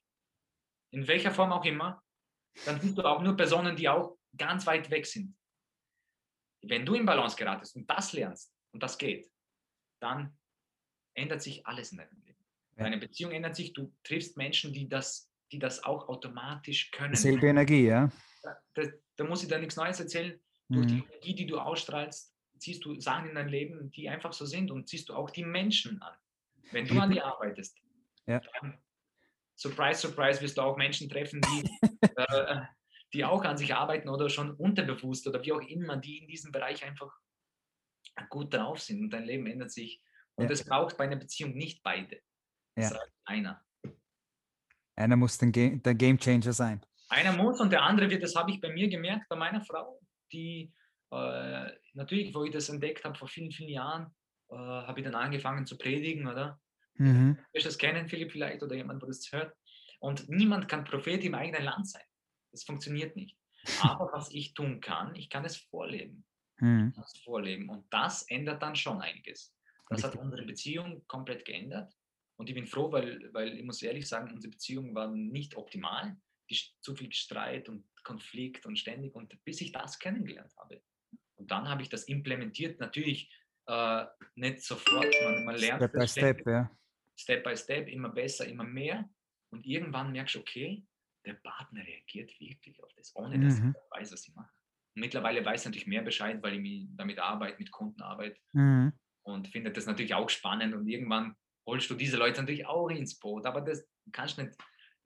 in 0.93 1.07
welcher 1.09 1.33
Form 1.33 1.53
auch 1.53 1.65
immer, 1.65 2.03
dann 2.67 2.81
siehst 2.81 2.99
du 2.99 3.03
auch 3.03 3.23
nur 3.23 3.37
Personen, 3.37 3.77
die 3.77 3.89
auch 3.89 4.19
ganz 4.37 4.67
weit 4.67 4.91
weg 4.91 5.07
sind. 5.07 5.37
Wenn 6.63 6.85
du 6.85 6.95
in 6.95 7.07
Balance 7.07 7.37
geratest 7.37 7.77
und 7.77 7.89
das 7.89 8.13
lernst 8.13 8.55
und 8.73 8.83
das 8.83 8.99
geht, 8.99 9.31
dann 10.01 10.37
ändert 11.15 11.41
sich 11.41 11.67
alles 11.67 11.93
in 11.93 11.99
deinem 11.99 12.21
Leben. 12.21 12.45
Deine 12.77 12.99
Beziehung 12.99 13.33
ändert 13.33 13.57
sich, 13.57 13.73
du 13.73 13.95
triffst 14.03 14.37
Menschen, 14.37 14.75
die 14.75 14.87
das, 14.87 15.31
die 15.51 15.59
das 15.59 15.83
auch 15.83 16.09
automatisch 16.09 16.91
können. 16.91 17.15
Selbe 17.15 17.47
Energie, 17.47 17.87
ja 17.87 18.11
da, 18.75 18.83
da 19.17 19.25
muss 19.25 19.43
ich 19.43 19.49
da 19.49 19.59
nichts 19.59 19.77
Neues 19.77 20.01
erzählen. 20.01 20.39
Mhm. 20.69 20.75
Durch 20.75 20.87
die 20.87 21.05
Energie, 21.05 21.35
die 21.35 21.47
du 21.47 21.59
ausstrahlst, 21.59 22.35
ziehst 22.59 22.85
du 22.85 22.99
Sachen 23.01 23.29
in 23.29 23.35
dein 23.35 23.49
Leben, 23.49 23.91
die 23.91 24.09
einfach 24.09 24.33
so 24.33 24.47
sind 24.47 24.71
und 24.71 24.89
ziehst 24.89 25.09
du 25.09 25.15
auch 25.15 25.31
die 25.31 25.45
Menschen 25.45 26.01
an. 26.03 26.15
Wenn 26.73 26.87
du 26.87 26.99
an 26.99 27.11
die 27.11 27.21
arbeitest, 27.21 27.79
ja. 28.27 28.41
dann, 28.61 28.79
surprise, 29.55 30.01
surprise, 30.01 30.41
wirst 30.41 30.59
du 30.59 30.63
auch 30.63 30.77
Menschen 30.77 31.09
treffen, 31.09 31.41
die, 31.41 31.71
äh, 32.17 32.61
die 33.13 33.25
auch 33.25 33.45
an 33.45 33.57
sich 33.57 33.75
arbeiten 33.75 34.09
oder 34.09 34.29
schon 34.29 34.55
unterbewusst 34.57 35.27
oder 35.27 35.43
wie 35.45 35.53
auch 35.53 35.61
immer, 35.61 35.97
die 35.97 36.19
in 36.19 36.29
diesem 36.29 36.51
Bereich 36.51 36.85
einfach 36.85 37.13
gut 38.31 38.53
drauf 38.55 38.81
sind 38.81 39.01
und 39.01 39.11
dein 39.11 39.25
Leben 39.25 39.47
ändert 39.47 39.71
sich. 39.71 40.03
Und 40.35 40.51
es 40.51 40.61
ja. 40.61 40.67
braucht 40.69 40.97
bei 40.97 41.05
einer 41.05 41.17
Beziehung 41.17 41.55
nicht 41.55 41.83
beide. 41.83 42.21
Ja. 42.77 42.93
einer. 43.25 43.65
Einer 44.97 45.17
muss 45.17 45.39
der 45.39 45.51
Game 45.51 46.19
Changer 46.19 46.53
sein. 46.53 46.85
Einer 47.09 47.33
muss 47.33 47.61
und 47.61 47.71
der 47.71 47.83
andere 47.83 48.11
wird, 48.11 48.23
das 48.23 48.35
habe 48.35 48.51
ich 48.51 48.61
bei 48.61 48.71
mir 48.71 48.89
gemerkt, 48.89 49.29
bei 49.29 49.37
meiner 49.37 49.63
Frau, 49.63 50.01
die 50.33 50.73
äh, 51.13 51.71
natürlich, 51.95 52.35
wo 52.35 52.45
ich 52.45 52.53
das 52.53 52.69
entdeckt 52.69 53.05
habe 53.05 53.17
vor 53.17 53.29
vielen, 53.29 53.53
vielen 53.53 53.71
Jahren, 53.71 54.15
äh, 54.51 54.57
habe 54.57 55.01
ich 55.01 55.05
dann 55.05 55.15
angefangen 55.15 55.67
zu 55.67 55.79
predigen, 55.79 56.27
oder? 56.27 56.61
Mhm. 56.95 57.37
Du 57.37 57.55
wirst 57.55 57.67
das 57.67 57.79
kennen, 57.79 58.09
Philipp, 58.09 58.33
vielleicht, 58.33 58.63
oder 58.63 58.75
jemand, 58.75 59.03
der 59.03 59.09
das 59.09 59.31
hört. 59.33 59.55
Und 60.01 60.29
niemand 60.29 60.69
kann 60.69 60.85
Prophet 60.85 61.23
im 61.25 61.35
eigenen 61.35 61.65
Land 61.65 61.89
sein. 61.89 62.03
Das 62.53 62.65
funktioniert 62.65 63.17
nicht. 63.17 63.37
Aber 63.81 64.11
was 64.13 64.31
ich 64.31 64.55
tun 64.55 64.81
kann, 64.81 65.15
ich 65.15 65.29
kann 65.29 65.45
es 65.45 65.57
vorleben. 65.57 66.25
Mhm. 66.59 66.93
Das 66.97 67.19
vorleben. 67.25 67.69
Und 67.69 67.87
das 67.91 68.23
ändert 68.23 68.63
dann 68.63 68.77
schon 68.77 69.01
einiges. 69.01 69.55
Das 69.89 69.99
Richtig. 69.99 70.21
hat 70.21 70.25
unsere 70.25 70.45
Beziehung 70.45 71.07
komplett 71.07 71.45
geändert. 71.45 71.93
Und 72.37 72.49
ich 72.49 72.55
bin 72.55 72.67
froh, 72.67 72.91
weil, 72.93 73.33
weil 73.33 73.55
ich 73.55 73.65
muss 73.65 73.83
ehrlich 73.83 74.07
sagen, 74.07 74.33
unsere 74.33 74.51
Beziehung 74.51 74.95
war 74.95 75.09
nicht 75.09 75.57
optimal 75.57 76.17
zu 76.81 76.95
viel 76.95 77.13
Streit 77.13 77.69
und 77.69 77.85
Konflikt 78.03 78.67
und 78.67 78.79
ständig 78.79 79.15
und 79.15 79.43
bis 79.45 79.61
ich 79.61 79.73
das 79.73 79.99
kennengelernt 79.99 80.53
habe. 80.59 80.83
Und 81.37 81.51
dann 81.51 81.69
habe 81.69 81.83
ich 81.83 81.89
das 81.89 82.05
implementiert, 82.05 82.81
natürlich 82.81 83.31
äh, 83.67 84.05
nicht 84.37 84.63
sofort, 84.63 85.15
man, 85.25 85.45
man 85.45 85.57
lernt 85.57 85.83
Step 85.83 85.93
by 85.93 86.09
Step, 86.09 86.41
Step, 86.41 86.47
ja. 86.47 86.71
Step 87.17 87.45
by 87.45 87.57
Step, 87.57 87.89
immer 87.89 88.11
besser, 88.11 88.47
immer 88.47 88.65
mehr. 88.65 89.09
Und 89.51 89.67
irgendwann 89.67 90.13
merkst 90.13 90.37
du, 90.37 90.41
okay, 90.41 90.85
der 91.25 91.35
Partner 91.35 91.85
reagiert 91.85 92.39
wirklich 92.41 92.83
auf 92.83 92.93
das, 92.95 93.15
ohne 93.17 93.39
dass 93.41 93.61
mhm. 93.61 93.75
er 93.75 93.99
weiß, 93.99 94.13
was 94.13 94.27
ich 94.27 94.35
mache. 94.35 94.53
Und 94.95 95.01
mittlerweile 95.01 95.45
weiß 95.45 95.63
ich 95.63 95.67
natürlich 95.67 95.87
mehr 95.87 96.03
Bescheid, 96.03 96.43
weil 96.43 96.65
ich 96.65 96.87
damit 96.97 97.19
arbeite, 97.19 97.59
mit 97.59 97.71
Kunden 97.71 98.01
arbeite. 98.03 98.39
Mhm. 98.53 98.93
Und 99.23 99.49
finde 99.49 99.73
das 99.73 99.87
natürlich 99.87 100.15
auch 100.15 100.31
spannend. 100.31 100.75
Und 100.75 100.87
irgendwann 100.87 101.35
holst 101.67 101.91
du 101.91 101.95
diese 101.95 102.17
Leute 102.17 102.41
natürlich 102.41 102.67
auch 102.67 102.89
ins 102.89 103.19
Boot. 103.19 103.45
Aber 103.45 103.61
das 103.61 103.85
kannst 104.13 104.39
du 104.39 104.45
nicht 104.45 104.57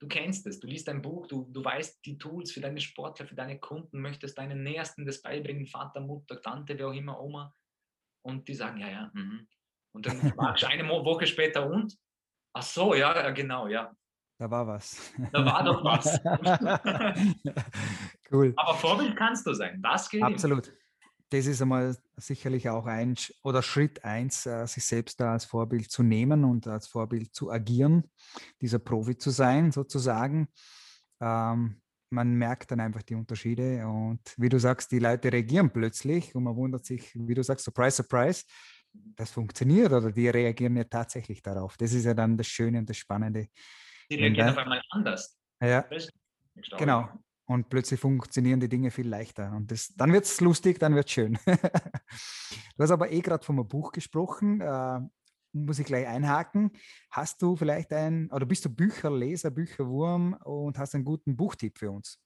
du 0.01 0.07
kennst 0.07 0.47
es, 0.47 0.59
du 0.59 0.67
liest 0.67 0.89
ein 0.89 1.01
Buch, 1.01 1.27
du, 1.27 1.47
du 1.51 1.63
weißt 1.63 2.03
die 2.05 2.17
Tools 2.17 2.51
für 2.51 2.59
deine 2.59 2.81
Sportler, 2.81 3.27
für 3.27 3.35
deine 3.35 3.59
Kunden, 3.59 4.01
möchtest 4.01 4.37
deinen 4.37 4.63
Nähersten 4.63 5.05
das 5.05 5.21
beibringen, 5.21 5.67
Vater, 5.67 6.01
Mutter, 6.01 6.41
Tante, 6.41 6.77
wer 6.77 6.87
auch 6.87 6.93
immer, 6.93 7.21
Oma. 7.21 7.53
Und 8.25 8.47
die 8.47 8.55
sagen, 8.55 8.79
ja, 8.79 8.89
ja. 8.89 9.11
Mhm. 9.13 9.47
Und 9.93 10.05
dann 10.07 10.17
fragst 10.35 10.63
du 10.63 10.67
eine 10.67 10.87
Woche 10.89 11.27
später 11.27 11.69
und? 11.69 11.95
Ach 12.53 12.63
so, 12.63 12.95
ja, 12.95 13.29
genau, 13.29 13.67
ja. 13.67 13.95
Da 14.39 14.49
war 14.49 14.65
was. 14.65 15.13
Da 15.31 15.45
war 15.45 15.63
doch 15.63 15.83
was. 15.83 16.19
cool. 18.31 18.53
Aber 18.55 18.73
Vorbild 18.73 19.15
kannst 19.15 19.45
du 19.45 19.53
sein. 19.53 19.79
Das 19.83 20.09
geht. 20.09 20.23
Absolut. 20.23 20.73
Das 21.31 21.45
ist 21.45 21.61
einmal 21.61 21.95
sicherlich 22.17 22.67
auch 22.67 22.85
ein 22.85 23.15
oder 23.41 23.61
Schritt 23.61 24.03
eins, 24.03 24.45
äh, 24.45 24.67
sich 24.67 24.83
selbst 24.83 25.17
da 25.21 25.31
als 25.31 25.45
Vorbild 25.45 25.89
zu 25.89 26.03
nehmen 26.03 26.43
und 26.43 26.67
als 26.67 26.87
Vorbild 26.87 27.33
zu 27.33 27.49
agieren, 27.49 28.03
dieser 28.59 28.79
Profi 28.79 29.17
zu 29.17 29.29
sein, 29.29 29.71
sozusagen. 29.71 30.49
Ähm, 31.21 31.81
man 32.09 32.33
merkt 32.35 32.71
dann 32.71 32.81
einfach 32.81 33.01
die 33.03 33.15
Unterschiede 33.15 33.87
und 33.87 34.19
wie 34.35 34.49
du 34.49 34.59
sagst, 34.59 34.91
die 34.91 34.99
Leute 34.99 35.31
reagieren 35.31 35.71
plötzlich 35.71 36.35
und 36.35 36.43
man 36.43 36.57
wundert 36.57 36.85
sich, 36.85 37.13
wie 37.15 37.33
du 37.33 37.41
sagst, 37.43 37.63
surprise, 37.63 37.95
surprise, 37.95 38.43
das 38.91 39.31
funktioniert 39.31 39.93
oder 39.93 40.11
die 40.11 40.27
reagieren 40.27 40.75
ja 40.75 40.83
tatsächlich 40.83 41.41
darauf. 41.41 41.77
Das 41.77 41.93
ist 41.93 42.03
ja 42.03 42.13
dann 42.13 42.37
das 42.37 42.47
Schöne 42.47 42.79
und 42.79 42.89
das 42.89 42.97
Spannende 42.97 43.47
die 44.09 44.15
reagieren 44.15 44.49
auf 44.49 44.57
einmal 44.57 44.81
anders. 44.89 45.39
Ja, 45.61 45.85
genau. 46.77 47.09
Und 47.51 47.67
plötzlich 47.67 47.99
funktionieren 47.99 48.61
die 48.61 48.69
Dinge 48.69 48.91
viel 48.91 49.09
leichter. 49.09 49.51
Und 49.51 49.71
das, 49.71 49.93
dann 49.97 50.13
wird 50.13 50.23
es 50.23 50.39
lustig, 50.39 50.79
dann 50.79 50.95
wird 50.95 51.07
es 51.07 51.11
schön. 51.11 51.37
du 51.45 52.79
hast 52.79 52.91
aber 52.91 53.11
eh 53.11 53.19
gerade 53.19 53.43
von 53.43 53.57
einem 53.57 53.67
Buch 53.67 53.91
gesprochen. 53.91 54.61
Äh, 54.61 55.01
muss 55.51 55.77
ich 55.77 55.85
gleich 55.85 56.07
einhaken. 56.07 56.71
Hast 57.09 57.41
du 57.41 57.57
vielleicht 57.57 57.91
ein, 57.91 58.31
oder 58.31 58.45
bist 58.45 58.63
du 58.63 58.69
Bücherleser, 58.69 59.51
Bücherwurm 59.51 60.31
und 60.45 60.77
hast 60.77 60.95
einen 60.95 61.03
guten 61.03 61.35
Buchtipp 61.35 61.77
für 61.77 61.91
uns? 61.91 62.21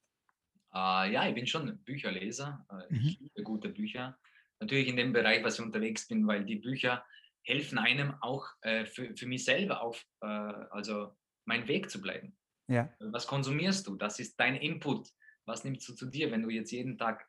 Uh, 0.72 1.10
ja, 1.10 1.28
ich 1.28 1.34
bin 1.34 1.48
schon 1.48 1.76
Bücherleser. 1.84 2.64
Äh, 2.70 2.96
ich 2.96 3.20
mhm. 3.20 3.26
liebe 3.26 3.42
gute 3.42 3.70
Bücher. 3.70 4.20
Natürlich 4.60 4.90
in 4.90 4.96
dem 4.96 5.12
Bereich, 5.12 5.44
was 5.44 5.56
ich 5.56 5.66
unterwegs 5.66 6.08
bin, 6.08 6.28
weil 6.28 6.46
die 6.46 6.58
Bücher 6.58 7.04
helfen 7.42 7.80
einem 7.80 8.14
auch 8.22 8.46
äh, 8.62 8.86
für, 8.86 9.16
für 9.18 9.26
mich 9.26 9.44
selber 9.44 9.82
auf, 9.82 10.06
äh, 10.22 10.28
also 10.28 11.16
mein 11.46 11.68
Weg 11.68 11.90
zu 11.90 12.00
bleiben. 12.00 12.38
Ja. 12.68 12.90
Was 13.00 13.28
konsumierst 13.28 13.88
du? 13.88 13.96
Das 13.96 14.20
ist 14.20 14.40
dein 14.40 14.56
Input. 14.56 15.10
Was 15.46 15.64
nimmst 15.64 15.88
du 15.88 15.94
zu 15.94 16.08
dir? 16.08 16.32
Wenn 16.32 16.44
du 16.44 16.50
jetzt 16.50 16.72
jeden 16.72 16.98
Tag 16.98 17.28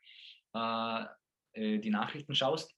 äh, 0.54 1.04
äh, 1.52 1.78
die 1.78 1.90
Nachrichten 1.90 2.34
schaust, 2.34 2.74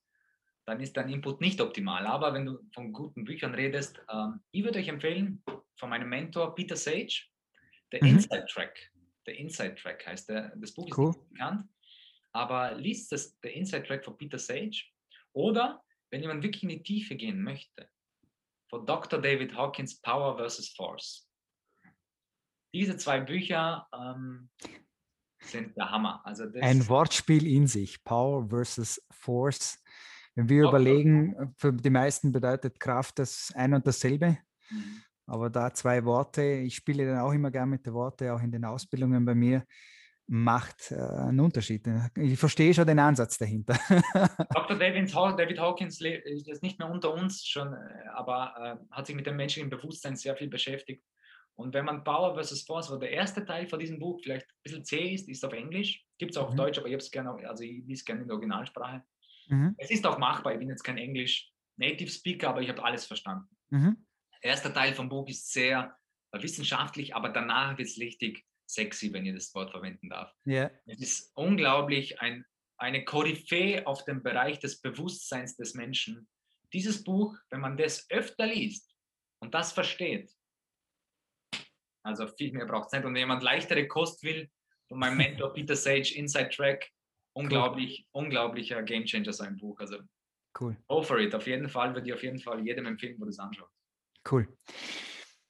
dann 0.67 0.81
ist 0.81 0.97
dein 0.97 1.09
Input 1.09 1.41
nicht 1.41 1.61
optimal. 1.61 2.07
Aber 2.07 2.35
wenn 2.35 2.47
du 2.47 2.59
von 2.75 2.93
guten 2.93 3.25
Büchern 3.25 3.55
redest, 3.55 3.99
äh, 4.09 4.29
ich 4.51 4.65
würde 4.65 4.81
euch 4.81 4.89
empfehlen, 4.89 5.43
von 5.77 5.91
meinem 5.91 6.09
Mentor 6.09 6.55
Peter 6.55 6.77
Sage, 6.77 7.23
der 7.93 8.03
mhm. 8.03 8.11
Inside 8.11 8.47
Track. 8.47 8.93
Der 9.27 9.39
Inside 9.39 9.77
Track 9.77 10.07
heißt 10.07 10.29
der. 10.29 10.55
Das 10.57 10.75
Buch 10.75 10.89
ist 10.89 10.99
cool. 10.99 11.11
nicht 11.11 11.29
bekannt, 11.31 11.69
aber 12.33 12.75
liest 12.75 13.13
das, 13.13 13.39
der 13.41 13.55
Inside 13.55 13.85
Track 13.85 14.05
von 14.05 14.17
Peter 14.17 14.39
Sage. 14.39 14.83
Oder 15.33 15.83
wenn 16.11 16.23
jemand 16.23 16.43
wirklich 16.43 16.65
in 16.65 16.71
die 16.71 16.83
Tiefe 16.83 17.15
gehen 17.15 17.43
möchte, 17.43 17.89
von 18.69 18.85
Dr. 18.85 19.21
David 19.21 19.55
Hawkins 19.55 20.01
Power 20.01 20.37
versus 20.37 20.71
Force 20.71 21.28
diese 22.73 22.97
zwei 22.97 23.21
Bücher 23.21 23.87
ähm, 23.93 24.51
sind 25.41 25.77
der 25.77 25.91
Hammer. 25.91 26.21
Also 26.25 26.45
Ein 26.61 26.89
Wortspiel 26.89 27.47
in 27.47 27.67
sich, 27.67 28.03
Power 28.05 28.49
versus 28.49 29.01
Force. 29.11 29.83
Wenn 30.35 30.49
wir 30.49 30.67
okay. 30.67 30.69
überlegen, 30.69 31.55
für 31.57 31.73
die 31.73 31.91
meisten 31.91 32.33
bedeutet 32.33 32.79
Kraft 32.79 33.19
das 33.19 33.53
ein 33.55 33.75
und 33.75 33.87
dasselbe. 33.87 34.39
Mhm. 34.71 35.03
Aber 35.27 35.51
da 35.51 35.73
zwei 35.75 36.05
Worte, 36.05 36.43
ich 36.43 36.77
spiele 36.77 37.07
dann 37.07 37.19
auch 37.19 37.33
immer 37.33 37.51
gerne 37.51 37.73
mit 37.73 37.85
den 37.85 37.93
Worten, 37.93 38.31
auch 38.31 38.41
in 38.41 38.51
den 38.51 38.65
Ausbildungen 38.65 39.25
bei 39.25 39.35
mir, 39.35 39.65
macht 40.27 40.91
äh, 40.91 40.97
einen 40.97 41.41
Unterschied. 41.41 41.87
Ich 42.17 42.39
verstehe 42.39 42.73
schon 42.73 42.87
den 42.87 42.99
Ansatz 42.99 43.39
dahinter. 43.39 43.79
Dr. 44.55 44.79
David, 44.79 45.13
David 45.13 45.59
Hawkins 45.59 46.01
ist 46.01 46.47
jetzt 46.47 46.63
nicht 46.63 46.79
mehr 46.79 46.91
unter 46.91 47.13
uns 47.13 47.45
schon, 47.45 47.73
äh, 47.73 48.09
aber 48.15 48.79
äh, 48.91 48.95
hat 48.95 49.07
sich 49.07 49.17
mit 49.17 49.27
dem 49.27 49.37
menschlichen 49.37 49.71
Bewusstsein 49.71 50.17
sehr 50.17 50.37
viel 50.37 50.49
beschäftigt. 50.49 51.03
Und 51.59 51.75
wenn 51.75 51.85
man 51.85 52.05
Power 52.05 52.35
versus 52.35 52.63
Force, 52.63 52.89
wo 52.89 52.97
der 52.97 53.11
erste 53.11 53.45
Teil 53.45 53.67
von 53.67 53.81
diesem 53.81 53.99
Buch 53.99 54.21
vielleicht 54.23 54.47
ein 54.47 54.63
bisschen 54.63 54.85
zäh 54.85 55.15
ist, 55.15 55.29
ist 55.29 55.45
auf 55.45 55.53
Englisch. 55.53 56.05
Gibt 56.17 56.31
es 56.31 56.37
auch 56.37 56.47
auf 56.47 56.53
mhm. 56.53 56.59
Deutsch, 56.59 56.79
aber 56.79 56.87
ich 56.87 56.93
habe 56.93 57.03
es 57.03 57.11
gerne, 57.11 57.49
also 57.49 57.65
ich 57.65 57.85
lese 57.85 58.05
gerne 58.05 58.23
in 58.23 58.29
der 58.29 58.37
Originalsprache. 58.37 59.03
Mhm. 59.49 59.75
Es 59.77 59.91
ist 59.91 60.07
auch 60.07 60.19
machbar. 60.19 60.53
Ich 60.53 60.61
bin 60.61 60.69
jetzt 60.69 60.85
kein 60.85 60.99
Englisch 60.99 61.51
Native 61.77 62.11
Speaker, 62.11 62.51
aber 62.51 62.63
ich 62.63 62.69
habe 62.69 62.85
alles 62.85 63.07
verstanden. 63.07 63.49
Mhm. 63.71 64.07
Der 64.41 64.51
erste 64.51 64.73
Teil 64.73 64.95
vom 64.95 65.09
Buch 65.09 65.29
ist 65.29 65.53
sehr 65.53 65.97
wissenschaftlich, 66.33 67.17
aber 67.17 67.31
danach 67.31 67.77
wird 67.77 67.89
es 67.89 67.99
richtig 67.99 68.47
sexy, 68.67 69.13
wenn 69.13 69.27
ihr 69.27 69.35
das 69.35 69.53
Wort 69.53 69.73
verwenden 69.73 70.11
darf. 70.11 70.33
Yeah. 70.47 70.71
Es 70.87 71.01
ist 71.01 71.33
unglaublich 71.35 72.21
ein, 72.21 72.45
eine 72.77 73.05
Koryphäe 73.05 73.85
auf 73.85 74.05
dem 74.05 74.23
Bereich 74.23 74.61
des 74.61 74.81
Bewusstseins 74.81 75.57
des 75.57 75.75
Menschen. 75.75 76.29
Dieses 76.73 77.03
Buch, 77.03 77.37
wenn 77.51 77.61
man 77.61 77.77
das 77.77 78.09
öfter 78.11 78.47
liest 78.47 78.95
und 79.41 79.55
das 79.55 79.73
versteht, 79.73 80.38
also 82.03 82.27
viel 82.27 82.53
mehr 82.53 82.67
braucht 82.67 82.87
es 82.87 82.93
nicht. 82.93 83.05
Und 83.05 83.15
wenn 83.15 83.21
jemand 83.21 83.43
leichtere 83.43 83.87
Kost 83.87 84.23
will, 84.23 84.49
von 84.89 84.99
meinem 84.99 85.17
Mentor 85.17 85.53
Peter 85.53 85.77
Sage, 85.77 86.15
Inside 86.15 86.51
Track, 86.51 86.91
unglaublich, 87.35 88.07
cool. 88.15 88.25
unglaublicher 88.25 88.83
Gamechanger 88.83 89.33
sein 89.33 89.57
Buch. 89.57 89.79
Also 89.81 89.99
cool. 90.61 90.77
Go 90.87 91.03
for 91.03 91.19
it. 91.19 91.35
Auf 91.35 91.47
jeden 91.47 91.69
Fall 91.69 91.95
würde 91.95 92.09
ich 92.09 92.15
auf 92.15 92.23
jeden 92.23 92.39
Fall 92.39 92.65
jedem 92.65 92.87
empfehlen, 92.87 93.17
wo 93.19 93.25
das 93.25 93.39
anschaut. 93.39 93.71
Cool. 94.31 94.49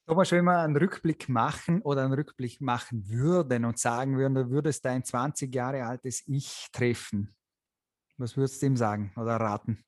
Thomas, 0.07 0.33
wenn 0.33 0.45
wir 0.45 0.61
einen 0.61 0.77
Rückblick 0.77 1.29
machen 1.29 1.83
oder 1.83 2.03
einen 2.03 2.15
Rückblick 2.15 2.61
machen 2.61 3.07
würden 3.09 3.65
und 3.67 3.79
sagen 3.79 4.17
würden, 4.17 4.35
du 4.35 4.51
würdest 4.51 4.85
dein 4.85 5.05
20 5.05 5.55
Jahre 5.55 5.85
altes 5.85 6.27
Ich 6.27 6.67
treffen, 6.73 7.37
was 8.17 8.37
würdest 8.37 8.63
du 8.63 8.67
ihm 8.67 8.77
sagen 8.77 9.13
oder 9.17 9.37
raten? 9.37 9.85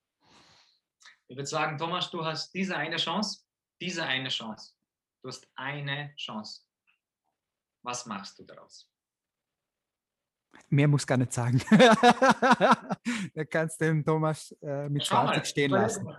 Ich 1.27 1.37
würde 1.37 1.47
sagen, 1.47 1.79
Thomas, 1.79 2.11
du 2.11 2.25
hast 2.25 2.53
diese 2.53 2.77
eine 2.77 2.97
Chance, 2.97 3.45
diese 3.81 4.05
eine 4.05 4.29
Chance. 4.29 4.75
Du 5.23 5.29
hast 5.29 5.51
eine 5.55 6.15
Chance. 6.17 6.63
Was 7.83 8.07
machst 8.07 8.39
du 8.39 8.45
daraus? 8.45 8.91
Mehr 10.69 10.89
muss 10.89 11.07
gar 11.07 11.17
nicht 11.17 11.33
sagen. 11.33 11.59
da 13.35 13.45
kannst 13.45 13.81
du 13.81 13.87
den 13.87 14.05
Thomas 14.05 14.53
äh, 14.63 14.89
mit 14.89 15.05
Schau 15.05 15.25
20 15.25 15.37
mal, 15.37 15.45
stehen 15.45 15.71
lassen. 15.71 16.17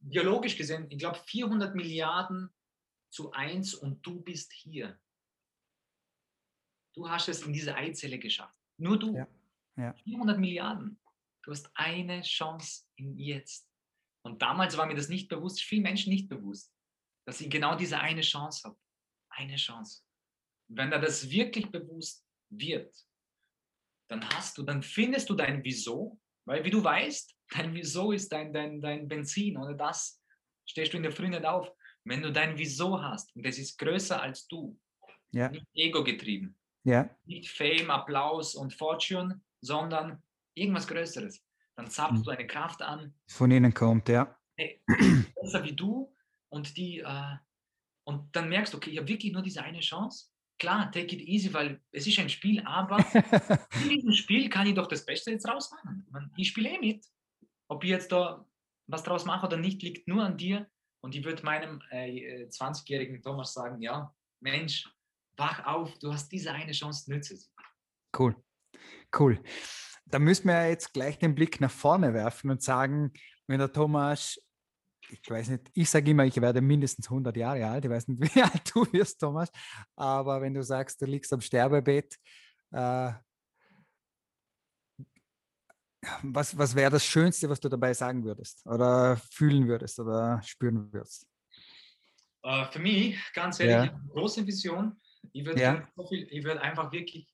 Biologisch 0.00 0.56
gesehen, 0.56 0.86
ich 0.88 0.98
glaube 0.98 1.18
400 1.18 1.74
Milliarden 1.74 2.50
zu 3.10 3.32
1 3.32 3.74
und 3.74 4.04
du 4.04 4.20
bist 4.20 4.52
hier. 4.52 4.98
Du 6.94 7.08
hast 7.08 7.28
es 7.28 7.42
in 7.42 7.52
diese 7.52 7.74
Eizelle 7.74 8.18
geschafft. 8.18 8.56
Nur 8.78 8.98
du. 8.98 9.14
Ja. 9.14 9.28
Ja. 9.76 9.94
400 10.04 10.38
Milliarden. 10.38 11.00
Du 11.42 11.50
hast 11.50 11.70
eine 11.74 12.22
Chance 12.22 12.84
in 12.96 13.16
jetzt. 13.16 13.68
Und 14.22 14.42
damals 14.42 14.76
war 14.76 14.86
mir 14.86 14.96
das 14.96 15.08
nicht 15.08 15.28
bewusst, 15.28 15.60
vielen 15.60 15.82
Menschen 15.82 16.12
nicht 16.12 16.28
bewusst 16.28 16.72
dass 17.28 17.42
ich 17.42 17.50
genau 17.50 17.76
diese 17.76 18.00
eine 18.00 18.22
Chance 18.22 18.62
habe. 18.64 18.78
Eine 19.28 19.56
Chance. 19.56 20.00
wenn 20.68 20.90
da 20.90 20.98
das 20.98 21.28
wirklich 21.28 21.70
bewusst 21.70 22.24
wird, 22.48 22.94
dann 24.08 24.26
hast 24.30 24.56
du, 24.56 24.62
dann 24.62 24.82
findest 24.82 25.28
du 25.28 25.34
dein 25.34 25.62
Wieso, 25.62 26.18
weil 26.46 26.64
wie 26.64 26.70
du 26.70 26.82
weißt, 26.82 27.36
dein 27.50 27.74
Wieso 27.74 28.12
ist 28.12 28.32
dein, 28.32 28.50
dein, 28.54 28.80
dein 28.80 29.06
Benzin. 29.06 29.58
Ohne 29.58 29.76
das 29.76 30.22
stehst 30.64 30.94
du 30.94 30.96
in 30.96 31.02
der 31.02 31.12
Früh 31.12 31.28
nicht 31.28 31.44
auf. 31.44 31.70
Wenn 32.04 32.22
du 32.22 32.32
dein 32.32 32.56
Wieso 32.56 33.02
hast 33.02 33.36
und 33.36 33.44
das 33.44 33.58
ist 33.58 33.76
größer 33.76 34.22
als 34.22 34.48
du, 34.48 34.80
ja. 35.32 35.50
nicht 35.50 35.66
ego 35.74 36.02
getrieben, 36.02 36.58
ja. 36.84 37.14
nicht 37.26 37.50
Fame, 37.50 37.90
Applaus 37.90 38.54
und 38.54 38.72
Fortune, 38.72 39.38
sondern 39.60 40.22
irgendwas 40.54 40.88
Größeres, 40.88 41.44
dann 41.76 41.90
zapfst 41.90 42.20
mhm. 42.20 42.24
du 42.24 42.30
eine 42.30 42.46
Kraft 42.46 42.80
an. 42.80 43.14
Von 43.26 43.50
innen 43.50 43.74
kommt, 43.74 44.08
ja. 44.08 44.34
Hey, 44.56 44.82
besser 45.34 45.62
wie 45.62 45.76
du 45.76 46.10
und 46.48 46.76
die 46.76 47.00
äh, 47.00 47.36
und 48.08 48.34
dann 48.34 48.48
merkst 48.48 48.72
du, 48.72 48.78
okay, 48.78 48.88
ich 48.88 48.96
habe 48.96 49.08
wirklich 49.08 49.34
nur 49.34 49.42
diese 49.42 49.62
eine 49.62 49.80
Chance. 49.80 50.28
Klar, 50.58 50.90
take 50.90 51.14
it 51.14 51.20
easy, 51.20 51.52
weil 51.52 51.82
es 51.92 52.06
ist 52.06 52.18
ein 52.18 52.30
Spiel, 52.30 52.62
aber 52.64 52.96
in 53.82 53.88
diesem 53.90 54.14
Spiel 54.14 54.48
kann 54.48 54.66
ich 54.66 54.74
doch 54.74 54.86
das 54.86 55.04
Beste 55.04 55.30
jetzt 55.30 55.46
rausmachen. 55.46 56.32
Ich 56.38 56.48
spiele 56.48 56.70
eh 56.70 56.78
mit. 56.78 57.04
Ob 57.68 57.84
ich 57.84 57.90
jetzt 57.90 58.10
da 58.10 58.48
was 58.86 59.02
draus 59.02 59.26
mache 59.26 59.46
oder 59.46 59.58
nicht, 59.58 59.82
liegt 59.82 60.08
nur 60.08 60.24
an 60.24 60.38
dir. 60.38 60.66
Und 61.00 61.14
ich 61.14 61.22
würde 61.22 61.44
meinem 61.44 61.82
äh, 61.90 62.46
20-jährigen 62.46 63.22
Thomas 63.22 63.52
sagen, 63.52 63.82
ja, 63.82 64.14
Mensch, 64.40 64.88
wach 65.36 65.66
auf, 65.66 65.96
du 65.98 66.10
hast 66.10 66.32
diese 66.32 66.52
eine 66.52 66.72
Chance, 66.72 67.10
nütze 67.10 67.36
sie. 67.36 67.48
Cool, 68.18 68.34
cool. 69.18 69.38
Da 70.06 70.18
müssen 70.18 70.48
wir 70.48 70.68
jetzt 70.68 70.94
gleich 70.94 71.18
den 71.18 71.34
Blick 71.34 71.60
nach 71.60 71.70
vorne 71.70 72.14
werfen 72.14 72.50
und 72.50 72.62
sagen, 72.62 73.12
wenn 73.46 73.58
der 73.58 73.70
Thomas 73.70 74.40
ich 75.10 75.30
weiß 75.30 75.48
nicht, 75.48 75.70
ich 75.74 75.88
sage 75.88 76.10
immer, 76.10 76.24
ich 76.24 76.40
werde 76.40 76.60
mindestens 76.60 77.06
100 77.06 77.36
Jahre 77.36 77.66
alt. 77.66 77.84
Ich 77.84 77.90
weiß 77.90 78.08
nicht, 78.08 78.20
wie 78.34 78.42
alt 78.42 78.74
du 78.74 78.90
wirst, 78.92 79.20
Thomas. 79.20 79.50
Aber 79.96 80.40
wenn 80.40 80.54
du 80.54 80.62
sagst, 80.62 81.00
du 81.00 81.06
liegst 81.06 81.32
am 81.32 81.40
Sterbebett, 81.40 82.16
äh, 82.72 83.12
was, 86.22 86.56
was 86.56 86.74
wäre 86.74 86.90
das 86.90 87.04
Schönste, 87.04 87.48
was 87.48 87.60
du 87.60 87.68
dabei 87.68 87.92
sagen 87.92 88.24
würdest 88.24 88.64
oder 88.66 89.16
fühlen 89.32 89.66
würdest 89.66 89.98
oder 89.98 90.40
spüren 90.42 90.92
würdest? 90.92 91.26
Uh, 92.46 92.64
für 92.70 92.78
mich, 92.78 93.18
ganz 93.34 93.58
ehrlich, 93.58 93.90
ja. 93.90 93.94
eine 93.94 94.08
große 94.10 94.46
Vision. 94.46 95.00
Ich 95.32 95.44
würde 95.44 95.60
ja. 95.60 95.88
so 95.96 96.04
würd 96.10 96.58
einfach 96.58 96.92
wirklich 96.92 97.28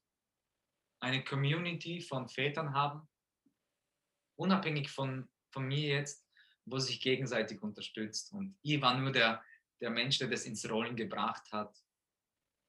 eine 1.01 1.23
Community 1.23 2.01
von 2.01 2.29
Vätern 2.29 2.73
haben, 2.73 3.07
unabhängig 4.37 4.91
von, 4.91 5.29
von 5.53 5.67
mir 5.67 5.97
jetzt, 5.97 6.24
wo 6.67 6.79
sich 6.79 7.01
gegenseitig 7.01 7.63
unterstützt. 7.63 8.33
Und 8.33 8.57
ich 8.63 8.81
war 8.81 8.99
nur 8.99 9.13
der, 9.13 9.43
der 9.81 9.91
Mensch, 9.91 10.19
der 10.19 10.29
das 10.29 10.47
ins 10.47 10.69
Rollen 10.69 10.97
gebracht 10.97 11.53
hat. 11.53 11.77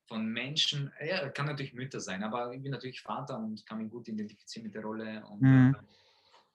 Von 0.08 0.28
Menschen, 0.28 0.91
ja, 1.04 1.30
kann 1.30 1.48
natürlich 1.48 1.74
Mütter 1.74 2.00
sein, 2.00 2.24
aber 2.24 2.54
ich 2.54 2.62
bin 2.62 2.72
natürlich 2.72 3.02
Vater 3.02 3.39
und 3.39 3.66
kann 3.66 3.80
mich 3.80 3.89
gut 3.89 4.08
identifizieren 4.08 4.66
mit 4.66 4.76
der 4.76 4.84
Rolle. 4.84 5.26
Und 5.26 5.41
mhm. 5.41 5.76
äh, 5.76 5.84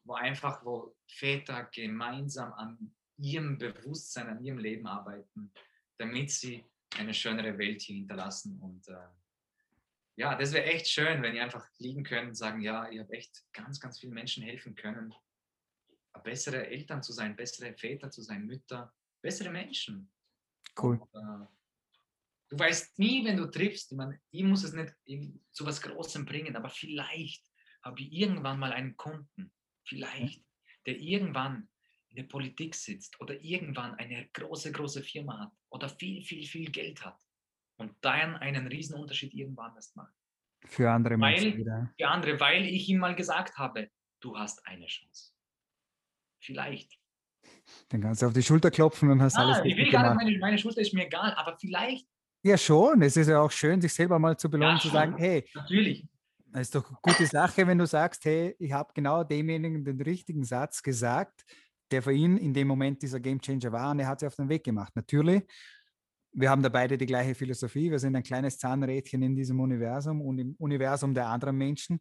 wo 0.05 0.14
einfach, 0.14 0.64
wo 0.64 0.95
Väter 1.07 1.64
gemeinsam 1.72 2.53
an 2.53 2.95
ihrem 3.16 3.59
Bewusstsein, 3.59 4.28
an 4.28 4.45
ihrem 4.45 4.59
Leben 4.59 4.86
arbeiten, 4.86 5.53
damit 5.99 6.30
sie 6.30 6.64
eine 6.97 7.14
schönere 7.14 7.59
Welt 7.59 7.82
hier 7.82 7.97
hinterlassen. 7.97 8.59
Und 8.61 8.88
äh, 8.88 9.09
ja, 10.16 10.34
das 10.34 10.53
wäre 10.53 10.64
echt 10.64 10.88
schön, 10.88 11.22
wenn 11.22 11.34
ihr 11.34 11.43
einfach 11.43 11.66
liegen 11.78 12.05
könnt 12.05 12.28
und 12.28 12.34
sagen, 12.34 12.61
ja, 12.61 12.88
ihr 12.88 13.03
habt 13.03 13.12
echt 13.12 13.45
ganz, 13.53 13.80
ganz 13.80 13.99
vielen 13.99 14.14
Menschen 14.14 14.43
helfen 14.43 14.74
können, 14.74 15.14
bessere 16.18 16.66
Eltern 16.66 17.02
zu 17.02 17.12
sein, 17.12 17.36
bessere 17.36 17.72
Väter 17.74 18.11
zu 18.11 18.22
sein, 18.22 18.46
Mütter, 18.46 18.92
bessere 19.22 19.50
Menschen. 19.50 20.11
Cool. 20.80 20.98
Und, 20.98 21.14
äh, 21.14 21.46
du 22.48 22.58
weißt 22.58 22.98
nie, 22.98 23.24
wenn 23.24 23.36
du 23.36 23.46
triffst, 23.46 23.92
ich, 23.92 23.96
meine, 23.96 24.20
ich 24.30 24.42
muss 24.42 24.64
es 24.64 24.72
nicht 24.72 24.94
zu 25.52 25.64
was 25.64 25.80
Großem 25.80 26.24
bringen, 26.24 26.56
aber 26.56 26.68
vielleicht 26.68 27.44
habe 27.82 28.00
ich 28.00 28.12
irgendwann 28.12 28.58
mal 28.58 28.72
einen 28.72 28.96
Kunden, 28.96 29.52
vielleicht, 29.84 30.44
der 30.86 30.98
irgendwann 30.98 31.68
in 32.11 32.16
der 32.16 32.24
Politik 32.24 32.74
sitzt 32.74 33.20
oder 33.20 33.40
irgendwann 33.40 33.94
eine 33.94 34.28
große, 34.32 34.72
große 34.72 35.02
Firma 35.02 35.38
hat 35.38 35.52
oder 35.70 35.88
viel, 35.88 36.22
viel, 36.22 36.44
viel 36.44 36.70
Geld 36.70 37.04
hat 37.04 37.18
und 37.76 37.94
dann 38.00 38.36
einen 38.36 38.66
Riesenunterschied 38.66 39.32
irgendwann 39.32 39.74
erst 39.76 39.96
macht. 39.96 40.14
Für 40.66 40.90
andere 40.90 41.16
Menschen 41.16 41.56
wieder. 41.56 41.92
Für 41.98 42.08
andere, 42.08 42.38
weil 42.40 42.66
ich 42.66 42.88
ihm 42.88 42.98
mal 42.98 43.14
gesagt 43.14 43.56
habe, 43.56 43.90
du 44.20 44.36
hast 44.36 44.66
eine 44.66 44.86
Chance. 44.86 45.30
Vielleicht. 46.41 46.99
Dann 47.88 48.01
kannst 48.01 48.22
du 48.22 48.26
auf 48.26 48.32
die 48.32 48.43
Schulter 48.43 48.70
klopfen 48.70 49.11
und 49.11 49.22
hast 49.22 49.36
ah, 49.36 49.43
alles 49.43 49.61
Ich 49.64 49.76
will 49.76 49.91
gar 49.91 50.14
nicht, 50.14 50.24
meine, 50.24 50.38
meine 50.38 50.59
Schulter 50.59 50.80
ist 50.80 50.93
mir 50.93 51.07
egal, 51.07 51.32
aber 51.34 51.57
vielleicht. 51.59 52.07
Ja, 52.43 52.57
schon. 52.57 53.03
Es 53.03 53.16
ist 53.16 53.28
ja 53.28 53.41
auch 53.41 53.51
schön, 53.51 53.80
sich 53.80 53.93
selber 53.93 54.18
mal 54.18 54.36
zu 54.36 54.51
belohnen, 54.51 54.76
ja, 54.76 54.80
zu 54.80 54.88
sagen, 54.88 55.16
hey, 55.18 55.45
natürlich. 55.55 56.07
Das 56.53 56.62
ist 56.62 56.74
doch 56.74 56.88
eine 56.88 56.99
gute 57.03 57.26
Sache, 57.26 57.66
wenn 57.66 57.78
du 57.78 57.86
sagst, 57.86 58.24
hey, 58.24 58.57
ich 58.59 58.72
habe 58.72 58.93
genau 58.95 59.22
demjenigen 59.22 59.84
den 59.84 60.01
richtigen 60.01 60.43
Satz 60.43 60.82
gesagt, 60.82 61.45
der 61.91 62.03
für 62.03 62.12
ihn 62.12 62.36
in 62.38 62.53
dem 62.55 62.66
Moment 62.66 63.03
dieser 63.03 63.20
Gamechanger 63.20 63.70
war 63.72 63.91
und 63.91 64.01
er 64.01 64.09
hat 64.09 64.20
sich 64.20 64.26
auf 64.26 64.36
den 64.36 64.49
Weg 64.49 64.64
gemacht. 64.64 64.95
Natürlich, 64.97 65.45
wir 66.32 66.51
haben 66.51 66.62
da 66.62 66.68
beide 66.68 66.97
die 66.97 67.07
gleiche 67.07 67.34
Philosophie. 67.34 67.91
Wir 67.91 67.99
sind 67.99 68.16
ein 68.16 68.22
kleines 68.22 68.59
Zahnrädchen 68.59 69.22
in 69.22 69.36
diesem 69.36 69.61
Universum 69.61 70.20
und 70.20 70.38
im 70.38 70.55
Universum 70.59 71.14
der 71.14 71.26
anderen 71.26 71.57
Menschen, 71.57 72.01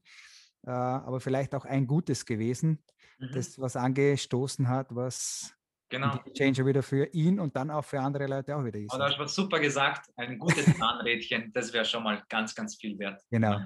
äh, 0.66 0.72
aber 0.72 1.20
vielleicht 1.20 1.56
auch 1.56 1.66
ein 1.66 1.88
Gutes 1.88 2.26
gewesen, 2.26 2.84
mhm. 3.20 3.32
das 3.34 3.60
was 3.60 3.76
angestoßen 3.76 4.68
hat, 4.68 4.88
was 4.96 5.56
genau. 5.90 6.18
Changer 6.38 6.66
wieder 6.66 6.84
für 6.84 7.06
ihn 7.14 7.40
und 7.40 7.56
dann 7.56 7.72
auch 7.72 7.84
für 7.84 8.00
andere 8.00 8.28
Leute 8.28 8.56
auch 8.56 8.64
wieder 8.64 8.80
ist. 8.80 8.94
Und 8.94 9.00
du 9.00 9.06
hast 9.06 9.36
super 9.36 9.60
gesagt, 9.60 10.10
ein 10.16 10.38
gutes 10.38 10.66
Zahnrädchen, 10.78 11.52
das 11.54 11.74
wäre 11.74 11.86
schon 11.86 12.04
mal 12.04 12.24
ganz, 12.30 12.56
ganz 12.56 12.76
viel 12.76 12.98
wert. 13.00 13.22
Genau. 13.30 13.60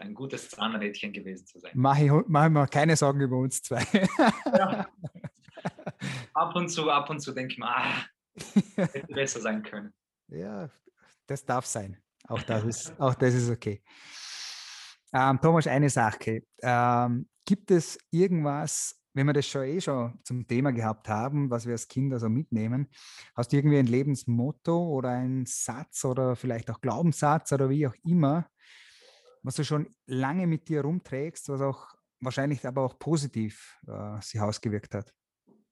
Ein 0.00 0.14
gutes 0.14 0.50
Zahnrädchen 0.50 1.12
gewesen 1.12 1.46
zu 1.46 1.58
sein. 1.58 1.72
Mache 1.74 2.04
ich, 2.04 2.12
mach 2.26 2.46
ich 2.46 2.52
mir 2.52 2.66
keine 2.66 2.96
Sorgen 2.96 3.20
über 3.20 3.36
uns 3.36 3.62
zwei. 3.62 3.86
Ja. 4.46 4.88
ab 6.34 6.56
und 6.56 6.68
zu, 6.68 6.90
ab 6.90 7.10
und 7.10 7.20
zu 7.20 7.32
denke 7.32 7.52
ich 7.52 7.58
mir, 7.58 7.68
ah, 7.68 8.04
hätte 8.76 9.12
besser 9.12 9.40
sein 9.40 9.62
können. 9.62 9.92
Ja, 10.28 10.68
das 11.26 11.44
darf 11.44 11.66
sein. 11.66 11.96
Auch 12.28 12.42
das 12.42 12.64
ist, 12.64 13.00
auch 13.00 13.14
das 13.14 13.34
ist 13.34 13.50
okay. 13.50 13.82
Ähm, 15.12 15.40
Thomas, 15.40 15.66
eine 15.66 15.90
Sache. 15.90 16.42
Ähm, 16.62 17.28
gibt 17.44 17.70
es 17.70 17.98
irgendwas, 18.10 19.00
wenn 19.12 19.26
wir 19.26 19.32
das 19.32 19.46
schon 19.46 19.64
eh 19.64 19.80
schon 19.80 20.18
zum 20.22 20.46
Thema 20.46 20.70
gehabt 20.70 21.08
haben, 21.08 21.50
was 21.50 21.66
wir 21.66 21.72
als 21.72 21.88
Kinder 21.88 22.20
so 22.20 22.28
mitnehmen, 22.28 22.88
hast 23.34 23.52
du 23.52 23.56
irgendwie 23.56 23.78
ein 23.78 23.86
Lebensmotto 23.86 24.76
oder 24.88 25.10
einen 25.10 25.46
Satz 25.46 26.04
oder 26.04 26.36
vielleicht 26.36 26.70
auch 26.70 26.80
Glaubenssatz 26.80 27.52
oder 27.52 27.68
wie 27.68 27.86
auch 27.86 27.94
immer, 28.04 28.48
was 29.42 29.56
du 29.56 29.64
schon 29.64 29.88
lange 30.06 30.46
mit 30.46 30.68
dir 30.68 30.82
rumträgst, 30.82 31.48
was 31.48 31.60
auch 31.60 31.88
wahrscheinlich 32.20 32.64
aber 32.66 32.82
auch 32.82 32.98
positiv 32.98 33.78
äh, 33.88 34.20
sich 34.20 34.40
ausgewirkt 34.40 34.94
hat? 34.94 35.12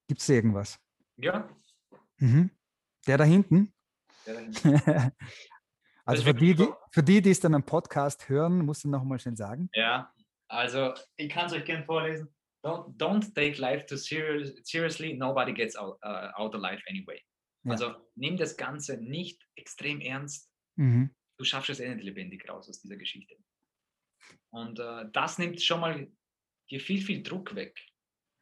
Gibt 0.09 0.21
es 0.21 0.29
irgendwas? 0.29 0.79
Ja. 1.17 1.49
Mhm. 2.17 2.51
Der 3.07 3.19
da 3.19 3.25
hinten? 3.25 3.73
Der 4.27 4.35
da 4.35 4.41
hinten. 4.41 5.13
also 6.09 6.23
für 6.23 6.35
die, 6.35 6.55
die, 6.55 6.69
für 6.91 7.03
die, 7.03 7.21
die 7.21 7.31
es 7.31 7.41
dann 7.41 7.55
am 7.55 7.65
Podcast 7.65 8.29
hören, 8.29 8.65
musst 8.65 8.85
du 8.85 8.89
noch 8.89 9.05
mal 9.05 9.19
schön 9.19 9.37
sagen. 9.37 9.69
Ja, 9.75 10.13
also 10.49 10.95
ich 11.17 11.29
kann 11.29 11.47
es 11.47 11.53
euch 11.53 11.65
gerne 11.65 11.85
vorlesen. 11.85 12.35
Don't, 12.65 12.97
don't 12.97 13.35
take 13.35 13.61
life 13.61 13.87
too 13.87 13.97
serious, 13.97 14.53
seriously. 14.65 15.15
Nobody 15.15 15.53
gets 15.53 15.77
out, 15.77 15.99
uh, 16.05 16.31
out 16.35 16.55
of 16.55 16.63
life 16.63 16.83
anyway. 16.89 17.21
Ja. 17.65 17.73
Also 17.73 17.95
nimm 18.17 18.37
das 18.37 18.57
Ganze 18.57 18.97
nicht 18.97 19.47
extrem 19.57 20.01
ernst. 20.01 20.51
Mhm. 20.77 21.15
Du 21.39 21.45
schaffst 21.45 21.71
es 21.71 21.79
eh 21.79 21.95
nicht 21.95 22.05
lebendig 22.05 22.49
raus 22.49 22.69
aus 22.69 22.81
dieser 22.81 22.97
Geschichte. 22.97 23.37
Und 24.51 24.81
uh, 24.81 25.05
das 25.13 25.39
nimmt 25.39 25.61
schon 25.63 25.81
mal 25.81 26.11
dir 26.71 26.81
viel, 26.81 27.03
viel 27.03 27.23
Druck 27.23 27.55
weg. 27.55 27.79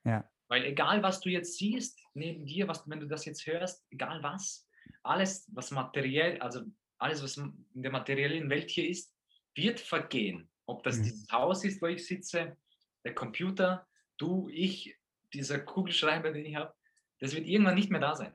Ja. 0.04 0.30
Weil 0.48 0.64
egal, 0.64 1.02
was 1.02 1.20
du 1.20 1.30
jetzt 1.30 1.58
siehst, 1.58 2.00
neben 2.14 2.46
dir, 2.46 2.68
was, 2.68 2.88
wenn 2.88 3.00
du 3.00 3.06
das 3.06 3.24
jetzt 3.24 3.44
hörst, 3.46 3.84
egal 3.90 4.22
was, 4.22 4.68
alles, 5.02 5.50
was 5.52 5.72
materiell, 5.72 6.40
also 6.40 6.62
alles, 6.98 7.22
was 7.22 7.36
in 7.36 7.66
der 7.74 7.90
materiellen 7.90 8.48
Welt 8.50 8.70
hier 8.70 8.88
ist, 8.88 9.14
wird 9.54 9.80
vergehen. 9.80 10.50
Ob 10.66 10.82
das 10.82 10.98
mhm. 10.98 11.02
dieses 11.04 11.30
Haus 11.30 11.64
ist, 11.64 11.80
wo 11.80 11.86
ich 11.86 12.06
sitze, 12.06 12.56
der 13.04 13.14
Computer, 13.14 13.86
du, 14.18 14.48
ich, 14.50 14.96
dieser 15.32 15.60
Kugelschreiber, 15.60 16.32
den 16.32 16.46
ich 16.46 16.56
habe, 16.56 16.74
das 17.20 17.34
wird 17.34 17.46
irgendwann 17.46 17.74
nicht 17.74 17.90
mehr 17.90 18.00
da 18.00 18.14
sein. 18.14 18.34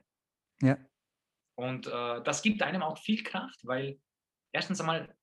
Ja. 0.62 0.78
Und 1.54 1.86
äh, 1.86 2.22
das 2.22 2.42
gibt 2.42 2.62
einem 2.62 2.82
auch 2.82 2.98
viel 2.98 3.22
Kraft, 3.22 3.60
weil 3.64 4.00
erstens 4.52 4.80
einmal, 4.80 5.14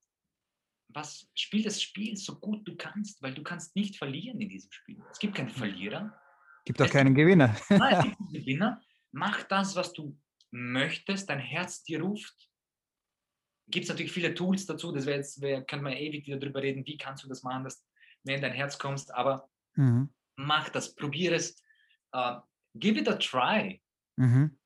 was 0.89 1.29
spiel 1.35 1.63
das 1.63 1.81
Spiel 1.81 2.15
so 2.15 2.39
gut 2.39 2.67
du 2.67 2.75
kannst, 2.75 3.21
weil 3.21 3.33
du 3.33 3.43
kannst 3.43 3.75
nicht 3.75 3.97
verlieren 3.97 4.39
in 4.39 4.49
diesem 4.49 4.71
Spiel. 4.71 5.01
Es 5.11 5.19
gibt 5.19 5.35
keinen 5.35 5.49
Verlierer. 5.49 6.19
Gibt 6.65 6.81
auch 6.81 6.89
keinen 6.89 7.15
Gewinner. 7.15 7.55
Nein, 7.69 7.93
es 7.93 8.03
gibt 8.03 8.17
keinen 8.17 8.33
Gewinner. 8.33 8.81
Mach 9.11 9.43
das, 9.43 9.75
was 9.75 9.93
du 9.93 10.17
möchtest, 10.51 11.29
dein 11.29 11.39
Herz 11.39 11.83
dir 11.83 12.01
ruft. 12.01 12.48
Gibt 13.69 13.83
es 13.83 13.89
natürlich 13.89 14.11
viele 14.11 14.33
Tools 14.33 14.65
dazu, 14.65 14.91
das 14.91 15.05
wäre 15.05 15.17
jetzt, 15.17 15.41
wär, 15.41 15.63
könnte 15.63 15.83
man 15.83 15.93
ewig 15.93 16.25
wieder 16.25 16.37
drüber 16.37 16.61
reden, 16.61 16.85
wie 16.85 16.97
kannst 16.97 17.23
du 17.23 17.27
das 17.27 17.43
machen, 17.43 17.63
dass 17.63 17.83
du 18.23 18.33
in 18.33 18.41
dein 18.41 18.53
Herz 18.53 18.77
kommst, 18.77 19.13
aber 19.13 19.49
mhm. 19.75 20.09
mach 20.35 20.69
das, 20.69 20.95
probier 20.95 21.33
es. 21.33 21.55
Uh, 22.15 22.39
give 22.75 22.99
it 22.99 23.07
a 23.07 23.15
try. 23.15 23.81
Mhm. 24.15 24.57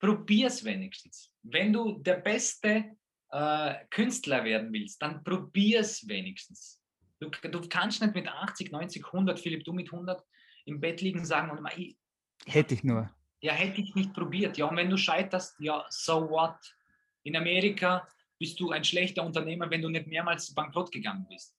Probier 0.00 0.48
es 0.48 0.64
wenigstens. 0.64 1.32
Wenn 1.42 1.72
du 1.72 1.98
der 1.98 2.16
beste 2.16 2.96
uh, 3.32 3.72
Künstler 3.90 4.44
werden 4.44 4.72
willst, 4.72 5.00
dann 5.00 5.22
probier 5.22 5.80
es 5.80 6.06
wenigstens. 6.08 6.82
Du, 7.20 7.30
du 7.30 7.68
kannst 7.68 8.00
nicht 8.00 8.14
mit 8.14 8.28
80, 8.28 8.70
90, 8.70 9.04
100, 9.06 9.40
Philipp, 9.40 9.64
du 9.64 9.72
mit 9.72 9.92
100, 9.92 10.24
im 10.66 10.80
Bett 10.80 11.00
liegen 11.00 11.24
sagen 11.24 11.50
und 11.50 11.66
ich, 11.76 11.96
hätte 12.46 12.74
ich 12.74 12.84
nur. 12.84 13.10
Ja, 13.40 13.52
hätte 13.52 13.80
ich 13.80 13.94
nicht 13.94 14.12
probiert. 14.12 14.56
Ja, 14.56 14.66
und 14.66 14.76
wenn 14.76 14.90
du 14.90 14.96
scheiterst, 14.96 15.58
ja, 15.60 15.84
so 15.90 16.28
what? 16.28 16.56
In 17.22 17.36
Amerika 17.36 18.06
bist 18.38 18.58
du 18.60 18.70
ein 18.70 18.84
schlechter 18.84 19.24
Unternehmer, 19.24 19.70
wenn 19.70 19.82
du 19.82 19.88
nicht 19.88 20.06
mehrmals 20.06 20.54
bankrott 20.54 20.92
gegangen 20.92 21.26
bist. 21.28 21.54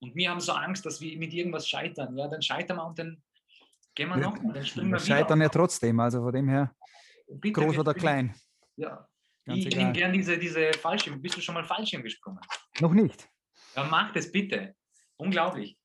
Und 0.00 0.14
wir 0.14 0.30
haben 0.30 0.40
so 0.40 0.52
Angst, 0.52 0.84
dass 0.86 1.00
wir 1.00 1.16
mit 1.18 1.32
irgendwas 1.32 1.68
scheitern. 1.68 2.16
Ja, 2.16 2.28
dann 2.28 2.42
scheitern 2.42 2.76
wir 2.76 2.86
und 2.86 2.98
dann 2.98 3.22
gehen 3.94 4.08
wir 4.08 4.16
noch. 4.16 4.36
Dann 4.36 4.64
springen 4.64 4.90
wir 4.90 5.00
scheitern 5.00 5.40
ja 5.40 5.48
trotzdem, 5.48 5.98
also 6.00 6.22
von 6.22 6.32
dem 6.32 6.48
her, 6.48 6.74
Bitte, 7.26 7.60
groß 7.60 7.78
oder 7.78 7.94
klein. 7.94 8.34
Ja, 8.76 9.08
Ganz 9.44 9.64
ich 9.64 9.76
nehme 9.76 9.92
gerne 9.92 10.12
diese, 10.12 10.38
diese 10.38 10.72
Fallschirm. 10.74 11.20
Bist 11.20 11.36
du 11.36 11.40
schon 11.40 11.54
mal 11.54 11.64
Fallschirm 11.64 12.02
gesprungen? 12.02 12.40
Noch 12.80 12.92
nicht. 12.92 13.28
Ja, 13.76 13.84
mach 13.84 14.12
das 14.12 14.30
bitte. 14.30 14.74
Unglaublich 15.16 15.78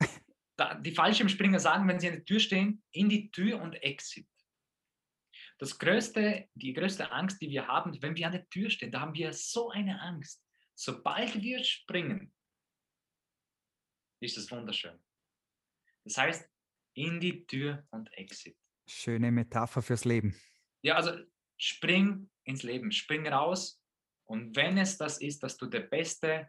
da, 0.56 0.74
die 0.74 0.92
Fallschirmspringer 0.92 1.58
sagen, 1.58 1.88
wenn 1.88 1.98
sie 1.98 2.08
an 2.08 2.14
der 2.14 2.24
Tür 2.24 2.40
stehen, 2.40 2.82
in 2.92 3.08
die 3.08 3.30
Tür 3.30 3.60
und 3.60 3.74
Exit. 3.82 4.26
Das 5.58 5.78
größte, 5.78 6.48
die 6.54 6.72
größte 6.72 7.10
Angst, 7.10 7.40
die 7.40 7.48
wir 7.48 7.66
haben, 7.66 8.00
wenn 8.02 8.16
wir 8.16 8.26
an 8.26 8.32
der 8.32 8.48
Tür 8.48 8.68
stehen, 8.68 8.92
da 8.92 9.00
haben 9.00 9.14
wir 9.14 9.32
so 9.32 9.70
eine 9.70 10.00
Angst. 10.00 10.44
Sobald 10.74 11.40
wir 11.40 11.64
springen, 11.64 12.32
ist 14.20 14.36
es 14.36 14.50
wunderschön. 14.50 14.98
Das 16.04 16.18
heißt, 16.18 16.48
in 16.94 17.20
die 17.20 17.46
Tür 17.46 17.86
und 17.90 18.12
Exit. 18.14 18.56
Schöne 18.86 19.32
Metapher 19.32 19.82
fürs 19.82 20.04
Leben. 20.04 20.34
Ja, 20.82 20.96
also 20.96 21.12
spring 21.58 22.30
ins 22.44 22.62
Leben, 22.62 22.92
spring 22.92 23.26
raus. 23.26 23.82
Und 24.24 24.54
wenn 24.56 24.78
es 24.78 24.98
das 24.98 25.20
ist, 25.20 25.42
dass 25.42 25.56
du 25.56 25.66
der 25.66 25.80
beste 25.80 26.48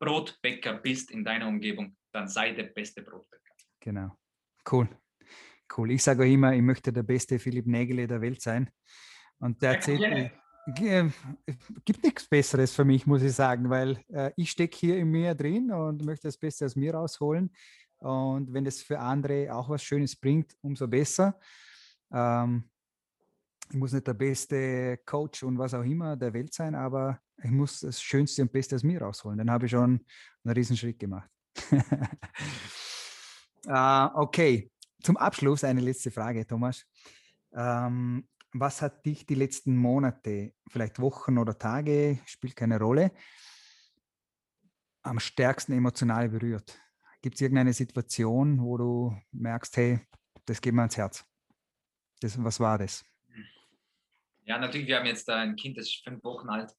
Brotbäcker 0.00 0.74
bist 0.74 1.10
in 1.10 1.24
deiner 1.24 1.46
Umgebung, 1.46 1.96
dann 2.12 2.28
sei 2.28 2.52
der 2.52 2.64
beste 2.64 3.02
Brotbäcker. 3.02 3.54
Genau. 3.80 4.18
Cool. 4.70 4.88
Cool. 5.76 5.92
Ich 5.92 6.02
sage 6.02 6.22
auch 6.24 6.28
immer, 6.28 6.54
ich 6.54 6.62
möchte 6.62 6.92
der 6.92 7.02
beste 7.02 7.38
Philipp 7.38 7.66
Nägele 7.66 8.06
der 8.06 8.20
Welt 8.20 8.42
sein. 8.42 8.70
Und 9.38 9.62
der 9.62 9.72
erzählt, 9.72 10.02
äh, 10.02 10.30
gibt 11.84 12.04
nichts 12.04 12.28
Besseres 12.28 12.72
für 12.72 12.84
mich, 12.84 13.06
muss 13.06 13.22
ich 13.22 13.32
sagen, 13.32 13.68
weil 13.70 13.98
äh, 14.08 14.30
ich 14.36 14.50
stecke 14.50 14.76
hier 14.76 14.98
in 14.98 15.08
mir 15.08 15.34
drin 15.34 15.72
und 15.72 16.04
möchte 16.04 16.28
das 16.28 16.38
Beste 16.38 16.66
aus 16.66 16.76
mir 16.76 16.94
rausholen. 16.94 17.50
Und 17.98 18.52
wenn 18.52 18.66
es 18.66 18.82
für 18.82 18.98
andere 18.98 19.54
auch 19.54 19.68
was 19.68 19.82
Schönes 19.82 20.16
bringt, 20.16 20.54
umso 20.60 20.86
besser. 20.88 21.38
Ähm, 22.12 22.68
ich 23.70 23.76
muss 23.76 23.92
nicht 23.92 24.06
der 24.06 24.14
beste 24.14 24.98
Coach 25.06 25.42
und 25.44 25.58
was 25.58 25.72
auch 25.72 25.84
immer 25.84 26.16
der 26.16 26.34
Welt 26.34 26.52
sein, 26.52 26.74
aber 26.74 27.18
ich 27.42 27.50
muss 27.50 27.80
das 27.80 28.02
Schönste 28.02 28.42
und 28.42 28.52
Beste 28.52 28.76
aus 28.76 28.82
mir 28.82 29.00
rausholen. 29.00 29.38
Dann 29.38 29.50
habe 29.50 29.66
ich 29.66 29.70
schon 29.70 30.04
einen 30.44 30.54
Riesenschritt 30.54 30.98
gemacht. 30.98 31.30
uh, 33.66 34.08
okay, 34.14 34.71
zum 35.02 35.16
Abschluss 35.16 35.64
eine 35.64 35.80
letzte 35.80 36.10
Frage, 36.10 36.46
Thomas. 36.46 36.86
Ähm, 37.52 38.28
was 38.52 38.82
hat 38.82 39.04
dich 39.04 39.26
die 39.26 39.34
letzten 39.34 39.76
Monate, 39.76 40.54
vielleicht 40.68 40.98
Wochen 40.98 41.38
oder 41.38 41.58
Tage, 41.58 42.20
spielt 42.26 42.56
keine 42.56 42.78
Rolle, 42.78 43.12
am 45.02 45.18
stärksten 45.18 45.72
emotional 45.72 46.28
berührt? 46.28 46.78
Gibt 47.22 47.36
es 47.36 47.40
irgendeine 47.40 47.72
Situation, 47.72 48.60
wo 48.60 48.76
du 48.76 49.16
merkst, 49.32 49.76
hey, 49.76 50.00
das 50.44 50.60
geht 50.60 50.74
mir 50.74 50.82
ans 50.82 50.96
Herz? 50.96 51.24
Das, 52.20 52.42
was 52.42 52.60
war 52.60 52.78
das? 52.78 53.04
Ja, 54.44 54.58
natürlich, 54.58 54.88
wir 54.88 54.98
haben 54.98 55.06
jetzt 55.06 55.28
ein 55.30 55.56
Kind, 55.56 55.78
das 55.78 55.86
ist 55.86 56.02
fünf 56.04 56.22
Wochen 56.24 56.48
alt. 56.48 56.74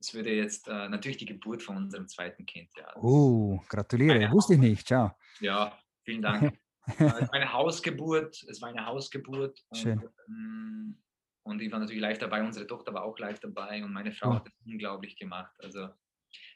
Es 0.00 0.12
würde 0.14 0.34
jetzt 0.34 0.66
äh, 0.66 0.88
natürlich 0.88 1.18
die 1.18 1.26
Geburt 1.26 1.62
von 1.62 1.76
unserem 1.76 2.08
zweiten 2.08 2.44
Kind. 2.44 2.70
Ja. 2.76 2.96
Oh, 2.96 3.60
gratuliere, 3.68 4.30
wusste 4.32 4.54
ich 4.54 4.60
nicht. 4.60 4.86
Ciao. 4.88 5.12
Ja, 5.40 5.78
vielen 6.04 6.22
Dank. 6.22 6.58
es 6.86 7.00
war 7.00 7.34
eine 7.34 7.52
Hausgeburt, 7.52 8.42
es 8.48 8.60
war 8.60 8.68
eine 8.68 8.86
Hausgeburt. 8.86 9.58
Schön. 9.74 9.98
Und, 9.98 10.10
ähm, 10.28 11.02
und 11.44 11.62
ich 11.62 11.72
war 11.72 11.80
natürlich 11.80 12.00
live 12.00 12.18
dabei, 12.18 12.42
unsere 12.42 12.66
Tochter 12.66 12.94
war 12.94 13.04
auch 13.04 13.18
live 13.18 13.40
dabei 13.40 13.84
und 13.84 13.92
meine 13.92 14.12
Frau 14.12 14.30
oh. 14.30 14.34
hat 14.34 14.46
es 14.46 14.52
unglaublich 14.64 15.16
gemacht. 15.16 15.52
Also 15.58 15.88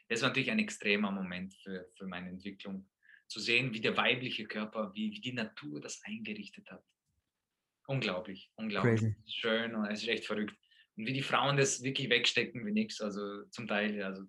das 0.09 0.21
war 0.21 0.29
natürlich 0.29 0.51
ein 0.51 0.59
extremer 0.59 1.11
Moment 1.11 1.53
für, 1.63 1.89
für 1.97 2.07
meine 2.07 2.29
Entwicklung, 2.29 2.87
zu 3.27 3.39
sehen, 3.39 3.73
wie 3.73 3.81
der 3.81 3.97
weibliche 3.97 4.45
Körper, 4.45 4.93
wie, 4.93 5.11
wie 5.11 5.19
die 5.19 5.33
Natur 5.33 5.81
das 5.81 6.01
eingerichtet 6.03 6.69
hat. 6.71 6.83
Unglaublich, 7.87 8.51
unglaublich 8.55 9.01
Crazy. 9.01 9.15
schön 9.25 9.75
und 9.75 9.85
es 9.85 10.01
ist 10.01 10.09
echt 10.09 10.25
verrückt. 10.25 10.55
Und 10.95 11.05
wie 11.05 11.13
die 11.13 11.21
Frauen 11.21 11.57
das 11.57 11.83
wirklich 11.83 12.09
wegstecken 12.09 12.65
wie 12.65 12.71
nichts, 12.71 13.01
also 13.01 13.43
zum 13.49 13.67
Teil, 13.67 14.01
also 14.01 14.23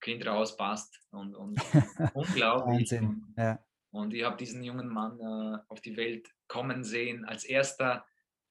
Kind 0.00 0.26
raus 0.26 0.56
passt 0.56 0.98
und, 1.10 1.34
und 1.34 1.60
unglaublich. 2.14 2.90
Wahnsinn. 2.90 3.34
Ja. 3.36 3.62
Und 3.90 4.14
ich 4.14 4.24
habe 4.24 4.36
diesen 4.36 4.62
jungen 4.62 4.88
Mann 4.88 5.18
äh, 5.20 5.58
auf 5.68 5.80
die 5.80 5.96
Welt 5.96 6.32
kommen 6.46 6.84
sehen, 6.84 7.24
als 7.24 7.44
erster 7.44 8.06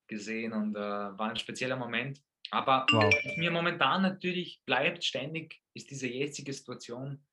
gesehen 0.07 0.53
und 0.53 0.75
äh, 0.75 0.79
war 0.79 1.29
ein 1.29 1.37
spezieller 1.37 1.77
Moment. 1.77 2.21
Aber 2.51 2.85
wow. 2.91 3.03
was 3.03 3.37
mir 3.37 3.51
momentan 3.51 4.01
natürlich 4.01 4.61
bleibt, 4.65 5.03
ständig, 5.03 5.61
ist 5.73 5.91
diese 5.91 6.07
jetzige 6.07 6.51
Situation 6.51 7.23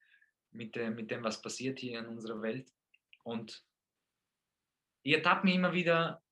mit, 0.53 0.77
äh, 0.77 0.91
mit 0.91 1.11
dem, 1.11 1.25
was 1.25 1.43
passiert 1.43 1.79
hier 1.79 1.99
in 1.99 2.07
unserer 2.07 2.41
Welt. 2.43 2.71
Und 3.25 3.65
ich 5.03 5.15
ertappe 5.15 5.47
mich 5.47 5.57
immer 5.57 5.73
wieder, 5.73 6.23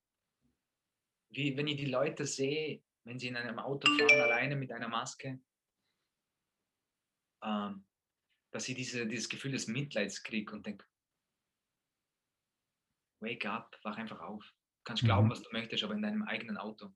wie 1.30 1.56
wenn 1.56 1.66
ich 1.66 1.76
die 1.76 1.86
Leute 1.86 2.26
sehe, 2.26 2.82
wenn 3.04 3.18
sie 3.18 3.28
in 3.28 3.36
einem 3.36 3.58
Auto 3.58 3.90
fahren, 3.98 4.20
alleine 4.20 4.54
mit 4.54 4.70
einer 4.70 4.88
Maske, 4.88 5.40
ähm, 7.42 7.84
dass 8.50 8.68
ich 8.68 8.76
diese, 8.76 9.06
dieses 9.06 9.28
Gefühl 9.28 9.52
des 9.52 9.66
Mitleids 9.66 10.22
kriege 10.22 10.52
und 10.52 10.64
denke, 10.64 10.86
wake 13.24 13.48
up, 13.48 13.76
wach 13.82 13.96
einfach 13.96 14.20
auf. 14.20 14.44
Du 14.44 14.84
kannst 14.84 15.02
glauben, 15.02 15.26
mhm. 15.26 15.30
was 15.30 15.42
du 15.42 15.48
möchtest, 15.52 15.82
aber 15.84 15.94
in 15.94 16.02
deinem 16.02 16.22
eigenen 16.22 16.56
Auto. 16.56 16.92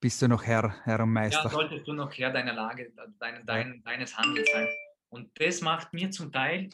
Bist 0.00 0.20
du 0.20 0.28
noch 0.28 0.44
Herr, 0.44 0.84
Herr 0.84 1.00
und 1.00 1.12
Meister? 1.12 1.44
Ja, 1.44 1.48
solltest 1.48 1.88
du 1.88 1.92
noch 1.94 2.12
Herr 2.12 2.30
deiner 2.30 2.52
Lage, 2.52 2.92
dein, 3.18 3.46
dein, 3.46 3.82
deines 3.82 4.16
Handels 4.16 4.50
sein. 4.52 4.68
Und 5.08 5.30
das 5.40 5.62
macht 5.62 5.94
mir 5.94 6.10
zum 6.10 6.30
Teil 6.30 6.70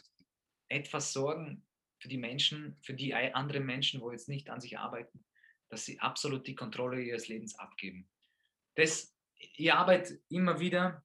etwas 0.69 1.13
Sorgen 1.13 1.65
für 2.01 2.09
die 2.09 2.19
Menschen, 2.19 2.77
für 2.83 2.95
die 2.95 3.15
andere 3.15 3.61
Menschen, 3.61 4.01
wo 4.01 4.11
jetzt 4.11 4.29
nicht 4.29 4.51
an 4.51 4.61
sich 4.61 4.79
arbeiten, 4.79 5.25
dass 5.69 5.85
sie 5.85 6.01
absolut 6.01 6.47
die 6.47 6.57
Kontrolle 6.57 7.01
ihres 7.01 7.29
Lebens 7.29 7.57
abgeben. 7.59 8.09
Das, 8.75 9.15
ich 9.37 9.73
arbeite 9.73 10.21
immer 10.29 10.59
wieder 10.59 11.05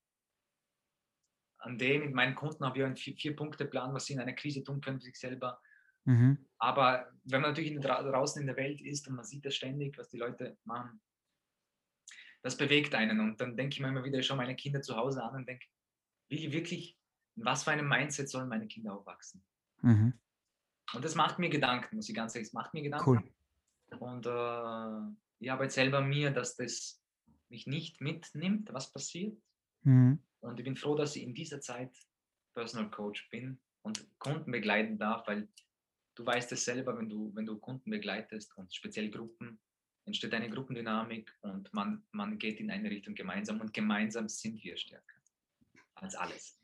an 1.60 1.78
dem, 1.78 2.02
mit 2.02 2.14
meinen 2.14 2.36
Kunden 2.36 2.66
habe 2.66 2.80
ich 2.80 2.86
einen 2.86 2.98
Vier-Punkte-Plan, 2.98 3.94
was 3.94 4.06
sie 4.06 4.14
in 4.14 4.20
einer 4.20 4.34
Krise 4.34 4.64
tun 4.64 4.82
können, 4.82 5.00
sich 5.00 5.20
selber. 5.20 5.62
Mhm. 6.08 6.38
Aber 6.58 7.12
wenn 7.26 7.42
man 7.42 7.52
natürlich 7.52 7.78
draußen 7.80 8.42
in 8.42 8.48
der 8.48 8.56
Welt 8.56 8.82
ist 8.82 9.08
und 9.08 9.16
man 9.16 9.26
sieht 9.26 9.46
das 9.46 9.56
ständig, 9.56 9.98
was 9.98 10.10
die 10.10 10.18
Leute 10.18 10.58
machen, 10.64 11.02
das 12.42 12.56
bewegt 12.56 12.96
einen. 12.96 13.20
Und 13.20 13.42
dann 13.42 13.58
denke 13.58 13.74
ich 13.74 13.80
mir 13.82 13.90
immer 13.90 14.04
wieder, 14.04 14.20
ich 14.20 14.26
schaue 14.26 14.38
meine 14.38 14.56
Kinder 14.56 14.82
zu 14.82 14.96
Hause 14.96 15.22
an 15.22 15.36
und 15.36 15.48
denke, 15.48 15.66
will 16.30 16.40
ich 16.40 16.52
wirklich, 16.52 16.98
in 17.36 17.46
was 17.46 17.66
für 17.66 17.72
einem 17.72 17.88
Mindset 17.88 18.30
sollen 18.30 18.48
meine 18.48 18.68
Kinder 18.68 18.94
aufwachsen? 18.94 19.44
Mhm. 19.82 20.14
Und 20.94 21.04
das 21.04 21.16
macht 21.16 21.40
mir 21.40 21.50
Gedanken, 21.50 21.98
muss 21.98 22.08
ich 22.08 22.16
ganz 22.16 22.34
ehrlich, 22.34 22.50
sagen, 22.50 22.64
macht 22.64 22.74
mir 22.74 22.84
Gedanken. 22.84 23.10
Cool. 23.10 23.98
Und 24.00 24.26
äh, 24.26 25.16
ich 25.40 25.52
arbeite 25.52 25.74
selber 25.74 26.02
mir, 26.02 26.32
dass 26.32 26.56
das 26.56 27.02
mich 27.50 27.68
nicht 27.68 28.00
mitnimmt, 28.00 28.72
was 28.72 28.92
passiert. 28.92 29.38
Mhm. 29.84 30.20
Und 30.40 30.60
ich 30.60 30.64
bin 30.64 30.78
froh, 30.78 30.96
dass 30.96 31.18
ich 31.18 31.24
in 31.24 31.34
dieser 31.34 31.60
Zeit 31.60 31.92
Personal 32.54 32.90
Coach 32.90 33.30
bin 33.30 33.60
und 33.82 34.08
Kunden 34.20 34.52
begleiten 34.52 34.98
darf, 34.98 35.28
weil 35.28 35.50
du 36.18 36.26
weißt 36.26 36.52
es 36.52 36.66
selber, 36.66 36.98
wenn 36.98 37.10
du, 37.10 37.32
wenn 37.36 37.46
du 37.46 37.58
Kunden 37.60 37.92
begleitest 37.92 38.56
und 38.58 38.74
speziell 38.74 39.10
Gruppen, 39.10 39.60
entsteht 40.06 40.34
eine 40.34 40.50
Gruppendynamik 40.50 41.32
und 41.42 41.72
man, 41.74 42.04
man 42.12 42.38
geht 42.38 42.60
in 42.60 42.72
eine 42.72 42.90
Richtung 42.90 43.14
gemeinsam 43.14 43.62
und 43.62 43.74
gemeinsam 43.74 44.28
sind 44.28 44.64
wir 44.64 44.78
stärker 44.78 45.04
als 45.96 46.16
alles. 46.16 46.60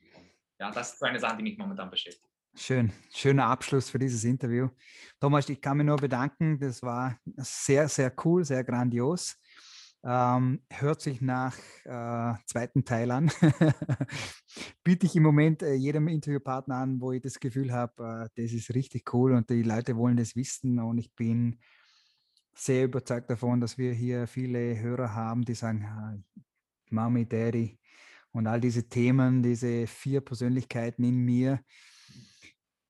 Ja, 0.60 0.72
das 0.72 0.93
ist 0.93 1.04
eine 1.04 1.20
Sache, 1.20 1.38
die 1.38 1.43
mich 1.43 1.58
momentan 1.58 1.89
beschäftigt. 1.89 2.30
Schön, 2.56 2.91
schöner 3.12 3.45
Abschluss 3.45 3.89
für 3.89 3.99
dieses 3.99 4.24
Interview. 4.24 4.70
Thomas, 5.20 5.49
ich 5.49 5.60
kann 5.60 5.78
mich 5.78 5.88
nur 5.88 5.97
bedanken. 5.97 6.60
Das 6.60 6.82
war 6.84 7.20
sehr, 7.38 7.89
sehr 7.89 8.14
cool, 8.24 8.45
sehr 8.45 8.64
grandios. 8.64 9.36
Ähm, 10.06 10.62
hört 10.70 11.01
sich 11.01 11.22
nach 11.22 11.58
äh, 11.86 12.34
zweiten 12.45 12.84
Teil 12.84 13.10
an. 13.12 13.32
Biete 14.84 15.06
ich 15.06 15.16
im 15.16 15.24
Moment 15.24 15.64
äh, 15.64 15.76
jedem 15.76 16.10
Interviewpartner 16.10 16.76
an, 16.76 16.99
wo 16.99 17.14
ich 17.14 17.22
das 17.22 17.39
Gefühl 17.39 17.72
habe, 17.72 18.28
äh, 18.36 18.41
das 18.41 18.51
ist 18.51 18.74
richtig 18.76 19.14
cool 19.14 19.34
und 19.34 19.49
die 19.49 19.64
Leute 19.64 19.95
wollen 19.95 20.18
das 20.18 20.36
wissen. 20.36 20.80
Und 20.80 20.97
ich 20.97 21.14
bin 21.16 21.58
sehr 22.54 22.86
überzeugt 22.86 23.30
davon, 23.30 23.62
dass 23.62 23.78
wir 23.78 23.93
hier 23.93 24.28
viele 24.28 24.78
Hörer 24.78 25.14
haben, 25.14 25.43
die 25.43 25.56
sagen, 25.56 26.26
Mami, 26.89 27.26
Daddy 27.26 27.80
und 28.34 28.47
all 28.47 28.60
diese 28.60 28.89
Themen, 28.89 29.41
diese 29.41 29.88
vier 29.88 30.20
Persönlichkeiten 30.20 31.04
in 31.06 31.18
mir, 31.18 31.64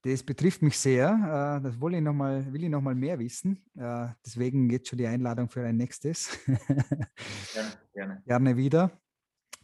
das 0.04 0.22
betrifft 0.22 0.62
mich 0.62 0.78
sehr. 0.78 1.10
Äh, 1.10 1.64
das 1.64 1.80
will 1.80 1.96
ich 1.96 2.02
nochmal 2.02 2.44
noch 2.44 2.82
mehr 2.94 3.18
wissen. 3.20 3.64
Äh, 3.76 4.08
deswegen 4.26 4.68
geht 4.68 4.88
schon 4.88 4.98
die 4.98 5.08
Einladung 5.08 5.50
für 5.50 5.66
ein 5.66 5.78
nächstes. 5.78 6.38
Gerne, 6.46 7.72
gerne. 7.94 8.24
gerne 8.26 8.58
wieder. 8.58 8.92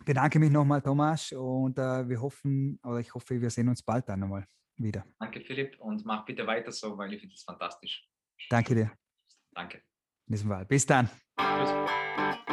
Bedanke 0.05 0.39
mich 0.39 0.49
nochmal, 0.49 0.81
Thomas, 0.81 1.31
und 1.33 1.77
äh, 1.77 2.07
wir 2.07 2.21
hoffen, 2.21 2.79
oder 2.83 2.99
ich 2.99 3.13
hoffe, 3.13 3.41
wir 3.41 3.49
sehen 3.49 3.67
uns 3.67 3.83
bald 3.83 4.07
dann 4.07 4.21
nochmal 4.21 4.47
wieder. 4.77 5.05
Danke, 5.19 5.41
Philipp, 5.41 5.77
und 5.79 6.05
mach 6.05 6.25
bitte 6.25 6.47
weiter 6.47 6.71
so, 6.71 6.97
weil 6.97 7.13
ich 7.13 7.19
finde 7.19 7.35
es 7.35 7.43
fantastisch. 7.43 8.07
Danke 8.49 8.75
dir. 8.75 8.91
Danke. 9.51 9.81
Diesem 10.25 10.49
Fall. 10.49 10.65
Bis 10.65 10.85
dann. 10.85 11.09
Tschüss. 11.37 12.45